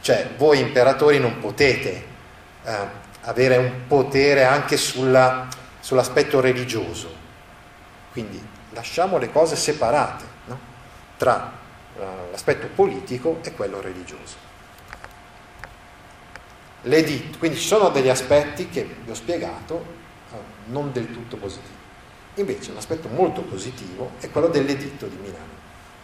cioè 0.00 0.30
voi 0.38 0.60
imperatori 0.60 1.18
non 1.18 1.38
potete 1.38 2.04
eh, 2.64 2.76
avere 3.20 3.58
un 3.58 3.86
potere 3.86 4.44
anche 4.44 4.78
sulla, 4.78 5.46
sull'aspetto 5.78 6.40
religioso, 6.40 7.14
quindi 8.12 8.42
lasciamo 8.70 9.18
le 9.18 9.30
cose 9.30 9.56
separate 9.56 10.24
no? 10.46 10.58
tra 11.18 11.52
uh, 11.96 12.00
l'aspetto 12.30 12.68
politico 12.74 13.40
e 13.42 13.52
quello 13.52 13.82
religioso. 13.82 14.44
L'editto, 16.82 17.36
quindi 17.36 17.58
ci 17.58 17.66
sono 17.66 17.90
degli 17.90 18.08
aspetti 18.08 18.70
che 18.70 18.88
vi 19.04 19.10
ho 19.10 19.14
spiegato 19.14 20.04
non 20.66 20.92
del 20.92 21.10
tutto 21.12 21.36
positivi. 21.36 21.74
Invece 22.34 22.70
un 22.70 22.76
aspetto 22.76 23.08
molto 23.08 23.42
positivo 23.42 24.12
è 24.20 24.30
quello 24.30 24.48
dell'editto 24.48 25.06
di 25.06 25.16
Milano, 25.20 25.54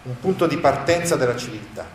un 0.05 0.19
punto 0.19 0.47
di 0.47 0.57
partenza 0.57 1.17
della 1.17 1.37
civiltà. 1.37 1.87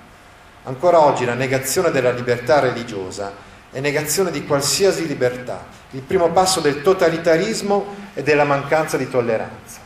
Ancora 0.63 0.99
oggi 0.99 1.25
la 1.25 1.33
negazione 1.33 1.91
della 1.91 2.11
libertà 2.11 2.59
religiosa 2.59 3.33
è 3.71 3.79
negazione 3.79 4.31
di 4.31 4.45
qualsiasi 4.45 5.07
libertà, 5.07 5.65
il 5.91 6.01
primo 6.01 6.29
passo 6.31 6.59
del 6.59 6.81
totalitarismo 6.81 7.95
e 8.13 8.23
della 8.23 8.43
mancanza 8.43 8.97
di 8.97 9.09
tolleranza. 9.09 9.79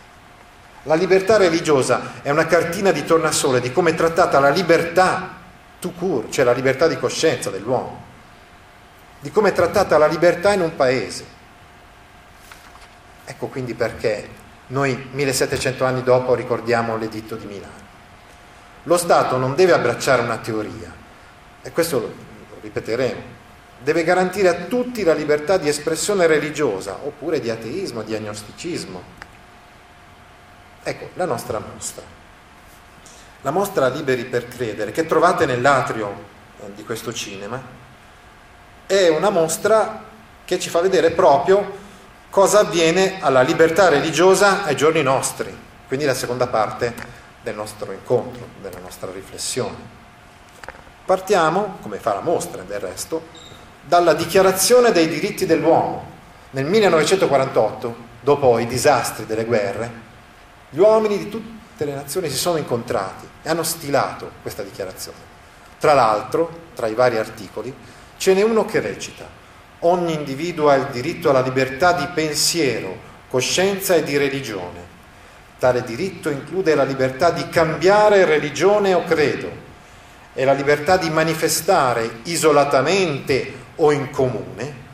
La 0.83 0.95
libertà 0.95 1.37
religiosa 1.37 2.21
è 2.21 2.31
una 2.31 2.47
cartina 2.47 2.91
di 2.91 3.05
tornasole 3.05 3.61
di 3.61 3.71
come 3.71 3.91
è 3.91 3.95
trattata 3.95 4.39
la 4.39 4.49
libertà 4.49 5.37
tout 5.79 5.97
court, 5.97 6.29
cioè 6.31 6.45
la 6.45 6.53
libertà 6.53 6.87
di 6.87 6.97
coscienza 6.97 7.49
dell'uomo, 7.49 8.03
di 9.19 9.31
come 9.31 9.49
è 9.49 9.53
trattata 9.53 9.97
la 9.97 10.07
libertà 10.07 10.53
in 10.53 10.61
un 10.61 10.75
paese. 10.75 11.39
Ecco 13.26 13.47
quindi 13.47 13.74
perché 13.74 14.28
noi 14.67 15.09
1700 15.11 15.86
anni 15.86 16.03
dopo 16.03 16.34
ricordiamo 16.34 16.97
l'editto 16.97 17.36
di 17.36 17.45
Milano. 17.45 17.89
Lo 18.84 18.97
Stato 18.97 19.38
non 19.38 19.55
deve 19.55 19.74
abbracciare 19.74 20.22
una 20.22 20.38
teoria, 20.38 20.91
e 21.61 21.72
questo 21.72 21.99
lo 21.99 22.13
ripeteremo, 22.61 23.22
deve 23.80 24.03
garantire 24.03 24.47
a 24.47 24.53
tutti 24.65 25.03
la 25.03 25.13
libertà 25.13 25.57
di 25.57 25.67
espressione 25.67 26.26
religiosa, 26.26 26.97
oppure 27.03 27.39
di 27.39 27.49
ateismo, 27.49 28.01
di 28.01 28.15
agnosticismo, 28.15 29.19
Ecco, 30.84 31.09
la 31.13 31.26
nostra 31.26 31.59
mostra. 31.59 32.03
La 33.41 33.51
mostra 33.51 33.88
Liberi 33.88 34.26
per 34.26 34.47
credere, 34.47 34.91
che 34.91 35.05
trovate 35.05 35.45
nell'atrio 35.45 36.11
eh, 36.59 36.74
di 36.74 36.84
questo 36.84 37.13
cinema, 37.13 37.61
è 38.88 39.07
una 39.09 39.30
mostra 39.30 40.03
che 40.43 40.59
ci 40.59 40.69
fa 40.69 40.82
vedere 40.82 41.11
proprio 41.11 41.89
cosa 42.32 42.59
avviene 42.59 43.17
alla 43.19 43.41
libertà 43.41 43.89
religiosa 43.89 44.63
ai 44.63 44.77
giorni 44.77 45.03
nostri, 45.03 45.53
quindi 45.86 46.05
la 46.05 46.13
seconda 46.13 46.47
parte 46.47 46.95
del 47.43 47.55
nostro 47.55 47.91
incontro, 47.91 48.47
della 48.61 48.79
nostra 48.79 49.11
riflessione. 49.11 49.99
Partiamo, 51.03 51.79
come 51.82 51.97
fa 51.97 52.13
la 52.13 52.21
mostra 52.21 52.61
del 52.61 52.79
resto, 52.79 53.27
dalla 53.86 54.13
dichiarazione 54.13 54.93
dei 54.93 55.09
diritti 55.09 55.45
dell'uomo. 55.45 56.05
Nel 56.51 56.63
1948, 56.63 57.95
dopo 58.21 58.59
i 58.59 58.65
disastri 58.65 59.25
delle 59.25 59.43
guerre, 59.43 59.91
gli 60.69 60.79
uomini 60.79 61.17
di 61.17 61.27
tutte 61.27 61.84
le 61.84 61.95
nazioni 61.95 62.29
si 62.29 62.38
sono 62.38 62.57
incontrati 62.57 63.27
e 63.43 63.49
hanno 63.49 63.63
stilato 63.63 64.32
questa 64.41 64.63
dichiarazione. 64.63 65.17
Tra 65.77 65.93
l'altro, 65.93 66.49
tra 66.75 66.88
i 66.88 66.93
vari 66.93 67.17
articoli, 67.17 67.75
ce 68.15 68.34
n'è 68.34 68.41
uno 68.41 68.63
che 68.63 68.79
recita 68.79 69.39
ogni 69.82 70.13
individuo 70.13 70.69
ha 70.69 70.75
il 70.75 70.88
diritto 70.88 71.29
alla 71.29 71.41
libertà 71.41 71.93
di 71.93 72.07
pensiero, 72.13 73.09
coscienza 73.29 73.95
e 73.95 74.03
di 74.03 74.17
religione. 74.17 74.89
Tale 75.57 75.84
diritto 75.84 76.29
include 76.29 76.75
la 76.75 76.84
libertà 76.84 77.32
di 77.32 77.47
cambiare 77.49 78.25
religione 78.25 78.93
o 78.93 79.03
credo 79.03 79.49
e 80.34 80.43
la 80.45 80.53
libertà 80.53 80.97
di 80.97 81.09
manifestare 81.09 82.19
isolatamente 82.23 83.59
o 83.75 83.91
in 83.91 84.09
comune, 84.09 84.89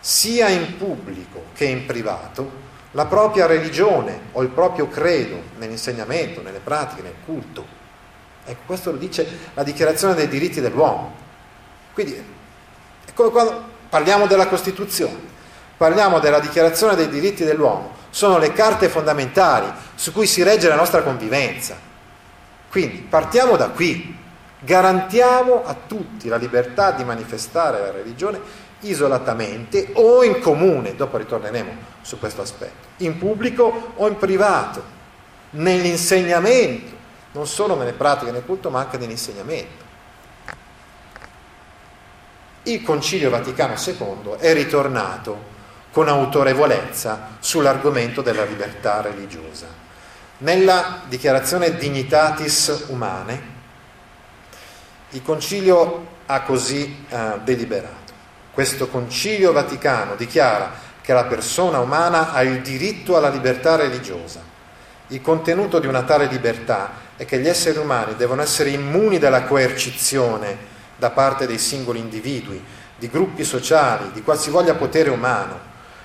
sia 0.00 0.48
in 0.48 0.76
pubblico 0.76 1.44
che 1.54 1.66
in 1.66 1.86
privato, 1.86 2.68
la 2.92 3.06
propria 3.06 3.46
religione 3.46 4.20
o 4.32 4.42
il 4.42 4.48
proprio 4.48 4.88
credo 4.88 5.40
nell'insegnamento, 5.58 6.42
nelle 6.42 6.58
pratiche, 6.58 7.02
nel 7.02 7.14
culto. 7.24 7.64
Ecco, 8.44 8.62
questo 8.66 8.90
lo 8.90 8.96
dice 8.96 9.26
la 9.54 9.62
dichiarazione 9.62 10.14
dei 10.14 10.26
diritti 10.26 10.60
dell'uomo. 10.60 11.14
Quindi 11.92 12.14
è 13.04 13.12
come 13.12 13.30
quando 13.30 13.69
parliamo 13.90 14.26
della 14.26 14.46
Costituzione, 14.46 15.18
parliamo 15.76 16.20
della 16.20 16.40
dichiarazione 16.40 16.94
dei 16.94 17.08
diritti 17.08 17.44
dell'uomo, 17.44 17.98
sono 18.08 18.38
le 18.38 18.52
carte 18.52 18.88
fondamentali 18.88 19.70
su 19.94 20.12
cui 20.12 20.26
si 20.26 20.42
regge 20.42 20.68
la 20.68 20.76
nostra 20.76 21.02
convivenza. 21.02 21.76
Quindi 22.70 22.98
partiamo 22.98 23.56
da 23.56 23.68
qui, 23.68 24.16
garantiamo 24.60 25.64
a 25.64 25.74
tutti 25.86 26.28
la 26.28 26.36
libertà 26.36 26.92
di 26.92 27.04
manifestare 27.04 27.80
la 27.80 27.90
religione 27.90 28.68
isolatamente 28.80 29.90
o 29.94 30.22
in 30.22 30.40
comune, 30.40 30.94
dopo 30.94 31.16
ritorneremo 31.16 31.72
su 32.00 32.18
questo 32.18 32.42
aspetto, 32.42 32.88
in 32.98 33.18
pubblico 33.18 33.92
o 33.96 34.08
in 34.08 34.16
privato, 34.16 34.82
nell'insegnamento, 35.50 36.96
non 37.32 37.46
solo 37.46 37.76
nelle 37.76 37.92
pratiche 37.92 38.30
nel 38.30 38.44
culto, 38.44 38.70
ma 38.70 38.80
anche 38.80 38.98
nell'insegnamento. 38.98 39.88
Il 42.64 42.82
Concilio 42.82 43.30
Vaticano 43.30 43.74
II 43.74 44.34
è 44.38 44.52
ritornato 44.52 45.48
con 45.90 46.08
autorevolezza 46.08 47.36
sull'argomento 47.40 48.20
della 48.20 48.44
libertà 48.44 49.00
religiosa. 49.00 49.66
Nella 50.38 51.00
dichiarazione 51.08 51.76
Dignitatis 51.76 52.84
Humane, 52.88 53.58
il 55.10 55.22
Concilio 55.22 56.06
ha 56.26 56.42
così 56.42 57.04
eh, 57.08 57.40
deliberato. 57.42 58.12
Questo 58.52 58.88
Concilio 58.88 59.52
Vaticano 59.52 60.14
dichiara 60.14 60.70
che 61.00 61.12
la 61.14 61.24
persona 61.24 61.80
umana 61.80 62.32
ha 62.32 62.42
il 62.42 62.60
diritto 62.60 63.16
alla 63.16 63.30
libertà 63.30 63.76
religiosa. 63.76 64.40
Il 65.08 65.22
contenuto 65.22 65.78
di 65.78 65.86
una 65.86 66.02
tale 66.02 66.26
libertà 66.26 66.92
è 67.16 67.24
che 67.24 67.38
gli 67.38 67.48
esseri 67.48 67.78
umani 67.78 68.16
devono 68.16 68.42
essere 68.42 68.70
immuni 68.70 69.18
dalla 69.18 69.44
coercizione 69.44 70.69
da 71.00 71.10
parte 71.10 71.48
dei 71.48 71.58
singoli 71.58 71.98
individui, 71.98 72.62
di 72.96 73.08
gruppi 73.08 73.42
sociali, 73.42 74.12
di 74.12 74.22
qualsivoglia 74.22 74.74
potere 74.74 75.10
umano, 75.10 75.58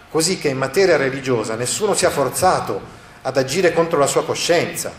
così 0.09 0.39
che 0.39 0.47
in 0.47 0.57
materia 0.57 0.97
religiosa 0.97 1.53
nessuno 1.53 1.93
sia 1.93 2.09
forzato 2.09 2.81
ad 3.21 3.37
agire 3.37 3.73
contro 3.73 3.99
la 3.99 4.07
sua 4.07 4.23
coscienza, 4.23 4.91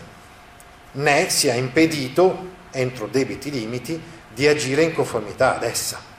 né 0.93 1.29
sia 1.29 1.55
impedito, 1.55 2.55
entro 2.71 3.07
debiti 3.07 3.49
limiti, 3.51 3.99
di 4.33 4.47
agire 4.47 4.83
in 4.83 4.93
conformità 4.93 5.55
ad 5.55 5.63
essa 5.63 6.15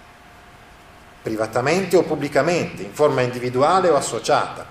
privatamente 1.29 1.97
o 1.97 2.03
pubblicamente, 2.03 2.83
in 2.83 2.93
forma 2.93 3.21
individuale 3.21 3.89
o 3.89 3.97
associata. 3.97 4.65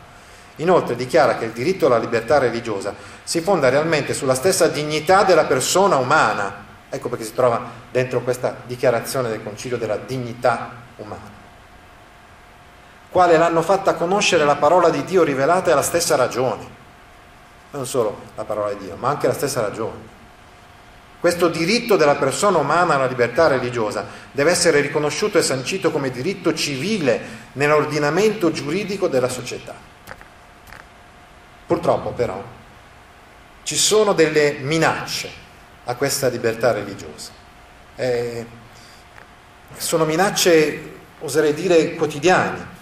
Inoltre 0.58 0.96
dichiara 0.96 1.38
che 1.38 1.46
il 1.46 1.52
diritto 1.52 1.86
alla 1.86 2.00
libertà 2.00 2.40
religiosa 2.40 2.96
si 3.24 3.42
fonda 3.42 3.70
realmente 3.70 4.16
sulla 4.16 4.34
stessa 4.34 4.68
dignità 4.68 5.24
della 5.24 5.46
persona 5.46 5.98
umana. 5.98 6.66
Ecco 6.90 7.10
perché 7.10 7.26
si 7.26 7.34
trova 7.34 7.70
dentro 7.92 8.22
questa 8.22 8.56
dichiarazione 8.66 9.30
del 9.30 9.44
Concilio 9.44 9.78
della 9.78 9.98
dignità 9.98 10.72
umana. 10.98 11.36
Quale 13.10 13.38
l'hanno 13.38 13.62
fatta 13.62 13.96
conoscere 13.96 14.46
la 14.46 14.56
parola 14.56 14.90
di 14.90 15.04
Dio 15.04 15.24
rivelata 15.24 15.72
è 15.72 15.74
la 15.74 15.82
stessa 15.82 16.16
ragione. 16.16 16.76
Non 17.72 17.86
solo 17.86 18.20
la 18.36 18.44
parola 18.44 18.74
di 18.74 18.86
Dio, 18.86 18.96
ma 18.96 19.10
anche 19.10 19.28
la 19.28 19.34
stessa 19.34 19.62
ragione. 19.62 20.16
Questo 21.20 21.50
diritto 21.50 21.96
della 21.96 22.16
persona 22.16 22.60
umana 22.60 22.94
alla 22.94 23.08
libertà 23.08 23.48
religiosa 23.48 24.06
deve 24.32 24.52
essere 24.52 24.82
riconosciuto 24.82 25.38
e 25.38 25.42
sancito 25.42 25.92
come 25.92 26.12
diritto 26.12 26.54
civile 26.54 27.20
nell'ordinamento 27.54 28.52
giuridico 28.52 29.08
della 29.08 29.28
società. 29.28 29.74
Purtroppo 31.66 32.12
però 32.12 32.42
ci 33.64 33.76
sono 33.76 34.14
delle 34.14 34.58
minacce 34.62 35.46
a 35.90 35.96
questa 35.96 36.28
libertà 36.28 36.74
religiosa. 36.74 37.32
Eh, 37.96 38.46
sono 39.78 40.06
minacce, 40.06 40.96
oserei 41.20 41.54
dire, 41.54 41.96
quotidiane. 41.96 42.76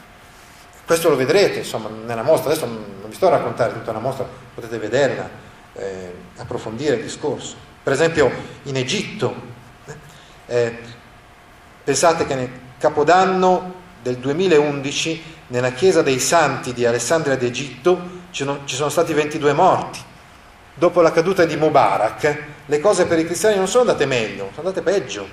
Questo 0.86 1.10
lo 1.10 1.16
vedrete 1.16 1.60
insomma, 1.60 1.89
nella 1.89 2.24
mostra, 2.24 2.51
adesso 2.51 2.66
non 2.66 3.06
vi 3.08 3.16
sto 3.16 3.28
a 3.28 3.32
raccontare 3.32 3.74
tutta 3.74 3.91
la 3.91 3.99
mostra, 3.99 4.28
potete 4.53 4.78
vederla, 4.78 5.30
eh, 5.74 6.14
approfondire 6.38 6.95
il 6.95 7.03
discorso. 7.03 7.56
Per 7.84 7.93
esempio 7.93 8.32
in 8.64 8.76
Egitto, 8.76 9.34
eh, 10.47 10.78
pensate 11.84 12.26
che 12.26 12.36
nel 12.36 12.49
Capodanno 12.80 13.74
del 14.01 14.18
2011 14.18 15.34
nella 15.47 15.72
chiesa 15.72 16.01
dei 16.01 16.20
santi 16.20 16.74
di 16.74 16.86
Alessandria 16.86 17.38
d'Egitto 17.38 18.24
ci 18.32 18.45
sono 18.66 18.89
stati 18.89 19.14
22 19.14 19.53
morti. 19.53 19.99
Dopo 20.78 21.01
la 21.01 21.11
caduta 21.11 21.45
di 21.45 21.55
Mubarak 21.55 22.43
le 22.65 22.80
cose 22.80 23.05
per 23.05 23.17
i 23.17 23.26
cristiani 23.26 23.55
non 23.55 23.67
sono 23.67 23.82
andate 23.82 24.05
meglio, 24.05 24.49
sono 24.53 24.67
andate 24.67 24.82
peggio. 24.82 25.28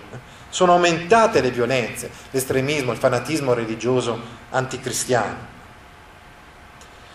Sono 0.48 0.72
aumentate 0.72 1.40
le 1.40 1.50
violenze, 1.50 2.10
l'estremismo, 2.30 2.92
il 2.92 2.98
fanatismo 2.98 3.54
religioso 3.54 4.20
anticristiano. 4.50 5.50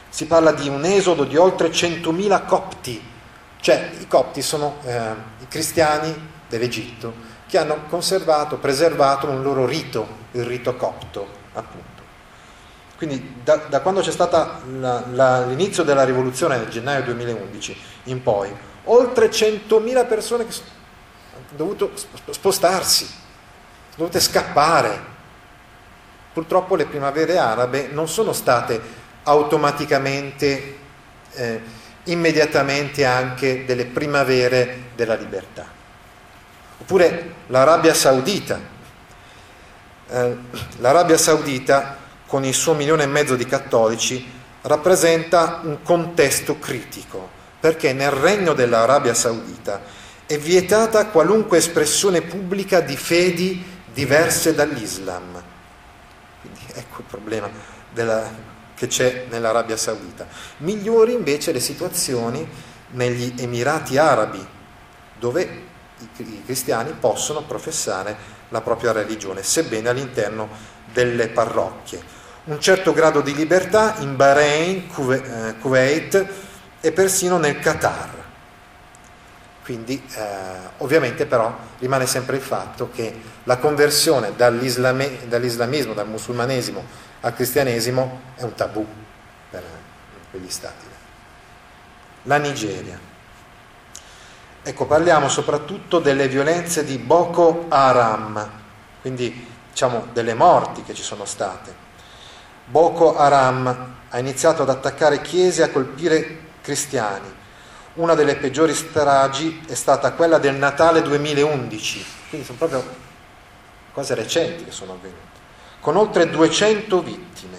Si 0.09 0.25
parla 0.25 0.51
di 0.51 0.67
un 0.67 0.83
esodo 0.83 1.23
di 1.23 1.37
oltre 1.37 1.69
100.000 1.69 2.45
copti, 2.47 2.99
cioè 3.61 3.91
i 3.99 4.07
copti 4.07 4.41
sono 4.41 4.77
eh, 4.83 5.11
i 5.39 5.47
cristiani 5.47 6.13
dell'Egitto 6.49 7.13
che 7.47 7.57
hanno 7.59 7.83
conservato, 7.87 8.57
preservato 8.57 9.29
un 9.29 9.41
loro 9.41 9.65
rito, 9.65 10.07
il 10.31 10.43
rito 10.43 10.75
copto, 10.75 11.27
appunto. 11.53 11.96
Quindi 12.97 13.41
da, 13.43 13.57
da 13.57 13.81
quando 13.81 14.01
c'è 14.01 14.11
stato 14.11 14.61
l'inizio 14.65 15.83
della 15.83 16.03
rivoluzione 16.03 16.57
nel 16.57 16.67
gennaio 16.67 17.03
2011 17.03 17.77
in 18.05 18.23
poi, 18.23 18.51
oltre 18.85 19.29
100.000 19.29 20.07
persone 20.07 20.47
che 20.47 20.55
hanno 21.35 21.45
dovuto 21.55 21.91
spostarsi, 22.31 23.05
sono 23.05 23.95
dovute 23.97 24.19
scappare. 24.19 25.15
Purtroppo 26.33 26.75
le 26.75 26.85
primavere 26.85 27.37
arabe 27.37 27.87
non 27.91 28.07
sono 28.07 28.33
state 28.33 28.81
automaticamente, 29.23 30.77
eh, 31.33 31.61
immediatamente 32.05 33.05
anche 33.05 33.63
delle 33.65 33.85
primavere 33.85 34.85
della 34.95 35.15
libertà. 35.15 35.67
Oppure 36.79 37.33
l'Arabia 37.47 37.93
Saudita. 37.93 38.59
Eh, 40.09 40.37
L'Arabia 40.77 41.17
Saudita 41.17 42.05
con 42.27 42.43
il 42.43 42.53
suo 42.53 42.73
milione 42.73 43.03
e 43.03 43.07
mezzo 43.07 43.35
di 43.35 43.45
cattolici, 43.45 44.35
rappresenta 44.63 45.61
un 45.63 45.81
contesto 45.81 46.59
critico, 46.59 47.29
perché 47.59 47.93
nel 47.93 48.11
regno 48.11 48.53
dell'Arabia 48.53 49.13
Saudita 49.13 49.81
è 50.25 50.37
vietata 50.37 51.07
qualunque 51.07 51.57
espressione 51.57 52.21
pubblica 52.21 52.81
di 52.81 52.97
fedi 52.97 53.63
diverse 53.93 54.53
dall'Islam. 54.53 55.41
Quindi 56.41 56.59
ecco 56.73 56.99
il 56.99 57.05
problema 57.07 57.49
della, 57.93 58.29
che 58.75 58.87
c'è 58.87 59.27
nell'Arabia 59.29 59.77
Saudita. 59.77 60.27
Migliori 60.57 61.13
invece 61.13 61.53
le 61.53 61.61
situazioni 61.61 62.47
negli 62.91 63.33
Emirati 63.37 63.97
Arabi, 63.97 64.45
dove 65.17 65.65
i, 65.99 66.43
cristiani 66.43 66.93
possono 66.99 67.43
professare 67.43 68.35
la 68.49 68.61
propria 68.61 68.91
religione, 68.91 69.43
sebbene 69.43 69.89
all'interno 69.89 70.49
delle 70.91 71.29
parrocchie 71.29 72.15
un 72.47 72.61
certo 72.61 72.93
grado 72.93 73.21
di 73.21 73.35
libertà 73.35 73.95
in 73.99 74.15
Bahrain, 74.15 74.89
eh, 75.09 75.55
Kuwait 75.59 76.27
e 76.79 76.91
persino 76.91 77.37
nel 77.37 77.59
Qatar. 77.59 78.15
Quindi 79.63 80.01
eh, 80.15 80.21
ovviamente 80.77 81.25
però 81.25 81.53
rimane 81.79 82.05
sempre 82.05 82.37
il 82.37 82.41
fatto 82.41 82.89
che 82.89 83.13
la 83.43 83.57
conversione 83.57 84.33
dall'islamismo, 84.35 85.93
dal 85.93 86.07
musulmanesimo 86.07 87.05
al 87.21 87.33
cristianesimo 87.33 88.21
è 88.35 88.43
un 88.43 88.53
tabù 88.53 88.85
per 89.49 89.63
quegli 90.31 90.49
stati. 90.49 90.85
La 92.23 92.37
Nigeria. 92.37 92.97
Ecco, 94.63 94.85
parliamo 94.85 95.27
soprattutto 95.27 95.99
delle 95.99 96.29
violenze 96.29 96.85
di 96.85 96.97
Boko 96.97 97.65
Haram, 97.67 98.49
quindi 99.01 99.47
diciamo 99.69 100.07
delle 100.13 100.33
morti 100.33 100.83
che 100.83 100.93
ci 100.93 101.03
sono 101.03 101.25
state 101.25 101.86
Boko 102.69 103.15
Haram 103.15 103.95
ha 104.09 104.19
iniziato 104.19 104.63
ad 104.63 104.69
attaccare 104.69 105.21
chiese 105.21 105.61
e 105.61 105.65
a 105.65 105.69
colpire 105.69 106.39
cristiani. 106.61 107.33
Una 107.93 108.13
delle 108.13 108.35
peggiori 108.35 108.73
stragi 108.73 109.63
è 109.65 109.73
stata 109.73 110.11
quella 110.11 110.37
del 110.37 110.55
Natale 110.55 111.01
2011, 111.01 112.05
quindi 112.27 112.45
sono 112.45 112.57
proprio 112.57 112.83
cose 113.93 114.15
recenti 114.15 114.65
che 114.65 114.71
sono 114.71 114.91
avvenute, 114.91 115.39
con 115.79 115.95
oltre 115.95 116.29
200 116.29 117.01
vittime. 117.01 117.57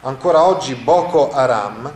Ancora 0.00 0.42
oggi 0.42 0.74
Boko 0.74 1.30
Haram 1.32 1.92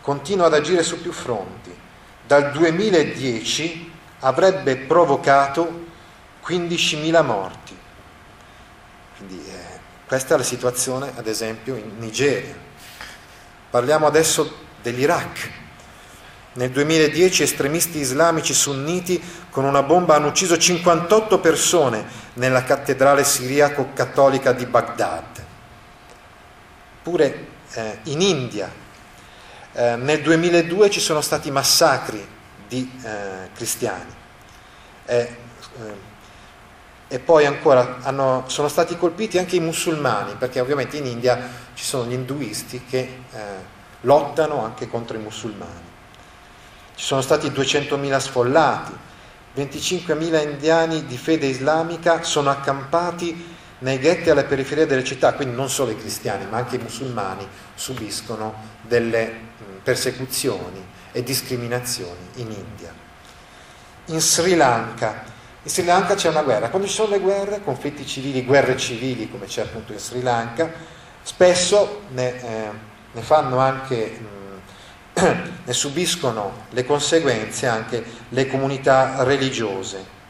continua 0.00 0.46
ad 0.46 0.54
agire 0.54 0.82
su 0.82 0.98
più 0.98 1.12
fronti. 1.12 1.78
Dal 2.26 2.52
2010 2.52 3.92
avrebbe 4.20 4.76
provocato 4.76 5.84
15.000 6.42 7.22
morti. 7.22 7.61
Eh, 10.12 10.18
questa 10.18 10.34
è 10.34 10.36
la 10.36 10.44
situazione, 10.44 11.10
ad 11.16 11.26
esempio, 11.26 11.74
in 11.74 11.98
Nigeria. 11.98 12.54
Parliamo 13.70 14.06
adesso 14.06 14.58
dell'Iraq. 14.82 15.50
Nel 16.54 16.70
2010 16.70 17.42
estremisti 17.42 17.98
islamici 17.98 18.52
sunniti 18.52 19.22
con 19.48 19.64
una 19.64 19.82
bomba 19.82 20.16
hanno 20.16 20.26
ucciso 20.26 20.58
58 20.58 21.38
persone 21.38 22.04
nella 22.34 22.62
cattedrale 22.62 23.24
siriaco-cattolica 23.24 24.52
di 24.52 24.66
Baghdad. 24.66 25.44
Pure 27.02 27.46
eh, 27.72 27.98
in 28.04 28.20
India 28.20 28.70
eh, 29.72 29.96
nel 29.96 30.20
2002 30.20 30.90
ci 30.90 31.00
sono 31.00 31.22
stati 31.22 31.50
massacri 31.50 32.22
di 32.68 33.00
eh, 33.02 33.48
cristiani. 33.54 34.14
Eh, 35.06 35.36
e 37.12 37.18
poi 37.18 37.44
ancora 37.44 37.98
hanno, 38.00 38.44
sono 38.46 38.68
stati 38.68 38.96
colpiti 38.96 39.36
anche 39.36 39.56
i 39.56 39.60
musulmani, 39.60 40.32
perché 40.38 40.60
ovviamente 40.60 40.96
in 40.96 41.04
India 41.04 41.46
ci 41.74 41.84
sono 41.84 42.06
gli 42.08 42.14
induisti 42.14 42.86
che 42.88 42.98
eh, 43.30 43.38
lottano 44.00 44.64
anche 44.64 44.88
contro 44.88 45.18
i 45.18 45.20
musulmani. 45.20 45.90
Ci 46.94 47.04
sono 47.04 47.20
stati 47.20 47.50
200.000 47.50 48.18
sfollati, 48.18 48.92
25.000 49.54 50.42
indiani 50.42 51.04
di 51.04 51.18
fede 51.18 51.44
islamica 51.44 52.22
sono 52.22 52.48
accampati 52.48 53.56
nei 53.80 53.98
ghetti 53.98 54.30
alla 54.30 54.44
periferia 54.44 54.86
delle 54.86 55.04
città, 55.04 55.34
quindi 55.34 55.54
non 55.54 55.68
solo 55.68 55.90
i 55.90 55.98
cristiani, 55.98 56.46
ma 56.48 56.56
anche 56.56 56.76
i 56.76 56.82
musulmani 56.82 57.46
subiscono 57.74 58.54
delle 58.80 59.30
persecuzioni 59.82 60.82
e 61.12 61.22
discriminazioni 61.22 62.30
in 62.36 62.52
India. 62.52 62.94
In 64.06 64.20
Sri 64.22 64.56
Lanka 64.56 65.31
in 65.64 65.70
Sri 65.70 65.84
Lanka 65.84 66.14
c'è 66.14 66.28
una 66.28 66.42
guerra. 66.42 66.70
Quando 66.70 66.88
ci 66.88 66.94
sono 66.94 67.10
le 67.10 67.20
guerre, 67.20 67.62
conflitti 67.62 68.04
civili, 68.04 68.44
guerre 68.44 68.76
civili, 68.76 69.30
come 69.30 69.46
c'è 69.46 69.62
appunto 69.62 69.92
in 69.92 69.98
Sri 69.98 70.20
Lanka, 70.20 70.72
spesso 71.22 72.02
ne, 72.10 72.42
eh, 72.42 72.70
ne 73.12 73.20
fanno 73.22 73.58
anche, 73.58 74.18
mh, 74.18 75.22
mm, 75.22 75.40
ne 75.64 75.72
subiscono 75.72 76.66
le 76.70 76.84
conseguenze 76.84 77.68
anche 77.68 78.04
le 78.28 78.48
comunità 78.48 79.22
religiose. 79.22 80.20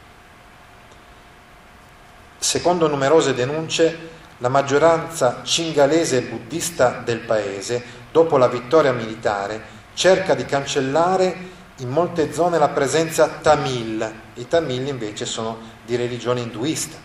Secondo 2.36 2.86
numerose 2.88 3.32
denunce, 3.32 4.10
la 4.38 4.48
maggioranza 4.48 5.40
cingalese 5.44 6.18
e 6.18 6.22
buddista 6.22 7.00
del 7.02 7.20
paese, 7.20 7.82
dopo 8.10 8.36
la 8.36 8.48
vittoria 8.48 8.92
militare, 8.92 9.62
cerca 9.94 10.34
di 10.34 10.44
cancellare 10.44 11.60
in 11.82 11.88
molte 11.88 12.32
zone 12.32 12.58
la 12.58 12.68
presenza 12.68 13.26
tamil, 13.26 14.12
i 14.34 14.46
tamil 14.46 14.86
invece 14.86 15.26
sono 15.26 15.58
di 15.84 15.96
religione 15.96 16.40
induista, 16.40 16.96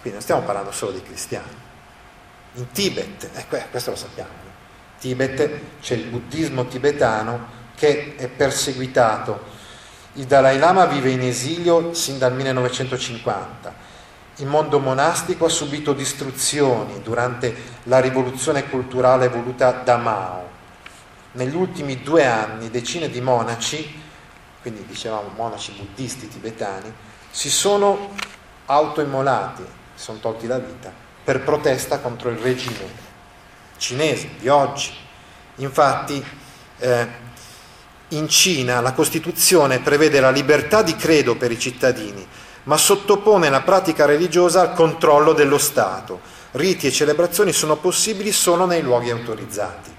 quindi 0.00 0.12
non 0.12 0.20
stiamo 0.20 0.42
parlando 0.42 0.72
solo 0.72 0.92
di 0.92 1.02
cristiani. 1.02 1.64
In 2.54 2.70
Tibet, 2.72 3.30
eh, 3.34 3.46
questo 3.70 3.90
lo 3.90 3.96
sappiamo, 3.96 4.30
in 4.30 4.98
Tibet 4.98 5.60
c'è 5.80 5.94
il 5.94 6.06
buddismo 6.06 6.66
tibetano 6.66 7.54
che 7.76 8.16
è 8.16 8.28
perseguitato. 8.28 9.54
Il 10.14 10.24
Dalai 10.24 10.58
Lama 10.58 10.86
vive 10.86 11.10
in 11.10 11.20
esilio 11.20 11.92
sin 11.94 12.18
dal 12.18 12.34
1950. 12.34 13.84
Il 14.36 14.46
mondo 14.46 14.80
monastico 14.80 15.44
ha 15.44 15.50
subito 15.50 15.92
distruzioni 15.92 17.00
durante 17.02 17.54
la 17.84 18.00
rivoluzione 18.00 18.68
culturale 18.68 19.28
voluta 19.28 19.70
da 19.70 19.96
Mao 19.98 20.46
negli 21.36 21.54
ultimi 21.54 22.02
due 22.02 22.26
anni 22.26 22.70
decine 22.70 23.08
di 23.08 23.20
monaci, 23.20 24.02
quindi 24.60 24.84
dicevamo 24.86 25.30
monaci 25.36 25.72
buddisti 25.72 26.28
tibetani, 26.28 26.92
si 27.30 27.50
sono 27.50 28.14
autoimmolati, 28.66 29.62
si 29.94 30.02
sono 30.02 30.18
tolti 30.18 30.46
la 30.46 30.58
vita 30.58 30.92
per 31.22 31.42
protesta 31.42 31.98
contro 31.98 32.30
il 32.30 32.38
regime 32.38 33.04
cinese 33.76 34.30
di 34.38 34.48
oggi. 34.48 34.90
Infatti 35.56 36.24
eh, 36.78 37.06
in 38.08 38.28
Cina 38.28 38.80
la 38.80 38.92
Costituzione 38.92 39.80
prevede 39.80 40.20
la 40.20 40.30
libertà 40.30 40.82
di 40.82 40.96
credo 40.96 41.36
per 41.36 41.50
i 41.50 41.58
cittadini, 41.58 42.26
ma 42.64 42.76
sottopone 42.76 43.50
la 43.50 43.62
pratica 43.62 44.06
religiosa 44.06 44.62
al 44.62 44.72
controllo 44.74 45.32
dello 45.32 45.58
Stato. 45.58 46.34
Riti 46.52 46.86
e 46.86 46.92
celebrazioni 46.92 47.52
sono 47.52 47.76
possibili 47.76 48.32
solo 48.32 48.64
nei 48.64 48.80
luoghi 48.80 49.10
autorizzati. 49.10 49.95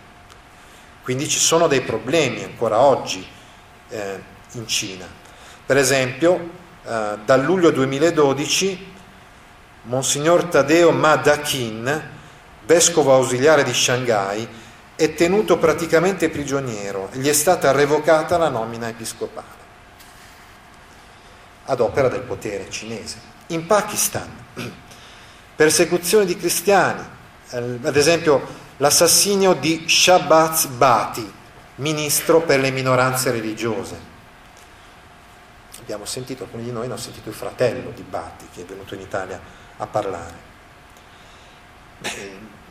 Quindi 1.08 1.30
ci 1.30 1.39
sono 1.39 1.68
dei 1.68 1.80
problemi 1.80 2.43
ancora 2.43 2.80
oggi 2.80 3.26
eh, 3.88 4.22
in 4.55 4.68
Cina. 4.68 5.08
Per 5.66 5.78
esempio, 5.78 6.49
eh, 6.84 7.20
dal 7.24 7.45
luglio 7.45 7.72
2012, 7.72 8.93
Monsignor 9.84 10.43
Tadeo 10.43 10.91
Ma 10.91 11.16
Dakin, 11.16 12.10
vescovo 12.66 13.14
ausiliare 13.14 13.64
di 13.64 13.74
Shanghai, 13.74 14.45
è 14.97 15.14
tenuto 15.14 15.58
praticamente 15.58 16.28
prigioniero 16.28 17.08
gli 17.14 17.30
è 17.30 17.34
stata 17.34 17.72
revocata 17.72 18.38
la 18.38 18.49
nomina 18.49 18.89
episcopale 18.89 19.47
ad 21.68 21.80
opera 21.80 22.10
del 22.10 22.24
potere 22.24 22.70
cinese. 22.70 23.18
In 23.47 23.66
Pakistan, 23.66 24.30
persecuzione 25.55 26.26
di 26.26 26.36
cristiani, 26.36 27.01
ad 27.51 27.95
esempio 27.95 28.66
l'assassinio 28.78 29.53
di 29.53 29.86
Shabazz 29.88 30.65
Bati, 30.65 31.34
ministro 31.75 32.41
per 32.41 32.59
le 32.59 32.71
minoranze 32.71 33.32
religiose. 33.32 34.15
Abbiamo 35.80 36.05
sentito, 36.05 36.43
alcuni 36.43 36.63
di 36.63 36.71
noi 36.71 36.86
hanno 36.86 36.97
sentito 36.97 37.30
il 37.30 37.36
fratello 37.36 37.91
di 37.91 38.01
Bati 38.01 38.47
che 38.53 38.61
è 38.61 38.65
venuto 38.65 38.93
in 38.93 39.01
Italia 39.01 39.39
a 39.78 39.88
parlare. 39.88 40.45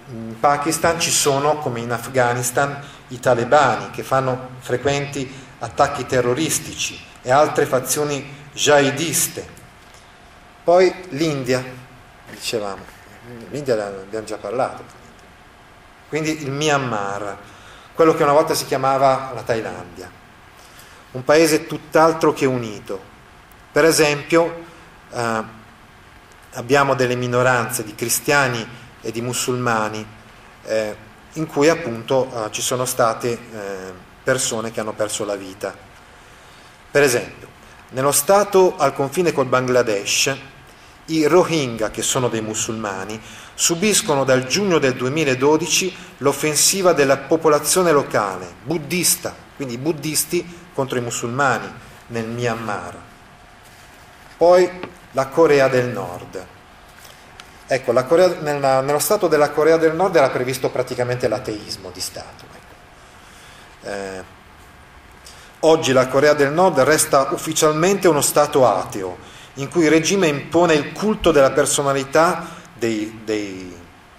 In 0.09 0.39
Pakistan 0.39 1.01
ci 1.01 1.11
sono, 1.11 1.57
come 1.59 1.81
in 1.81 1.91
Afghanistan, 1.91 2.81
i 3.09 3.19
talebani 3.19 3.91
che 3.91 4.03
fanno 4.03 4.51
frequenti 4.59 5.45
attacchi 5.59 6.07
terroristici 6.07 7.01
e 7.23 7.31
altre 7.31 7.67
fazioni 7.67 8.25
jihadiste. 8.53 9.55
Poi 10.63 10.93
l'India, 11.11 11.65
dicevamo, 12.31 12.85
l'India 13.51 13.87
abbiamo 13.87 14.27
già 14.27 14.37
parlato, 14.37 14.85
quindi 16.09 16.43
il 16.43 16.51
Myanmar, 16.51 17.37
quello 17.95 18.15
che 18.15 18.23
una 18.23 18.33
volta 18.33 18.55
si 18.55 18.67
chiamava 18.67 19.33
la 19.35 19.43
Thailandia, 19.43 20.11
un 21.13 21.25
paese 21.25 21.67
tutt'altro 21.67 22.33
che 22.33 22.47
unito. 22.47 23.15
Per 23.73 23.85
esempio 23.85 24.65
eh, 25.11 25.43
abbiamo 26.53 26.95
delle 26.95 27.15
minoranze 27.15 27.85
di 27.85 27.95
cristiani 27.95 28.67
e 29.01 29.11
di 29.11 29.21
musulmani 29.21 30.07
eh, 30.65 30.97
in 31.35 31.47
cui 31.47 31.69
appunto 31.69 32.31
eh, 32.47 32.51
ci 32.51 32.63
sono 32.63 32.85
state 32.85 33.31
eh, 33.31 33.39
persone 34.23 34.71
che 34.71 34.81
hanno 34.81 34.93
perso 34.93 35.25
la 35.25 35.37
vita. 35.37 35.75
Per 36.91 37.03
esempio, 37.03 37.49
nello 37.91 38.13
stato 38.13 38.77
al 38.77 38.95
confine 38.95 39.33
col 39.33 39.47
Bangladesh, 39.47 40.37
i 41.07 41.27
Rohingya, 41.27 41.91
che 41.91 42.03
sono 42.03 42.29
dei 42.29 42.41
musulmani, 42.41 43.21
subiscono 43.55 44.25
dal 44.25 44.47
giugno 44.47 44.79
del 44.79 44.95
2012 44.95 45.97
l'offensiva 46.19 46.93
della 46.93 47.19
popolazione 47.19 47.93
locale, 47.93 48.55
buddista, 48.63 49.35
quindi 49.57 49.75
i 49.75 49.79
buddisti 49.79 50.65
contro 50.75 50.99
i 50.99 51.03
musulmani 51.03 51.71
nel 52.09 52.27
Myanmar. 52.27 52.97
Poi 54.37 54.71
la 55.13 55.27
Corea 55.29 55.69
del 55.69 55.87
Nord. 55.87 56.47
Ecco, 57.69 57.93
Corea, 58.05 58.37
nella, 58.41 58.81
nello 58.81 58.99
Stato 58.99 59.29
della 59.29 59.51
Corea 59.51 59.77
del 59.77 59.95
Nord 59.95 60.17
era 60.17 60.31
previsto 60.31 60.71
praticamente 60.71 61.27
l'ateismo 61.27 61.91
di 61.91 62.01
Stato. 62.01 62.45
Ecco. 62.53 63.89
Eh, 63.89 64.35
Oggi 65.61 65.93
la 65.93 66.07
Corea 66.07 66.35
del 66.35 66.53
Nord 66.53 66.81
resta 66.81 67.31
ufficialmente 67.33 68.07
uno 68.09 68.21
Stato 68.21 68.69
ateo, 68.69 69.17
in 69.57 69.69
cui 69.69 69.85
il 69.85 69.91
regime 69.91 70.27
impone 70.27 70.75
il 70.75 70.93
culto 70.93 71.31
della 71.33 71.51
personalità 71.51 72.47
dei, 72.75 73.21
dei 73.25 73.75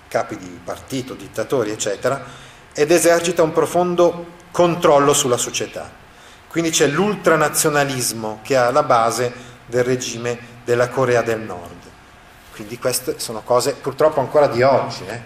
capi 0.08 0.38
di 0.38 0.60
partito, 0.64 1.14
dittatori, 1.14 1.72
eccetera, 1.72 2.24
ed 2.74 2.92
esercita 2.92 3.44
un 3.44 3.52
profondo 3.52 4.36
controllo 4.52 5.14
sulla 5.14 5.38
società. 5.38 5.90
Quindi 6.48 6.70
c'è 6.70 6.88
l'ultranazionalismo 6.88 8.40
che 8.42 8.56
è 8.56 8.58
alla 8.58 8.84
base 8.84 9.34
del 9.66 9.84
regime 9.84 10.56
della 10.64 10.90
Corea 10.90 11.22
del 11.22 11.40
Nord. 11.40 11.76
Quindi 12.54 12.80
queste 12.80 13.20
sono 13.20 13.42
cose 13.42 13.74
purtroppo 13.74 14.20
ancora 14.20 14.48
di 14.48 14.64
oggi. 14.64 15.06
Eh? 15.06 15.22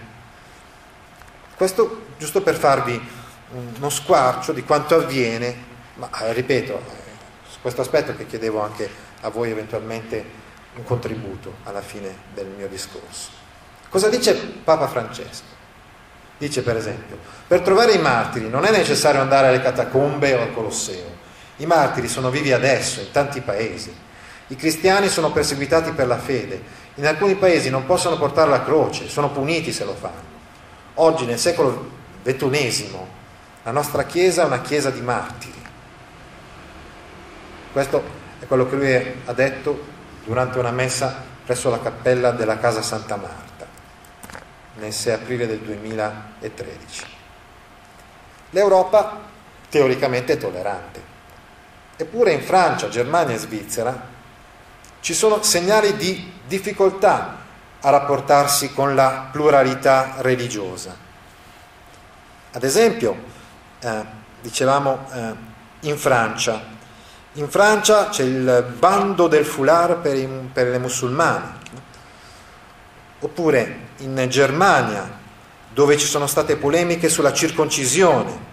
Questo 1.56 2.06
giusto 2.18 2.42
per 2.42 2.56
farvi 2.56 3.00
uno 3.76 3.90
squarcio 3.90 4.52
di 4.52 4.62
quanto 4.64 4.96
avviene 4.96 5.70
ma 5.94 6.10
eh, 6.20 6.32
ripeto, 6.32 6.80
su 7.48 7.58
questo 7.60 7.82
aspetto 7.82 8.14
che 8.16 8.26
chiedevo 8.26 8.60
anche 8.62 8.88
a 9.22 9.28
voi 9.30 9.50
eventualmente 9.50 10.24
un 10.74 10.84
contributo 10.84 11.54
alla 11.64 11.80
fine 11.80 12.14
del 12.34 12.46
mio 12.46 12.68
discorso. 12.68 13.30
Cosa 13.88 14.08
dice 14.08 14.34
Papa 14.34 14.86
Francesco? 14.86 15.60
Dice 16.38 16.62
per 16.62 16.76
esempio, 16.76 17.18
per 17.46 17.60
trovare 17.60 17.92
i 17.92 17.98
martiri 17.98 18.48
non 18.48 18.64
è 18.64 18.70
necessario 18.70 19.20
andare 19.20 19.48
alle 19.48 19.60
catacombe 19.60 20.34
o 20.34 20.42
al 20.42 20.52
Colosseo, 20.52 21.20
i 21.56 21.66
martiri 21.66 22.08
sono 22.08 22.30
vivi 22.30 22.52
adesso 22.52 23.00
in 23.00 23.10
tanti 23.10 23.40
paesi, 23.40 23.94
i 24.48 24.56
cristiani 24.56 25.08
sono 25.08 25.30
perseguitati 25.30 25.92
per 25.92 26.06
la 26.06 26.18
fede, 26.18 26.80
in 26.94 27.06
alcuni 27.06 27.36
paesi 27.36 27.70
non 27.70 27.86
possono 27.86 28.16
portare 28.16 28.50
la 28.50 28.64
croce, 28.64 29.08
sono 29.08 29.30
puniti 29.30 29.72
se 29.72 29.84
lo 29.84 29.94
fanno. 29.94 30.30
Oggi 30.94 31.24
nel 31.26 31.38
secolo 31.38 31.90
XXI 32.24 32.96
la 33.62 33.70
nostra 33.70 34.04
Chiesa 34.04 34.42
è 34.42 34.46
una 34.46 34.60
Chiesa 34.60 34.90
di 34.90 35.00
martiri 35.00 35.62
questo 37.72 38.20
è 38.42 38.46
quello 38.48 38.68
che 38.68 38.74
lui 38.74 39.14
ha 39.24 39.32
detto 39.32 39.84
durante 40.24 40.58
una 40.58 40.72
messa 40.72 41.14
presso 41.44 41.70
la 41.70 41.80
cappella 41.80 42.32
della 42.32 42.58
Casa 42.58 42.82
Santa 42.82 43.14
Marta 43.14 43.66
nel 44.74 44.92
6 44.92 45.12
aprile 45.12 45.46
del 45.46 45.60
2013. 45.60 47.04
L'Europa 48.50 49.20
teoricamente 49.68 50.32
è 50.32 50.36
tollerante, 50.38 51.00
eppure 51.96 52.32
in 52.32 52.42
Francia, 52.42 52.88
Germania 52.88 53.36
e 53.36 53.38
Svizzera 53.38 54.10
ci 54.98 55.14
sono 55.14 55.40
segnali 55.44 55.96
di 55.96 56.32
difficoltà 56.44 57.36
a 57.80 57.90
rapportarsi 57.90 58.72
con 58.72 58.96
la 58.96 59.28
pluralità 59.30 60.14
religiosa. 60.18 60.96
Ad 62.50 62.64
esempio, 62.64 63.16
eh, 63.78 64.04
dicevamo 64.40 65.06
eh, 65.12 65.34
in 65.82 65.96
Francia, 65.96 66.80
in 67.34 67.48
Francia 67.48 68.08
c'è 68.08 68.24
il 68.24 68.74
bando 68.78 69.26
del 69.26 69.44
foulard 69.44 70.00
per, 70.00 70.16
i, 70.16 70.28
per 70.52 70.68
le 70.68 70.78
musulmane, 70.78 71.60
oppure 73.20 73.88
in 73.98 74.26
Germania 74.28 75.20
dove 75.72 75.96
ci 75.96 76.06
sono 76.06 76.26
state 76.26 76.56
polemiche 76.56 77.08
sulla 77.08 77.32
circoncisione 77.32 78.50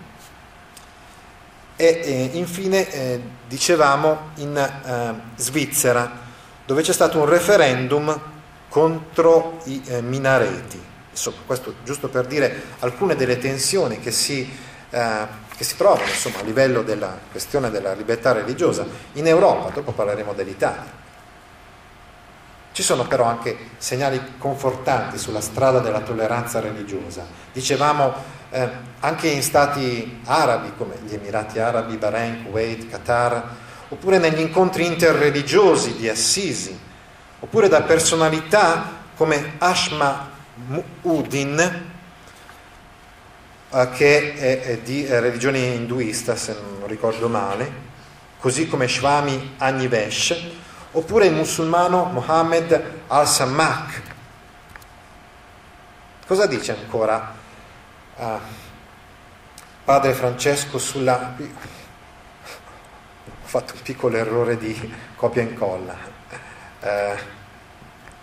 e 1.76 2.02
eh, 2.04 2.38
infine 2.38 2.90
eh, 2.90 3.22
dicevamo 3.48 4.32
in 4.36 4.56
eh, 4.58 5.14
Svizzera 5.36 6.28
dove 6.66 6.82
c'è 6.82 6.94
stato 6.94 7.20
un 7.20 7.26
referendum 7.26 8.18
contro 8.70 9.60
i 9.66 9.82
eh, 9.86 10.02
minareti. 10.02 10.80
Insomma, 11.10 11.38
questo 11.46 11.76
giusto 11.84 12.08
per 12.08 12.28
dire 12.28 12.64
alcune 12.80 13.16
delle 13.16 13.38
tensioni 13.40 14.00
che 14.00 14.12
si 14.12 14.48
eh, 14.90 15.28
che 15.60 15.66
si 15.66 15.76
trovano 15.76 16.07
insomma, 16.07 16.39
a 16.39 16.43
livello 16.43 16.84
della 16.84 17.18
questione 17.30 17.70
della 17.70 17.91
libertà 17.91 18.32
religiosa 18.32 18.86
in 19.14 19.28
Europa, 19.28 19.70
dopo 19.72 19.91
parleremo 19.91 20.32
dell'Italia. 20.32 20.89
Ci 22.72 22.82
sono 22.82 23.05
però 23.05 23.26
anche 23.26 23.57
segnali 23.78 24.36
confortanti 24.38 25.18
sulla 25.18 25.41
strada 25.41 25.80
della 25.80 25.99
tolleranza 25.99 26.62
religiosa. 26.62 27.26
Dicevamo 27.51 28.14
eh, 28.51 28.70
anche 29.01 29.28
in 29.28 29.43
stati 29.43 30.22
arabi 30.24 30.72
come 30.78 30.95
gli 31.05 31.14
Emirati 31.14 31.60
Arabi, 31.60 31.97
Bahrain, 31.97 32.45
Kuwait, 32.45 32.88
Qatar, 32.88 33.49
oppure 33.89 34.18
negli 34.18 34.39
incontri 34.39 34.86
interreligiosi 34.86 35.97
di 35.97 36.07
Assisi, 36.07 36.80
oppure 37.38 37.68
da 37.68 37.82
personalità 37.82 38.91
come 39.18 39.55
Ashma 39.57 40.30
Mu'udin, 40.68 41.60
eh, 41.60 41.89
che 43.70 44.34
è, 44.34 44.78
di 44.80 45.05
eh, 45.05 45.20
religione 45.20 45.59
induista, 45.59 46.36
se 46.36 46.53
non 46.53 46.88
ricordo 46.88 47.28
male, 47.28 47.88
così 48.39 48.67
come 48.67 48.88
Shwami 48.88 49.55
Agnivesh, 49.57 50.36
oppure 50.91 51.28
il 51.28 51.34
musulmano 51.34 52.05
Mohammed 52.05 52.84
al-Sammak. 53.07 54.01
Cosa 56.26 56.47
dice 56.47 56.72
ancora 56.72 57.36
uh, 58.15 58.39
padre 59.84 60.13
Francesco 60.13 60.80
sulla... 60.80 61.36
Ho 61.38 63.51
fatto 63.51 63.74
un 63.76 63.82
piccolo 63.82 64.17
errore 64.17 64.57
di 64.57 64.93
copia 65.15 65.41
e 65.41 65.45
incolla. 65.45 65.95
Uh, 66.82 67.17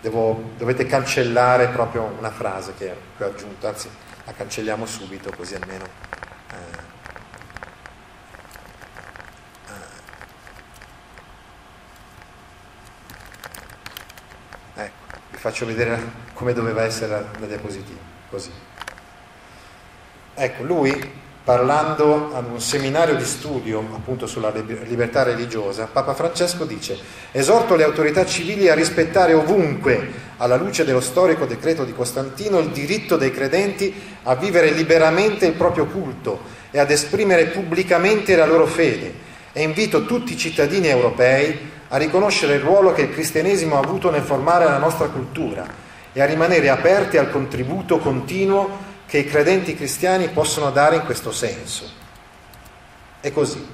devo, 0.01 0.51
dovete 0.57 0.85
cancellare 0.85 1.67
proprio 1.67 2.15
una 2.17 2.31
frase 2.31 2.73
che 2.77 2.95
ho 3.17 3.25
aggiunto, 3.25 3.67
anzi 3.67 3.89
la 4.27 4.33
cancelliamo 4.33 4.85
subito 4.85 5.31
così 5.35 5.55
almeno... 5.55 5.85
Eh, 6.51 6.85
Ecco, 14.79 15.17
vi 15.31 15.37
faccio 15.37 15.65
vedere 15.65 15.99
come 16.33 16.53
doveva 16.53 16.83
essere 16.83 17.07
la, 17.07 17.25
la 17.39 17.47
diapositiva, 17.47 17.99
così. 18.29 18.51
Ecco, 20.35 20.63
lui 20.63 21.21
parlando 21.47 22.31
ad 22.33 22.43
un 22.51 22.59
seminario 22.59 23.15
di 23.15 23.23
studio 23.23 23.79
appunto 23.79 24.27
sulla 24.27 24.51
libertà 24.85 25.23
religiosa, 25.23 25.87
Papa 25.89 26.13
Francesco 26.13 26.65
dice 26.65 26.99
esorto 27.31 27.77
le 27.77 27.85
autorità 27.85 28.25
civili 28.25 28.67
a 28.67 28.73
rispettare 28.73 29.31
ovunque, 29.33 30.25
alla 30.35 30.57
luce 30.57 30.83
dello 30.83 30.99
storico 30.99 31.45
decreto 31.45 31.85
di 31.85 31.93
Costantino, 31.93 32.59
il 32.59 32.71
diritto 32.71 33.15
dei 33.15 33.31
credenti 33.31 33.95
a 34.23 34.35
vivere 34.35 34.71
liberamente 34.71 35.45
il 35.45 35.53
proprio 35.53 35.85
culto 35.85 36.41
e 36.69 36.79
ad 36.79 36.91
esprimere 36.91 37.45
pubblicamente 37.45 38.35
la 38.35 38.45
loro 38.45 38.65
fede. 38.65 39.13
E 39.53 39.63
invito 39.63 40.03
tutti 40.03 40.33
i 40.33 40.37
cittadini 40.37 40.89
europei 40.89 41.57
a 41.87 41.95
riconoscere 41.95 42.55
il 42.55 42.59
ruolo 42.59 42.91
che 42.91 43.03
il 43.03 43.13
cristianesimo 43.13 43.77
ha 43.77 43.79
avuto 43.79 44.11
nel 44.11 44.21
formare 44.21 44.65
la 44.65 44.79
nostra 44.79 45.07
cultura 45.07 45.65
e 46.11 46.21
a 46.21 46.25
rimanere 46.25 46.67
aperti 46.67 47.15
al 47.15 47.31
contributo 47.31 47.99
continuo 47.99 48.86
che 49.07 49.19
i 49.19 49.25
credenti 49.25 49.75
cristiani 49.75 50.29
possono 50.29 50.69
dare 50.69 50.97
in 50.97 51.05
questo 51.05 51.31
senso. 51.31 51.89
E 53.21 53.31
così, 53.31 53.65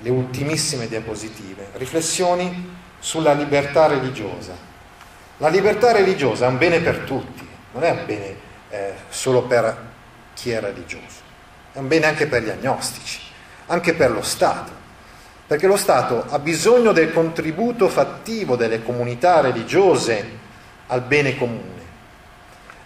le 0.00 0.10
ultimissime 0.10 0.88
diapositive, 0.88 1.68
riflessioni 1.74 2.78
sulla 2.98 3.32
libertà 3.32 3.86
religiosa. 3.86 4.56
La 5.36 5.48
libertà 5.48 5.92
religiosa 5.92 6.46
è 6.46 6.48
un 6.48 6.58
bene 6.58 6.80
per 6.80 7.00
tutti, 7.00 7.46
non 7.72 7.82
è 7.84 7.90
un 7.90 8.06
bene 8.06 8.36
eh, 8.70 8.94
solo 9.08 9.42
per 9.42 9.88
chi 10.34 10.50
è 10.50 10.60
religioso, 10.60 11.20
è 11.72 11.78
un 11.78 11.88
bene 11.88 12.06
anche 12.06 12.26
per 12.26 12.42
gli 12.42 12.50
agnostici, 12.50 13.20
anche 13.66 13.94
per 13.94 14.10
lo 14.10 14.22
Stato 14.22 14.78
perché 15.50 15.66
lo 15.66 15.76
Stato 15.76 16.26
ha 16.28 16.38
bisogno 16.38 16.92
del 16.92 17.12
contributo 17.12 17.88
fattivo 17.88 18.54
delle 18.54 18.84
comunità 18.84 19.40
religiose 19.40 20.24
al 20.86 21.00
bene 21.00 21.36
comune. 21.36 21.79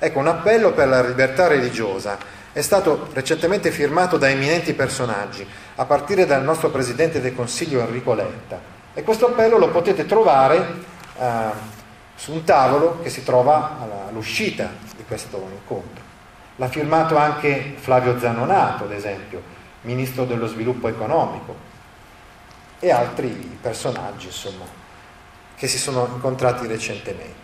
Ecco, 0.04 0.18
un 0.18 0.28
appello 0.28 0.72
per 0.72 0.86
la 0.86 1.00
libertà 1.00 1.46
religiosa 1.46 2.18
è 2.52 2.60
stato 2.60 3.08
recentemente 3.14 3.70
firmato 3.70 4.18
da 4.18 4.28
eminenti 4.28 4.74
personaggi, 4.74 5.48
a 5.76 5.86
partire 5.86 6.26
dal 6.26 6.42
nostro 6.42 6.68
Presidente 6.68 7.22
del 7.22 7.34
Consiglio 7.34 7.80
Enrico 7.80 8.12
Letta. 8.12 8.60
E 8.92 9.02
questo 9.02 9.28
appello 9.28 9.56
lo 9.56 9.70
potete 9.70 10.04
trovare 10.04 10.74
eh, 11.16 11.24
su 12.16 12.32
un 12.32 12.44
tavolo 12.44 13.00
che 13.00 13.08
si 13.08 13.24
trova 13.24 13.78
all'uscita 14.06 14.68
di 14.94 15.04
questo 15.08 15.38
incontro. 15.50 16.04
L'ha 16.56 16.68
firmato 16.68 17.16
anche 17.16 17.74
Flavio 17.78 18.18
Zanonato, 18.18 18.84
ad 18.84 18.92
esempio, 18.92 19.40
Ministro 19.80 20.26
dello 20.26 20.48
Sviluppo 20.48 20.86
Economico, 20.86 21.56
e 22.78 22.90
altri 22.90 23.58
personaggi 23.58 24.26
insomma, 24.26 24.66
che 25.56 25.66
si 25.66 25.78
sono 25.78 26.06
incontrati 26.12 26.66
recentemente. 26.66 27.43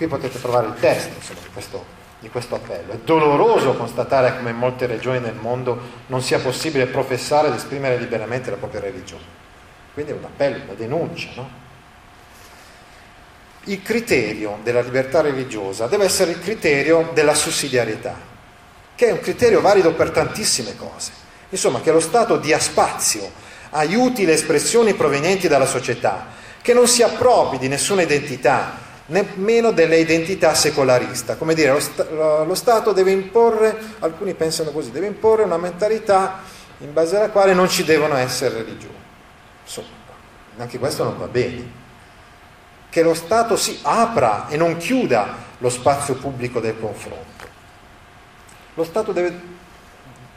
Qui 0.00 0.08
potete 0.08 0.40
trovare 0.40 0.68
il 0.68 0.76
testo 0.80 1.14
insomma, 1.14 1.40
di, 1.42 1.48
questo, 1.52 1.84
di 2.20 2.30
questo 2.30 2.54
appello. 2.54 2.92
È 2.92 2.96
doloroso 3.04 3.74
constatare 3.74 4.34
come 4.34 4.48
in 4.48 4.56
molte 4.56 4.86
regioni 4.86 5.18
nel 5.18 5.34
mondo 5.34 5.78
non 6.06 6.22
sia 6.22 6.38
possibile 6.38 6.86
professare 6.86 7.48
ed 7.48 7.54
esprimere 7.54 7.98
liberamente 7.98 8.48
la 8.48 8.56
propria 8.56 8.80
religione. 8.80 9.24
Quindi 9.92 10.12
è 10.12 10.14
un 10.14 10.24
appello, 10.24 10.64
una 10.64 10.72
denuncia. 10.72 11.28
No? 11.34 11.50
Il 13.64 13.82
criterio 13.82 14.60
della 14.62 14.80
libertà 14.80 15.20
religiosa 15.20 15.86
deve 15.86 16.04
essere 16.04 16.30
il 16.30 16.40
criterio 16.40 17.10
della 17.12 17.34
sussidiarietà, 17.34 18.16
che 18.94 19.08
è 19.08 19.12
un 19.12 19.20
criterio 19.20 19.60
valido 19.60 19.92
per 19.92 20.12
tantissime 20.12 20.76
cose. 20.76 21.12
Insomma, 21.50 21.82
che 21.82 21.92
lo 21.92 22.00
Stato 22.00 22.38
dia 22.38 22.58
spazio 22.58 23.30
aiuti 23.68 24.24
le 24.24 24.32
espressioni 24.32 24.94
provenienti 24.94 25.46
dalla 25.46 25.66
società, 25.66 26.28
che 26.62 26.72
non 26.72 26.88
si 26.88 27.02
appropri 27.02 27.58
di 27.58 27.68
nessuna 27.68 28.00
identità, 28.00 28.79
nemmeno 29.10 29.70
delle 29.70 29.98
identità 29.98 30.54
secolarista. 30.54 31.36
Come 31.36 31.54
dire, 31.54 31.72
lo, 31.72 31.80
sta- 31.80 32.08
lo, 32.10 32.54
Stato 32.54 32.92
deve 32.92 33.12
imporre, 33.12 33.76
alcuni 34.00 34.34
pensano 34.34 34.70
così, 34.70 34.90
deve 34.90 35.06
imporre 35.06 35.44
una 35.44 35.58
mentalità 35.58 36.40
in 36.78 36.92
base 36.92 37.16
alla 37.16 37.30
quale 37.30 37.52
non 37.54 37.68
ci 37.68 37.84
devono 37.84 38.16
essere 38.16 38.56
religioni. 38.56 38.94
Insomma, 39.62 39.88
anche 40.58 40.78
questo 40.78 41.04
non 41.04 41.18
va 41.18 41.26
bene. 41.26 41.78
Che 42.88 43.02
lo 43.02 43.14
Stato 43.14 43.56
si 43.56 43.78
apra 43.82 44.48
e 44.48 44.56
non 44.56 44.76
chiuda 44.76 45.48
lo 45.58 45.68
spazio 45.68 46.14
pubblico 46.14 46.58
del 46.60 46.78
confronto. 46.80 47.28
Lo 48.74 48.84
Stato 48.84 49.12
deve 49.12 49.58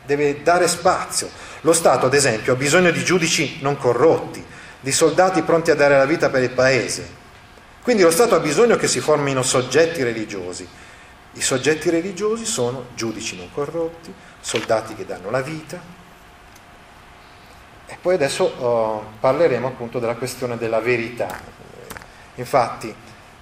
deve 0.05 0.43
dare 0.43 0.67
spazio. 0.67 1.30
Lo 1.61 1.74
Stato, 1.74 2.07
ad 2.07 2.13
esempio, 2.13 2.53
ha 2.53 2.57
bisogno 2.57 2.91
di 2.91 3.03
giudici 3.03 3.59
non 3.61 3.78
corrotti, 3.78 4.43
di 4.80 4.91
soldati 4.91 5.41
pronti 5.43 5.71
a 5.71 5.76
dare 5.76 5.97
la 5.97 6.05
vita 6.05 6.30
per 6.30 6.43
il 6.43 6.49
paese. 6.51 7.21
Quindi 7.84 8.03
lo 8.03 8.11
Stato 8.11 8.36
ha 8.36 8.39
bisogno 8.39 8.77
che 8.77 8.88
si 8.88 9.01
formino 9.01 9.43
soggetti 9.43 10.03
religiosi. 10.03 10.65
I 11.34 11.41
soggetti 11.41 11.89
religiosi 11.89 12.45
sono 12.45 12.88
giudici 12.95 13.36
non 13.36 13.51
corrotti, 13.51 14.13
soldati 14.39 14.95
che 14.95 15.05
danno 15.05 15.29
la 15.29 15.41
vita. 15.41 15.81
E 17.86 17.97
poi 18.01 18.13
adesso 18.13 18.45
oh, 18.45 19.11
parleremo 19.19 19.67
appunto 19.67 19.99
della 19.99 20.15
questione 20.15 20.57
della 20.57 20.79
verità. 20.79 21.41
Infatti, 22.36 22.95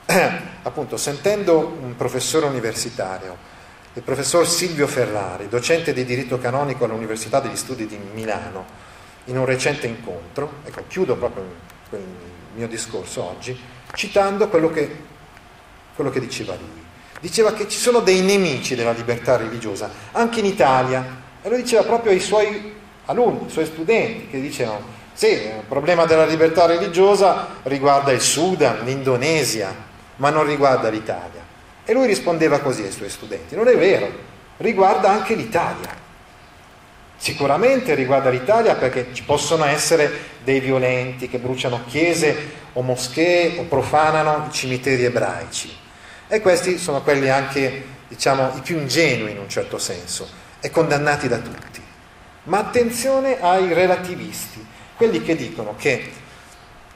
appunto, 0.64 0.98
sentendo 0.98 1.78
un 1.80 1.96
professore 1.96 2.48
universitario 2.48 3.50
il 3.94 4.04
professor 4.04 4.48
Silvio 4.48 4.88
Ferrari, 4.88 5.50
docente 5.50 5.92
di 5.92 6.06
diritto 6.06 6.39
canonico 6.39 6.86
all'Università 6.86 7.42
degli 7.42 7.58
Studi 7.58 7.86
di 7.86 7.98
Milano, 8.14 8.66
in 9.26 9.38
un 9.38 9.44
recente 9.44 9.86
incontro, 9.86 10.60
ecco, 10.64 10.86
chiudo 10.88 11.18
proprio 11.18 11.44
il 11.92 12.00
mio 12.56 12.68
discorso 12.70 13.22
oggi, 13.24 13.60
citando 13.94 14.48
quello 14.48 14.70
che, 14.70 14.89
quello 15.96 16.10
che 16.10 16.20
diceva 16.20 16.56
lui. 16.56 16.80
Diceva 17.20 17.54
che 17.54 17.68
ci 17.68 17.78
sono 17.78 18.00
dei 18.00 18.22
nemici 18.22 18.76
della 18.76 18.92
libertà 18.92 19.38
religiosa, 19.38 19.89
anche 20.12 20.39
in 20.39 20.46
Italia, 20.46 21.20
e 21.42 21.50
lo 21.50 21.56
diceva 21.56 21.84
proprio 21.84 22.12
ai 22.12 22.20
suoi 22.20 22.74
alunni, 23.06 23.46
ai 23.46 23.50
suoi 23.50 23.66
studenti, 23.66 24.28
che 24.28 24.42
dicevano, 24.42 25.00
sì, 25.14 25.28
il 25.28 25.64
problema 25.68 26.06
della 26.06 26.26
libertà 26.26 26.66
religiosa 26.66 27.48
riguarda 27.64 28.12
il 28.12 28.22
Sudan, 28.22 28.84
l'Indonesia, 28.84 29.74
ma 30.16 30.30
non 30.30 30.46
riguarda 30.46 30.89
l'Italia. 30.89 31.42
E 31.84 31.94
lui 31.94 32.08
rispondeva 32.08 32.60
così 32.60 32.84
ai 32.84 32.92
suoi 32.92 33.10
studenti, 33.10 33.56
non 33.56 33.68
è 33.68 33.78
vero, 33.78 34.10
riguarda 34.58 35.10
anche 35.10 35.36
l'Italia. 35.36 36.00
Sicuramente 37.18 37.94
riguarda 37.94 38.32
l'Italia 38.32 38.74
perché 38.76 39.10
ci 39.14 39.24
possono 39.24 39.66
essere 39.66 40.12
dei 40.44 40.60
violenti 40.60 41.30
che 41.30 41.38
bruciano 41.38 41.82
chiese 41.86 42.61
o 42.74 42.82
moschee 42.82 43.58
o 43.60 43.64
profanano 43.64 44.48
i 44.48 44.54
cimiteri 44.54 45.06
ebraici. 45.06 45.76
E 46.28 46.40
questi 46.40 46.78
sono 46.78 47.02
quelli 47.02 47.30
anche, 47.30 47.84
diciamo, 48.08 48.54
i 48.56 48.62
più 48.62 48.78
ingenui 48.78 49.32
in 49.32 49.40
un 49.40 49.50
certo 49.50 49.78
senso 49.78 50.28
e 50.60 50.70
condannati 50.70 51.28
da 51.28 51.38
tutti. 51.38 51.82
Ma 52.44 52.60
attenzione 52.60 53.40
ai 53.42 53.74
relativisti, 53.74 54.66
quelli 54.96 55.22
che 55.22 55.36
dicono 55.36 55.76
che 55.78 56.10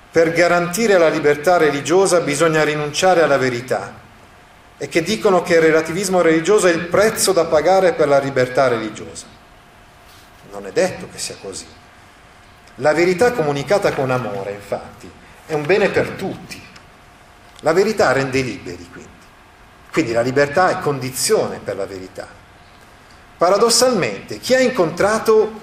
per 0.10 0.32
garantire 0.32 0.98
la 0.98 1.10
libertà 1.10 1.58
religiosa 1.58 2.22
bisogna 2.22 2.64
rinunciare 2.64 3.22
alla 3.22 3.38
verità 3.38 4.04
e 4.78 4.88
che 4.88 5.04
dicono 5.04 5.42
che 5.42 5.56
il 5.56 5.62
relativismo 5.62 6.22
religioso 6.22 6.68
è 6.68 6.72
il 6.72 6.88
prezzo 6.88 7.34
da 7.34 7.46
pagare 7.46 7.94
per 7.94 8.08
la 8.08 8.20
libertà 8.20 8.68
religiosa. 8.68 9.26
Non 10.52 10.66
è 10.66 10.72
detto 10.72 11.08
che 11.12 11.18
sia 11.18 11.36
così. 11.42 11.66
La 12.76 12.94
verità 12.94 13.32
comunicata 13.34 13.94
con 13.94 14.10
amore, 14.12 14.52
infatti, 14.52 15.10
è 15.46 15.54
un 15.54 15.66
bene 15.66 15.89
per 15.89 16.10
tutti. 16.12 16.62
La 17.62 17.74
verità 17.74 18.12
rende 18.12 18.41
liberi, 18.41 18.88
quindi. 18.91 19.10
Quindi 19.91 20.12
la 20.12 20.22
libertà 20.22 20.70
è 20.70 20.80
condizione 20.80 21.60
per 21.64 21.76
la 21.78 21.86
verità. 21.86 22.28
Paradossalmente, 23.38 24.39
chi 24.39 24.54
ha 24.54 24.60
incontrato 24.60 25.62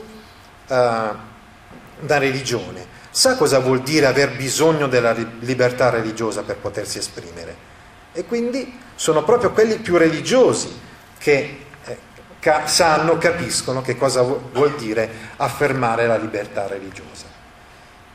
uh, 0.66 0.74
una 0.74 2.18
religione 2.18 2.87
sa 3.11 3.37
cosa 3.37 3.59
vuol 3.59 3.83
dire 3.83 4.07
aver 4.07 4.35
bisogno 4.37 4.89
della 4.89 5.12
libertà 5.41 5.91
religiosa 5.91 6.43
per 6.43 6.57
potersi 6.57 6.97
esprimere 6.97 7.70
e 8.12 8.24
quindi 8.24 8.78
sono 8.95 9.22
proprio 9.22 9.53
quelli 9.53 9.76
più 9.76 9.97
religiosi 9.99 10.80
che 11.18 11.59
eh, 11.85 11.99
ca- 12.41 12.66
sanno, 12.66 13.18
capiscono 13.18 13.83
che 13.83 13.97
cosa 13.97 14.22
vuol 14.22 14.74
dire 14.76 15.11
affermare 15.37 16.07
la 16.07 16.16
libertà 16.16 16.66
religiosa. 16.66 17.26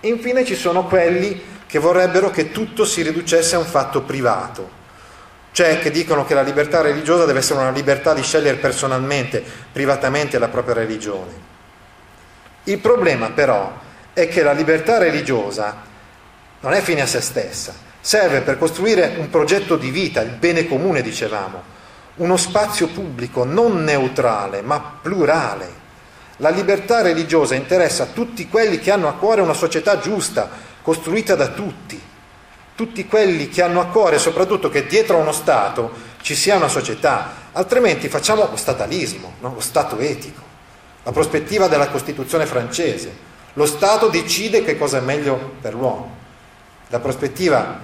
Infine 0.02 0.46
ci 0.46 0.56
sono 0.56 0.86
quelli 0.86 1.42
che 1.68 1.80
vorrebbero 1.80 2.32
che 2.32 2.52
tutto 2.52 2.86
si 2.86 3.02
riducesse 3.02 3.56
a 3.56 3.60
un 3.60 3.66
fatto 3.66 4.02
privato, 4.02 4.70
cioè 5.52 5.80
che 5.80 5.92
dicono 5.92 6.26
che 6.26 6.34
la 6.34 6.42
libertà 6.42 6.82
religiosa 6.82 7.26
deve 7.26 7.40
essere 7.40 7.60
una 7.60 7.72
libertà 7.72 8.14
di 8.14 8.24
scegliere 8.24 8.58
personalmente, 8.58 9.44
privatamente 9.72 10.40
la 10.40 10.48
propria 10.48 10.76
religione. 10.76 11.46
Il 12.64 12.80
problema 12.80 13.32
però 13.32 13.72
è 14.14 14.28
che 14.28 14.44
la 14.44 14.52
libertà 14.52 14.98
religiosa 14.98 15.84
non 16.60 16.74
è 16.74 16.82
fine 16.82 17.02
a 17.02 17.06
se 17.06 17.22
stessa, 17.22 17.74
serve 18.00 18.42
per 18.42 18.58
costruire 18.58 19.16
un 19.18 19.30
progetto 19.30 19.76
di 19.76 19.90
vita, 19.90 20.22
il 20.22 20.32
bene 20.32 20.68
comune 20.68 21.02
dicevamo, 21.02 21.76
uno 22.16 22.38
spazio 22.38 22.88
pubblico 22.88 23.44
non 23.44 23.84
neutrale 23.84 24.62
ma 24.62 25.00
plurale. 25.02 25.86
La 26.38 26.50
libertà 26.50 27.02
religiosa 27.02 27.56
interessa 27.56 28.08
tutti 28.14 28.48
quelli 28.48 28.80
che 28.80 28.92
hanno 28.92 29.08
a 29.08 29.14
cuore 29.14 29.42
una 29.42 29.54
società 29.54 30.00
giusta, 30.00 30.50
costruita 30.88 31.36
da 31.36 31.50
tutti, 31.50 32.02
tutti 32.74 33.06
quelli 33.08 33.50
che 33.50 33.62
hanno 33.62 33.82
a 33.82 33.88
cuore 33.88 34.18
soprattutto 34.18 34.70
che 34.70 34.86
dietro 34.88 35.18
a 35.18 35.20
uno 35.20 35.34
Stato 35.34 35.92
ci 36.22 36.34
sia 36.34 36.56
una 36.56 36.70
società, 36.70 37.50
altrimenti 37.52 38.08
facciamo 38.08 38.48
lo 38.50 38.56
statalismo, 38.56 39.34
no? 39.42 39.56
lo 39.56 39.60
Stato 39.60 40.00
etico, 40.00 40.42
la 41.04 41.12
prospettiva 41.12 41.68
della 41.68 41.90
Costituzione 41.90 42.46
francese, 42.46 43.14
lo 43.52 43.66
Stato 43.66 44.08
decide 44.08 44.64
che 44.64 44.78
cosa 44.78 45.00
è 45.00 45.02
meglio 45.02 45.56
per 45.60 45.74
l'uomo. 45.74 46.16
La 46.88 47.00
prospettiva, 47.00 47.82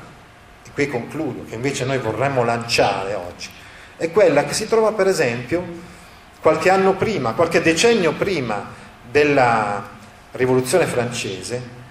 e 0.65 0.69
qui 0.73 0.87
concludo, 0.87 1.43
che 1.43 1.55
invece 1.55 1.83
noi 1.83 1.97
vorremmo 1.97 2.45
lanciare 2.45 3.15
oggi, 3.15 3.49
è 3.97 4.11
quella 4.11 4.45
che 4.45 4.53
si 4.53 4.65
trova 4.65 4.93
per 4.93 5.07
esempio 5.07 5.61
qualche 6.39 6.69
anno 6.69 6.93
prima, 6.93 7.33
qualche 7.33 7.61
decennio 7.61 8.13
prima 8.13 8.65
della 9.11 9.89
rivoluzione 10.31 10.85
francese, 10.85 11.81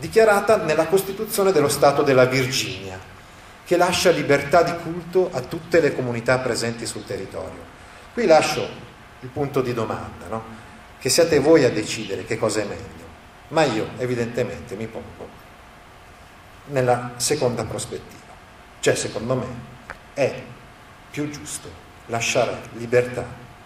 dichiarata 0.00 0.56
nella 0.56 0.86
Costituzione 0.86 1.52
dello 1.52 1.68
Stato 1.68 2.02
della 2.02 2.24
Virginia, 2.24 2.98
che 3.64 3.76
lascia 3.76 4.10
libertà 4.10 4.62
di 4.62 4.74
culto 4.82 5.30
a 5.32 5.40
tutte 5.42 5.80
le 5.80 5.94
comunità 5.94 6.38
presenti 6.38 6.86
sul 6.86 7.04
territorio. 7.04 7.62
Qui 8.12 8.26
lascio 8.26 8.68
il 9.20 9.28
punto 9.28 9.60
di 9.60 9.72
domanda, 9.72 10.26
no? 10.28 10.42
che 10.98 11.08
siate 11.08 11.38
voi 11.38 11.64
a 11.64 11.70
decidere 11.70 12.24
che 12.24 12.36
cosa 12.36 12.60
è 12.60 12.64
meglio, 12.64 13.06
ma 13.48 13.64
io 13.64 13.90
evidentemente 13.98 14.74
mi 14.74 14.86
pongo 14.86 15.28
nella 16.66 17.12
seconda 17.16 17.64
prospettiva, 17.64 18.32
cioè 18.80 18.94
secondo 18.94 19.34
me 19.36 19.46
è 20.14 20.42
più 21.10 21.30
giusto 21.30 21.68
lasciare 22.06 22.60
libertà 22.72 23.24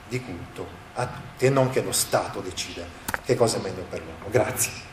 di 0.08 0.20
culto 0.20 0.66
a 0.94 1.06
tutti 1.06 1.46
e 1.46 1.50
non 1.50 1.70
che 1.70 1.82
lo 1.82 1.92
Stato 1.92 2.40
decida 2.40 2.84
che 3.24 3.34
cosa 3.34 3.58
è 3.58 3.60
meglio 3.60 3.84
per 3.88 4.00
l'uomo. 4.00 4.30
Grazie. 4.30 4.92